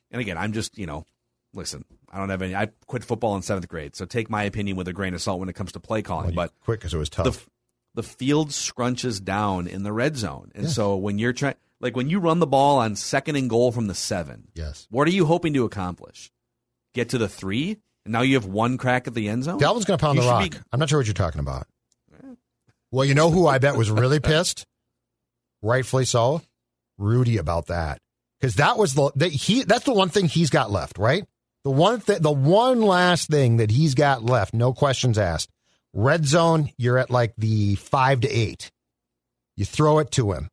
And 0.09 0.21
again, 0.21 0.37
I'm 0.37 0.53
just 0.53 0.77
you 0.77 0.85
know, 0.85 1.05
listen, 1.55 1.83
I 2.11 2.19
don't 2.19 2.29
have 2.29 2.41
any. 2.43 2.53
I 2.55 2.67
quit 2.85 3.03
football 3.03 3.35
in 3.35 3.41
seventh 3.41 3.67
grade, 3.67 3.95
so 3.95 4.05
take 4.05 4.29
my 4.29 4.43
opinion 4.43 4.77
with 4.77 4.87
a 4.87 4.93
grain 4.93 5.13
of 5.15 5.21
salt 5.21 5.39
when 5.39 5.49
it 5.49 5.53
comes 5.53 5.71
to 5.71 5.79
play 5.79 6.01
calling. 6.03 6.35
but 6.35 6.51
Quick 6.63 6.79
because 6.81 6.93
it 6.93 6.97
was 6.99 7.09
tough. 7.09 7.25
the 7.95 8.01
the 8.01 8.03
field 8.03 8.49
scrunches 8.49 9.23
down 9.23 9.67
in 9.67 9.83
the 9.83 9.91
red 9.93 10.17
zone, 10.17 10.51
and 10.53 10.65
Yes. 10.65 10.75
so 10.75 10.95
when 10.97 11.17
you're 11.17 11.33
trying, 11.33 11.55
like 11.79 11.95
when 11.95 12.09
you 12.09 12.19
run 12.19 12.39
the 12.39 12.45
ball 12.47 12.77
on 12.77 12.95
second 12.95 13.37
and 13.37 13.49
goal 13.49 13.71
from 13.71 13.87
the 13.87 13.95
seven, 13.95 14.49
yes. 14.53 14.85
what 14.91 15.07
are 15.07 15.11
you 15.11 15.25
hoping 15.25 15.53
to 15.53 15.63
accomplish? 15.65 16.29
Get 16.93 17.09
to 17.09 17.17
the 17.17 17.29
three, 17.29 17.77
and 18.05 18.11
now 18.11 18.21
you 18.21 18.35
have 18.35 18.45
one 18.45 18.77
crack 18.77 19.07
at 19.07 19.13
the 19.13 19.29
end 19.29 19.45
zone. 19.45 19.59
Dalvin's 19.59 19.85
going 19.85 19.97
to 19.97 20.03
pound 20.05 20.17
You 20.17 20.23
the 20.23 20.29
rock. 20.29 20.51
be- 20.51 20.57
I'm 20.73 20.79
not 20.79 20.89
sure 20.89 20.99
what 20.99 21.07
you're 21.07 21.13
talking 21.13 21.39
about. 21.39 21.67
Well, 22.91 23.05
you 23.05 23.13
know 23.15 23.29
who 23.31 23.47
I 23.47 23.57
bet 23.57 23.75
was 23.75 23.89
really 23.91 24.19
pissed, 24.21 24.65
rightfully 25.61 26.05
so, 26.05 26.41
Rudy 26.97 27.37
about 27.37 27.67
that, 27.67 27.99
because 28.39 28.55
that 28.55 28.77
was 28.77 28.93
the 28.93 29.11
that 29.15 29.31
he 29.31 29.63
that's 29.63 29.85
the 29.85 29.93
one 29.93 30.09
thing 30.09 30.27
he's 30.27 30.49
got 30.49 30.71
left, 30.71 30.97
right? 30.97 31.25
The 31.65 31.71
one 31.71 31.99
th- 31.99 32.19
the 32.19 32.31
one 32.31 32.83
last 32.83 33.27
thing 33.27 33.57
that 33.57 33.71
he's 33.71 33.95
got 33.95 34.23
left, 34.23 34.53
no 34.53 34.71
questions 34.71 35.17
asked. 35.17 35.49
Red 35.93 36.25
zone, 36.27 36.69
you're 36.77 36.99
at 36.99 37.09
like 37.09 37.33
the 37.39 37.73
five 37.73 38.21
to 38.21 38.29
eight. 38.29 38.71
You 39.57 39.65
throw 39.65 39.97
it 39.97 40.11
to 40.11 40.31
him. 40.31 40.49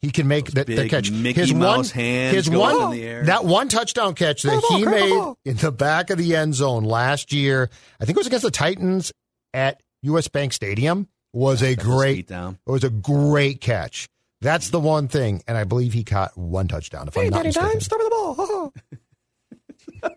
He 0.00 0.10
can 0.10 0.26
make 0.26 0.46
that, 0.46 0.66
that 0.66 0.66
big 0.66 0.90
catch. 0.90 1.12
Mickey 1.12 1.40
his 1.40 1.54
Mouse 1.54 1.94
one, 1.94 2.02
hands 2.02 2.34
his 2.34 2.48
going 2.48 2.76
one, 2.76 2.92
in 2.94 2.98
the 2.98 3.06
air. 3.06 3.24
that 3.26 3.44
one 3.44 3.68
touchdown 3.68 4.14
catch 4.14 4.42
that 4.42 4.60
he 4.70 4.84
made 4.84 5.34
in 5.44 5.56
the 5.56 5.70
back 5.70 6.10
of 6.10 6.18
the 6.18 6.34
end 6.34 6.56
zone 6.56 6.82
last 6.82 7.32
year. 7.32 7.70
I 8.00 8.04
think 8.04 8.16
it 8.16 8.20
was 8.20 8.26
against 8.26 8.44
the 8.44 8.50
Titans 8.50 9.12
at 9.54 9.80
US 10.02 10.26
Bank 10.26 10.52
Stadium. 10.52 11.06
Was 11.32 11.62
a 11.62 11.76
great. 11.76 12.26
down. 12.26 12.58
It 12.66 12.70
was 12.72 12.82
a 12.82 12.90
great 12.90 13.60
catch. 13.60 14.08
That's 14.40 14.70
the 14.70 14.80
one 14.80 15.06
thing, 15.06 15.42
and 15.46 15.56
I 15.56 15.62
believe 15.62 15.92
he 15.92 16.02
caught 16.02 16.36
one 16.36 16.66
touchdown. 16.66 17.06
If 17.08 17.16
I'm 17.16 17.28
not 17.28 17.44
mistaken. 17.44 17.78
throw 17.80 17.98
the 17.98 18.10
ball. 18.10 18.72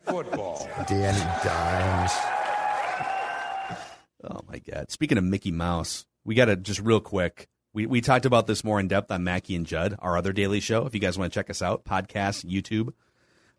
Football. 0.03 0.69
Danny 0.87 1.19
Dimes. 1.43 2.11
Oh 4.23 4.41
my 4.47 4.59
god! 4.59 4.91
Speaking 4.91 5.17
of 5.17 5.23
Mickey 5.23 5.51
Mouse, 5.51 6.05
we 6.25 6.35
got 6.35 6.45
to 6.45 6.55
just 6.55 6.79
real 6.81 6.99
quick. 6.99 7.47
We 7.73 7.85
we 7.85 8.01
talked 8.01 8.25
about 8.25 8.47
this 8.47 8.63
more 8.63 8.79
in 8.79 8.87
depth 8.87 9.11
on 9.11 9.23
Mackey 9.23 9.55
and 9.55 9.65
Judd, 9.65 9.95
our 9.99 10.17
other 10.17 10.33
daily 10.33 10.59
show. 10.59 10.85
If 10.85 10.93
you 10.93 10.99
guys 10.99 11.17
want 11.17 11.31
to 11.31 11.39
check 11.39 11.49
us 11.49 11.61
out, 11.61 11.85
podcast, 11.85 12.45
YouTube. 12.45 12.91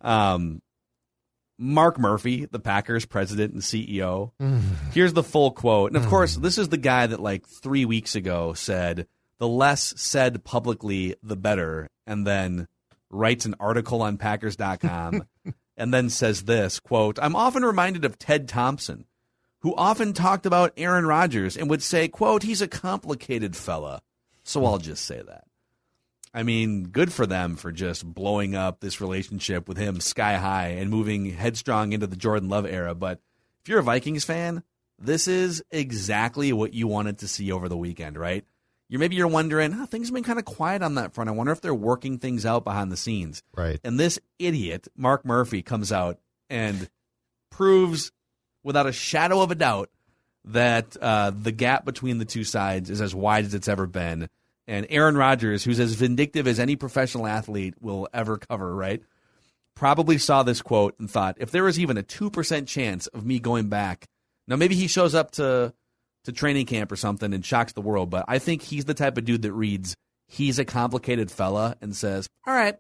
Um, 0.01 0.61
Mark 1.59 1.99
Murphy, 1.99 2.47
the 2.47 2.59
Packers 2.59 3.05
president 3.07 3.53
and 3.53 3.63
CEO. 3.63 4.33
Here's 4.93 5.13
the 5.13 5.23
full 5.23 5.51
quote, 5.51 5.93
and 5.93 6.03
of 6.03 6.09
course, 6.09 6.37
this 6.37 6.59
is 6.59 6.69
the 6.71 6.77
guy 6.79 7.07
that 7.07 7.21
like 7.21 7.47
three 7.47 7.85
weeks 7.85 8.15
ago 8.15 8.53
said, 8.55 9.07
"The 9.39 9.49
less 9.49 9.95
said 9.97 10.43
publicly, 10.45 11.17
the 11.23 11.37
better," 11.37 11.89
and 12.07 12.27
then 12.27 12.67
writes 13.11 13.45
an 13.45 13.55
article 13.61 14.03
on 14.03 14.17
Packers.com, 14.19 15.25
and 15.81 15.93
then 15.93 16.11
says 16.11 16.45
this 16.45 16.79
quote: 16.79 17.19
"I'm 17.21 17.35
often 17.35 17.65
reminded 17.65 18.05
of 18.05 18.19
Ted 18.19 18.47
Thompson." 18.49 19.07
who 19.61 19.75
often 19.75 20.13
talked 20.13 20.47
about 20.47 20.73
Aaron 20.77 21.07
Rodgers 21.07 21.57
and 21.57 21.69
would 21.71 21.83
say, 21.83 22.09
quote, 22.09 22.43
he's 22.43 22.63
a 22.63 22.69
complicated 22.69 23.55
fella. 23.55 24.03
So 24.43 24.65
I'll 24.65 24.79
just 24.79 25.05
say 25.05 25.23
that. 25.27 25.45
I 26.33 26.43
mean, 26.45 26.85
good 26.85 27.13
for 27.13 27.27
them 27.27 27.57
for 27.57 27.73
just 27.73 28.07
blowing 28.07 28.55
up 28.55 28.81
this 28.81 29.01
relationship 29.01 29.69
with 29.69 29.77
him 29.77 30.01
sky 30.01 30.37
high 30.37 30.69
and 30.69 30.89
moving 30.89 31.27
headstrong 31.27 31.93
into 31.93 32.07
the 32.07 32.17
Jordan 32.17 32.49
Love 32.49 32.67
era. 32.67 32.95
But 32.95 33.21
if 33.63 33.69
you're 33.69 33.81
a 33.81 33.85
Vikings 33.85 34.25
fan, 34.25 34.63
this 34.99 35.29
is 35.29 35.63
exactly 35.71 36.53
what 36.53 36.73
you 36.73 36.87
wanted 36.87 37.19
to 37.19 37.29
see 37.29 37.51
over 37.51 37.69
the 37.69 37.77
weekend, 37.77 38.17
right? 38.17 38.45
You're 38.91 38.99
maybe 38.99 39.15
you're 39.15 39.29
wondering, 39.29 39.73
oh, 39.73 39.87
things 39.87 40.09
have 40.09 40.15
been 40.15 40.25
kind 40.25 40.41
of 40.41 40.45
quiet 40.45 40.83
on 40.83 40.97
that 40.97 41.15
front. 41.15 41.31
I 41.31 41.33
wonder 41.33 41.53
if 41.53 41.61
they're 41.61 41.73
working 41.73 42.19
things 42.19 42.45
out 42.45 42.65
behind 42.65 42.91
the 42.91 42.97
scenes. 42.97 43.41
Right. 43.57 43.79
And 43.85 44.01
this 44.01 44.19
idiot, 44.41 44.89
Mark 44.97 45.25
Murphy, 45.25 45.63
comes 45.63 45.93
out 45.93 46.19
and 46.51 46.91
proves 47.51 48.11
without 48.65 48.89
a 48.89 48.93
shadow 48.93 49.43
of 49.43 49.53
a 49.53 49.55
doubt 49.55 49.91
that 50.45 50.97
uh, 51.01 51.31
the 51.31 51.53
gap 51.53 51.85
between 51.85 52.19
the 52.19 52.25
two 52.25 52.43
sides 52.43 52.91
is 52.91 53.01
as 53.01 53.15
wide 53.15 53.45
as 53.45 53.55
it's 53.55 53.69
ever 53.69 53.87
been. 53.87 54.29
And 54.67 54.89
Aaron 54.91 55.17
Rodgers, 55.17 55.63
who's 55.63 55.79
as 55.79 55.95
vindictive 55.95 56.49
as 56.49 56.59
any 56.59 56.75
professional 56.75 57.29
athlete 57.29 57.75
will 57.81 58.09
ever 58.13 58.39
cover, 58.39 58.75
right? 58.75 59.05
Probably 59.77 60.19
saw 60.19 60.43
this 60.43 60.63
quote 60.63 60.99
and 60.99 61.09
thought, 61.09 61.37
if 61.39 61.53
there 61.53 61.63
was 61.63 61.79
even 61.79 61.97
a 61.97 62.03
2% 62.03 62.67
chance 62.67 63.07
of 63.07 63.25
me 63.25 63.39
going 63.39 63.69
back, 63.69 64.09
now 64.49 64.57
maybe 64.57 64.75
he 64.75 64.89
shows 64.89 65.15
up 65.15 65.31
to, 65.33 65.73
to 66.25 66.33
training 66.33 66.67
camp 66.67 66.93
or 66.93 66.97
something 66.97 67.33
and 67.33 67.45
shocks 67.45 67.73
the 67.73 67.81
world, 67.81 68.11
but 68.11 68.25
I 68.29 68.39
think 68.39 68.63
he's 68.63 68.85
the 68.85 68.95
type 68.95 69.17
of 69.19 69.25
dude 69.25 69.43
that 69.43 69.53
reads, 69.53 69.95
he's 70.27 70.59
a 70.59 70.65
complicated 70.65 71.31
fella 71.31 71.77
and 71.81 71.95
says, 71.97 72.29
all 72.47 72.55
right, 72.55 72.79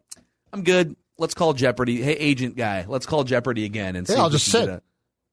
I'm 0.52 0.62
good. 0.64 0.96
Let's 1.18 1.34
call 1.34 1.52
Jeopardy. 1.52 2.00
Hey, 2.02 2.12
agent 2.14 2.56
guy, 2.56 2.84
let's 2.88 3.06
call 3.06 3.24
Jeopardy 3.24 3.64
again 3.64 3.96
and 3.96 4.06
see. 4.06 4.14
I'll 4.14 4.30
just 4.30 4.50
sit. 4.50 4.68
a- 4.68 4.82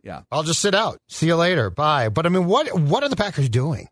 yeah. 0.04 0.22
I'll 0.32 0.44
just 0.44 0.62
sit 0.62 0.74
out. 0.76 1.00
See 1.10 1.28
you 1.28 1.36
later. 1.36 1.70
Bye. 1.70 2.10
But 2.10 2.26
I 2.26 2.30
mean, 2.30 2.46
what 2.46 2.68
what 2.80 3.04
are 3.04 3.10
the 3.10 3.16
Packers 3.16 3.50
doing? 3.50 3.88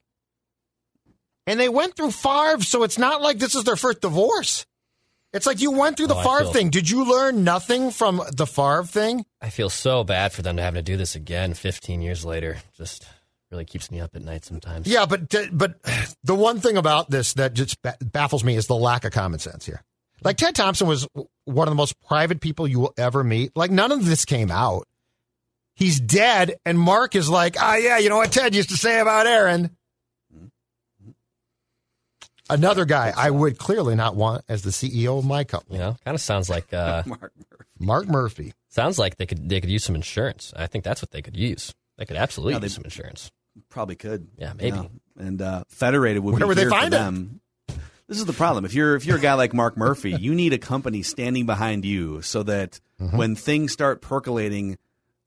And 1.47 1.59
they 1.59 1.69
went 1.69 1.95
through 1.95 2.11
Favre, 2.11 2.61
so 2.61 2.83
it's 2.83 2.97
not 2.97 3.21
like 3.21 3.37
this 3.37 3.55
is 3.55 3.63
their 3.65 3.75
first 3.75 4.01
divorce. 4.01 4.65
It's 5.33 5.45
like 5.45 5.61
you 5.61 5.71
went 5.71 5.97
through 5.97 6.07
the 6.07 6.15
Oh, 6.15 6.21
Favre 6.23 6.39
feel- 6.45 6.53
thing. 6.53 6.69
Did 6.69 6.89
you 6.89 7.05
learn 7.09 7.43
nothing 7.43 7.91
from 7.91 8.21
the 8.31 8.47
Favre 8.47 8.83
thing? 8.85 9.25
I 9.41 9.49
feel 9.49 9.69
so 9.69 10.03
bad 10.03 10.31
for 10.31 10.41
them 10.41 10.55
to 10.57 10.63
have 10.63 10.73
to 10.75 10.81
do 10.81 10.97
this 10.97 11.15
again 11.15 11.53
15 11.53 12.01
years 12.01 12.25
later. 12.25 12.57
Just 12.77 13.05
really 13.55 13.65
keeps 13.65 13.89
me 13.89 13.99
up 13.99 14.15
at 14.15 14.21
night 14.21 14.43
sometimes. 14.45 14.87
Yeah, 14.87 15.05
but 15.05 15.33
but 15.51 15.75
the 16.23 16.35
one 16.35 16.59
thing 16.59 16.77
about 16.77 17.09
this 17.09 17.33
that 17.33 17.53
just 17.53 17.77
baffles 18.11 18.43
me 18.43 18.55
is 18.55 18.67
the 18.67 18.75
lack 18.75 19.05
of 19.05 19.11
common 19.11 19.39
sense 19.39 19.65
here. 19.65 19.81
Like 20.23 20.37
Ted 20.37 20.55
Thompson 20.55 20.87
was 20.87 21.07
one 21.45 21.67
of 21.67 21.71
the 21.71 21.75
most 21.75 21.99
private 22.01 22.41
people 22.41 22.67
you 22.67 22.79
will 22.79 22.93
ever 22.97 23.23
meet. 23.23 23.55
Like 23.55 23.71
none 23.71 23.91
of 23.91 24.05
this 24.05 24.25
came 24.25 24.51
out. 24.51 24.85
He's 25.75 25.99
dead, 25.99 26.55
and 26.65 26.79
Mark 26.79 27.15
is 27.15 27.29
like, 27.29 27.55
ah, 27.59 27.75
yeah, 27.75 27.97
you 27.97 28.07
know 28.09 28.17
what 28.17 28.31
Ted 28.31 28.55
used 28.55 28.69
to 28.69 28.77
say 28.77 28.99
about 28.99 29.27
Aaron. 29.27 29.75
Another 32.49 32.85
guy 32.85 33.11
I 33.15 33.31
would 33.31 33.57
clearly 33.57 33.95
not 33.95 34.15
want 34.15 34.43
as 34.47 34.61
the 34.61 34.69
CEO 34.69 35.17
of 35.17 35.25
my 35.25 35.43
company, 35.43 35.75
You 35.77 35.81
know, 35.81 35.97
kind 36.05 36.13
of 36.13 36.21
sounds 36.21 36.47
like 36.49 36.71
uh, 36.73 37.01
Mark 37.07 37.21
Murphy. 37.21 37.65
Mark 37.79 38.07
Murphy. 38.07 38.53
sounds 38.69 38.99
like 38.99 39.17
they 39.17 39.25
could 39.25 39.49
they 39.49 39.59
could 39.59 39.69
use 39.71 39.83
some 39.83 39.95
insurance. 39.95 40.53
I 40.55 40.67
think 40.67 40.83
that's 40.83 41.01
what 41.01 41.09
they 41.11 41.21
could 41.23 41.35
use. 41.35 41.73
They 41.97 42.05
could 42.05 42.17
absolutely 42.17 42.53
Yeah, 42.53 42.59
they- 42.59 42.65
use 42.67 42.75
some 42.75 42.83
insurance. 42.83 43.31
Probably 43.69 43.95
could. 43.95 44.27
Yeah, 44.37 44.53
maybe. 44.53 44.89
And 45.17 45.41
uh, 45.41 45.63
Federated 45.69 46.23
would 46.23 46.33
Where 46.33 46.39
be 46.41 46.45
would 46.45 46.57
they 46.57 46.61
here 46.61 46.69
for 46.69 46.75
find 46.79 46.93
it? 46.93 46.97
them. 46.97 47.39
This 48.07 48.19
is 48.19 48.25
the 48.25 48.33
problem. 48.33 48.65
If 48.65 48.73
you're 48.73 48.95
if 48.95 49.05
you're 49.05 49.17
a 49.17 49.21
guy 49.21 49.33
like 49.33 49.53
Mark 49.53 49.77
Murphy, 49.77 50.11
you 50.11 50.35
need 50.35 50.53
a 50.53 50.57
company 50.59 51.01
standing 51.01 51.45
behind 51.45 51.85
you 51.85 52.21
so 52.21 52.43
that 52.43 52.79
Mm-hmm. 52.97 53.17
when 53.17 53.35
things 53.35 53.73
start 53.73 54.01
percolating 54.01 54.77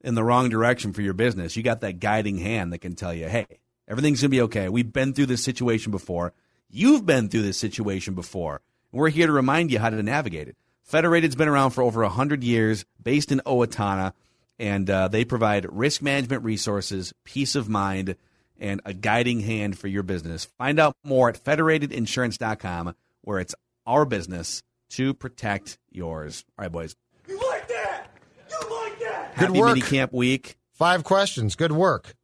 in 0.01 0.15
the 0.15 0.25
wrong 0.25 0.49
direction 0.49 0.95
for 0.95 1.03
your 1.03 1.13
business, 1.13 1.55
you 1.55 1.63
got 1.63 1.83
that 1.83 2.01
guiding 2.01 2.39
hand 2.39 2.73
that 2.73 2.79
can 2.79 2.95
tell 2.95 3.13
you, 3.13 3.29
"Hey, 3.29 3.45
everything's 3.87 4.23
going 4.23 4.31
to 4.31 4.35
be 4.35 4.41
okay. 4.43 4.71
We've 4.71 4.91
been 4.91 5.13
through 5.13 5.27
this 5.27 5.45
situation 5.45 5.91
before. 5.93 6.33
You've 6.71 7.05
been 7.05 7.29
through 7.29 7.43
this 7.43 7.59
situation 7.59 8.15
before. 8.15 8.63
And 8.91 8.99
we're 9.01 9.11
here 9.11 9.27
to 9.27 9.33
remind 9.35 9.71
you 9.71 9.79
how 9.81 9.91
to 9.91 10.03
navigate 10.03 10.49
it." 10.49 10.57
Federated's 10.83 11.35
been 11.37 11.49
around 11.49 11.73
for 11.73 11.83
over 11.83 12.01
100 12.03 12.43
years, 12.43 12.87
based 13.03 13.31
in 13.31 13.43
Owatonna, 13.45 14.15
and 14.59 14.89
uh, 14.89 15.09
they 15.09 15.25
provide 15.25 15.67
risk 15.71 16.03
management 16.03 16.45
resources, 16.45 17.13
peace 17.25 17.55
of 17.55 17.69
mind, 17.69 18.17
and 18.59 18.81
a 18.85 18.93
guiding 18.93 19.41
hand 19.41 19.79
for 19.79 19.89
your 19.89 20.03
business. 20.03 20.45
Find 20.59 20.79
out 20.81 20.97
more 21.05 21.29
at 21.29 21.43
federatedinsurance.com, 21.43 22.95
where 23.23 23.39
it's 23.39 23.55
our 23.87 24.05
business 24.05 24.63
to 24.91 25.15
protect 25.15 25.79
yours. 25.91 26.45
All 26.59 26.65
right, 26.65 26.73
boys. 26.73 26.97
You 27.29 27.39
like 27.39 27.69
that? 27.69 28.11
You 28.51 28.71
like 28.71 28.99
that? 29.01 29.37
Good 29.39 29.49
Happy 29.49 29.61
work. 29.61 29.77
minicamp 29.79 30.13
week. 30.13 30.57
Five 30.73 31.05
questions. 31.05 31.57
Good 31.57 31.73
work. 31.73 32.15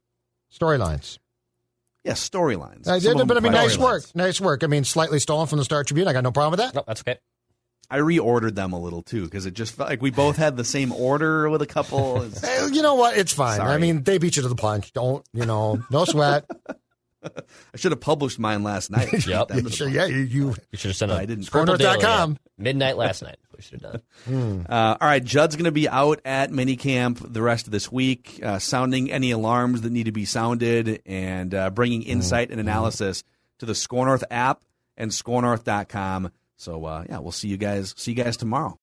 Storylines. 0.53 1.19
Yeah, 2.03 2.13
storylines. 2.13 2.87
I 2.87 2.99
did, 2.99 3.19
of 3.19 3.27
but 3.27 3.35
I 3.37 3.39
mean, 3.39 3.51
nice 3.53 3.77
storylines. 3.77 3.79
work. 3.81 4.15
Nice 4.15 4.41
work. 4.41 4.63
I 4.63 4.67
mean, 4.67 4.83
slightly 4.83 5.19
stolen 5.19 5.47
from 5.47 5.57
the 5.57 5.65
Star 5.65 5.83
Tribune. 5.83 6.07
I 6.07 6.13
got 6.13 6.23
no 6.23 6.31
problem 6.31 6.51
with 6.51 6.59
that. 6.59 6.75
No, 6.75 6.83
that's 6.85 7.01
okay. 7.01 7.17
I 7.89 7.99
reordered 7.99 8.55
them 8.55 8.73
a 8.73 8.79
little 8.79 9.01
too 9.01 9.23
because 9.25 9.45
it 9.45 9.53
just 9.53 9.75
felt 9.75 9.89
like 9.89 10.01
we 10.01 10.11
both 10.11 10.37
had 10.37 10.57
the 10.57 10.63
same 10.63 10.91
order 10.91 11.49
with 11.49 11.61
a 11.61 11.67
couple. 11.67 12.21
It's- 12.23 12.43
Eh, 12.43 12.67
You 12.71 12.81
know 12.81 12.95
what? 12.95 13.17
It's 13.17 13.33
fine. 13.33 13.61
I 13.61 13.77
mean, 13.77 14.03
they 14.03 14.17
beat 14.17 14.35
you 14.35 14.41
to 14.43 14.49
the 14.49 14.55
punch. 14.55 14.91
Don't, 14.93 15.25
you 15.33 15.45
know, 15.45 15.83
no 15.91 16.05
sweat. 16.05 16.45
I 17.23 17.77
should 17.77 17.91
have 17.91 18.01
published 18.01 18.37
mine 18.37 18.61
last 18.63 18.91
night. 18.91 19.11
Yep. 19.27 19.51
End 19.51 19.65
of 19.65 19.73
sure, 19.73 19.89
yeah, 19.89 20.05
you, 20.05 20.17
you 20.17 20.55
You 20.71 20.77
should 20.77 20.89
have 20.89 20.95
sent 20.95 21.11
it. 21.11 21.15
I 21.15 21.25
didn't. 21.25 21.49
Purple 21.49 21.75
Scorenorth.com. 21.75 22.33
Daily 22.33 22.39
midnight 22.59 22.97
last 22.97 23.23
night. 23.23 23.37
We 23.55 23.63
should 23.63 23.81
have 23.81 24.01
done. 24.27 24.65
Uh, 24.69 24.97
all 25.01 25.07
right, 25.07 25.23
Judd's 25.23 25.55
going 25.55 25.65
to 25.65 25.71
be 25.71 25.89
out 25.89 26.21
at 26.23 26.51
minicamp 26.51 27.33
the 27.33 27.41
rest 27.41 27.65
of 27.65 27.71
this 27.71 27.91
week, 27.91 28.39
uh, 28.43 28.59
sounding 28.59 29.11
any 29.11 29.31
alarms 29.31 29.81
that 29.81 29.91
need 29.91 30.03
to 30.05 30.11
be 30.11 30.25
sounded 30.25 31.01
and 31.05 31.53
uh, 31.55 31.69
bringing 31.71 32.03
insight 32.03 32.51
and 32.51 32.59
analysis 32.59 33.23
to 33.59 33.65
the 33.65 33.73
Score 33.75 34.05
North 34.05 34.23
app 34.29 34.61
and 34.97 35.09
scorenorth.com. 35.09 36.31
So, 36.57 36.85
uh, 36.85 37.03
yeah, 37.09 37.19
we'll 37.19 37.31
see 37.31 37.47
you 37.47 37.57
guys. 37.57 37.93
See 37.97 38.11
you 38.11 38.23
guys 38.23 38.37
tomorrow. 38.37 38.73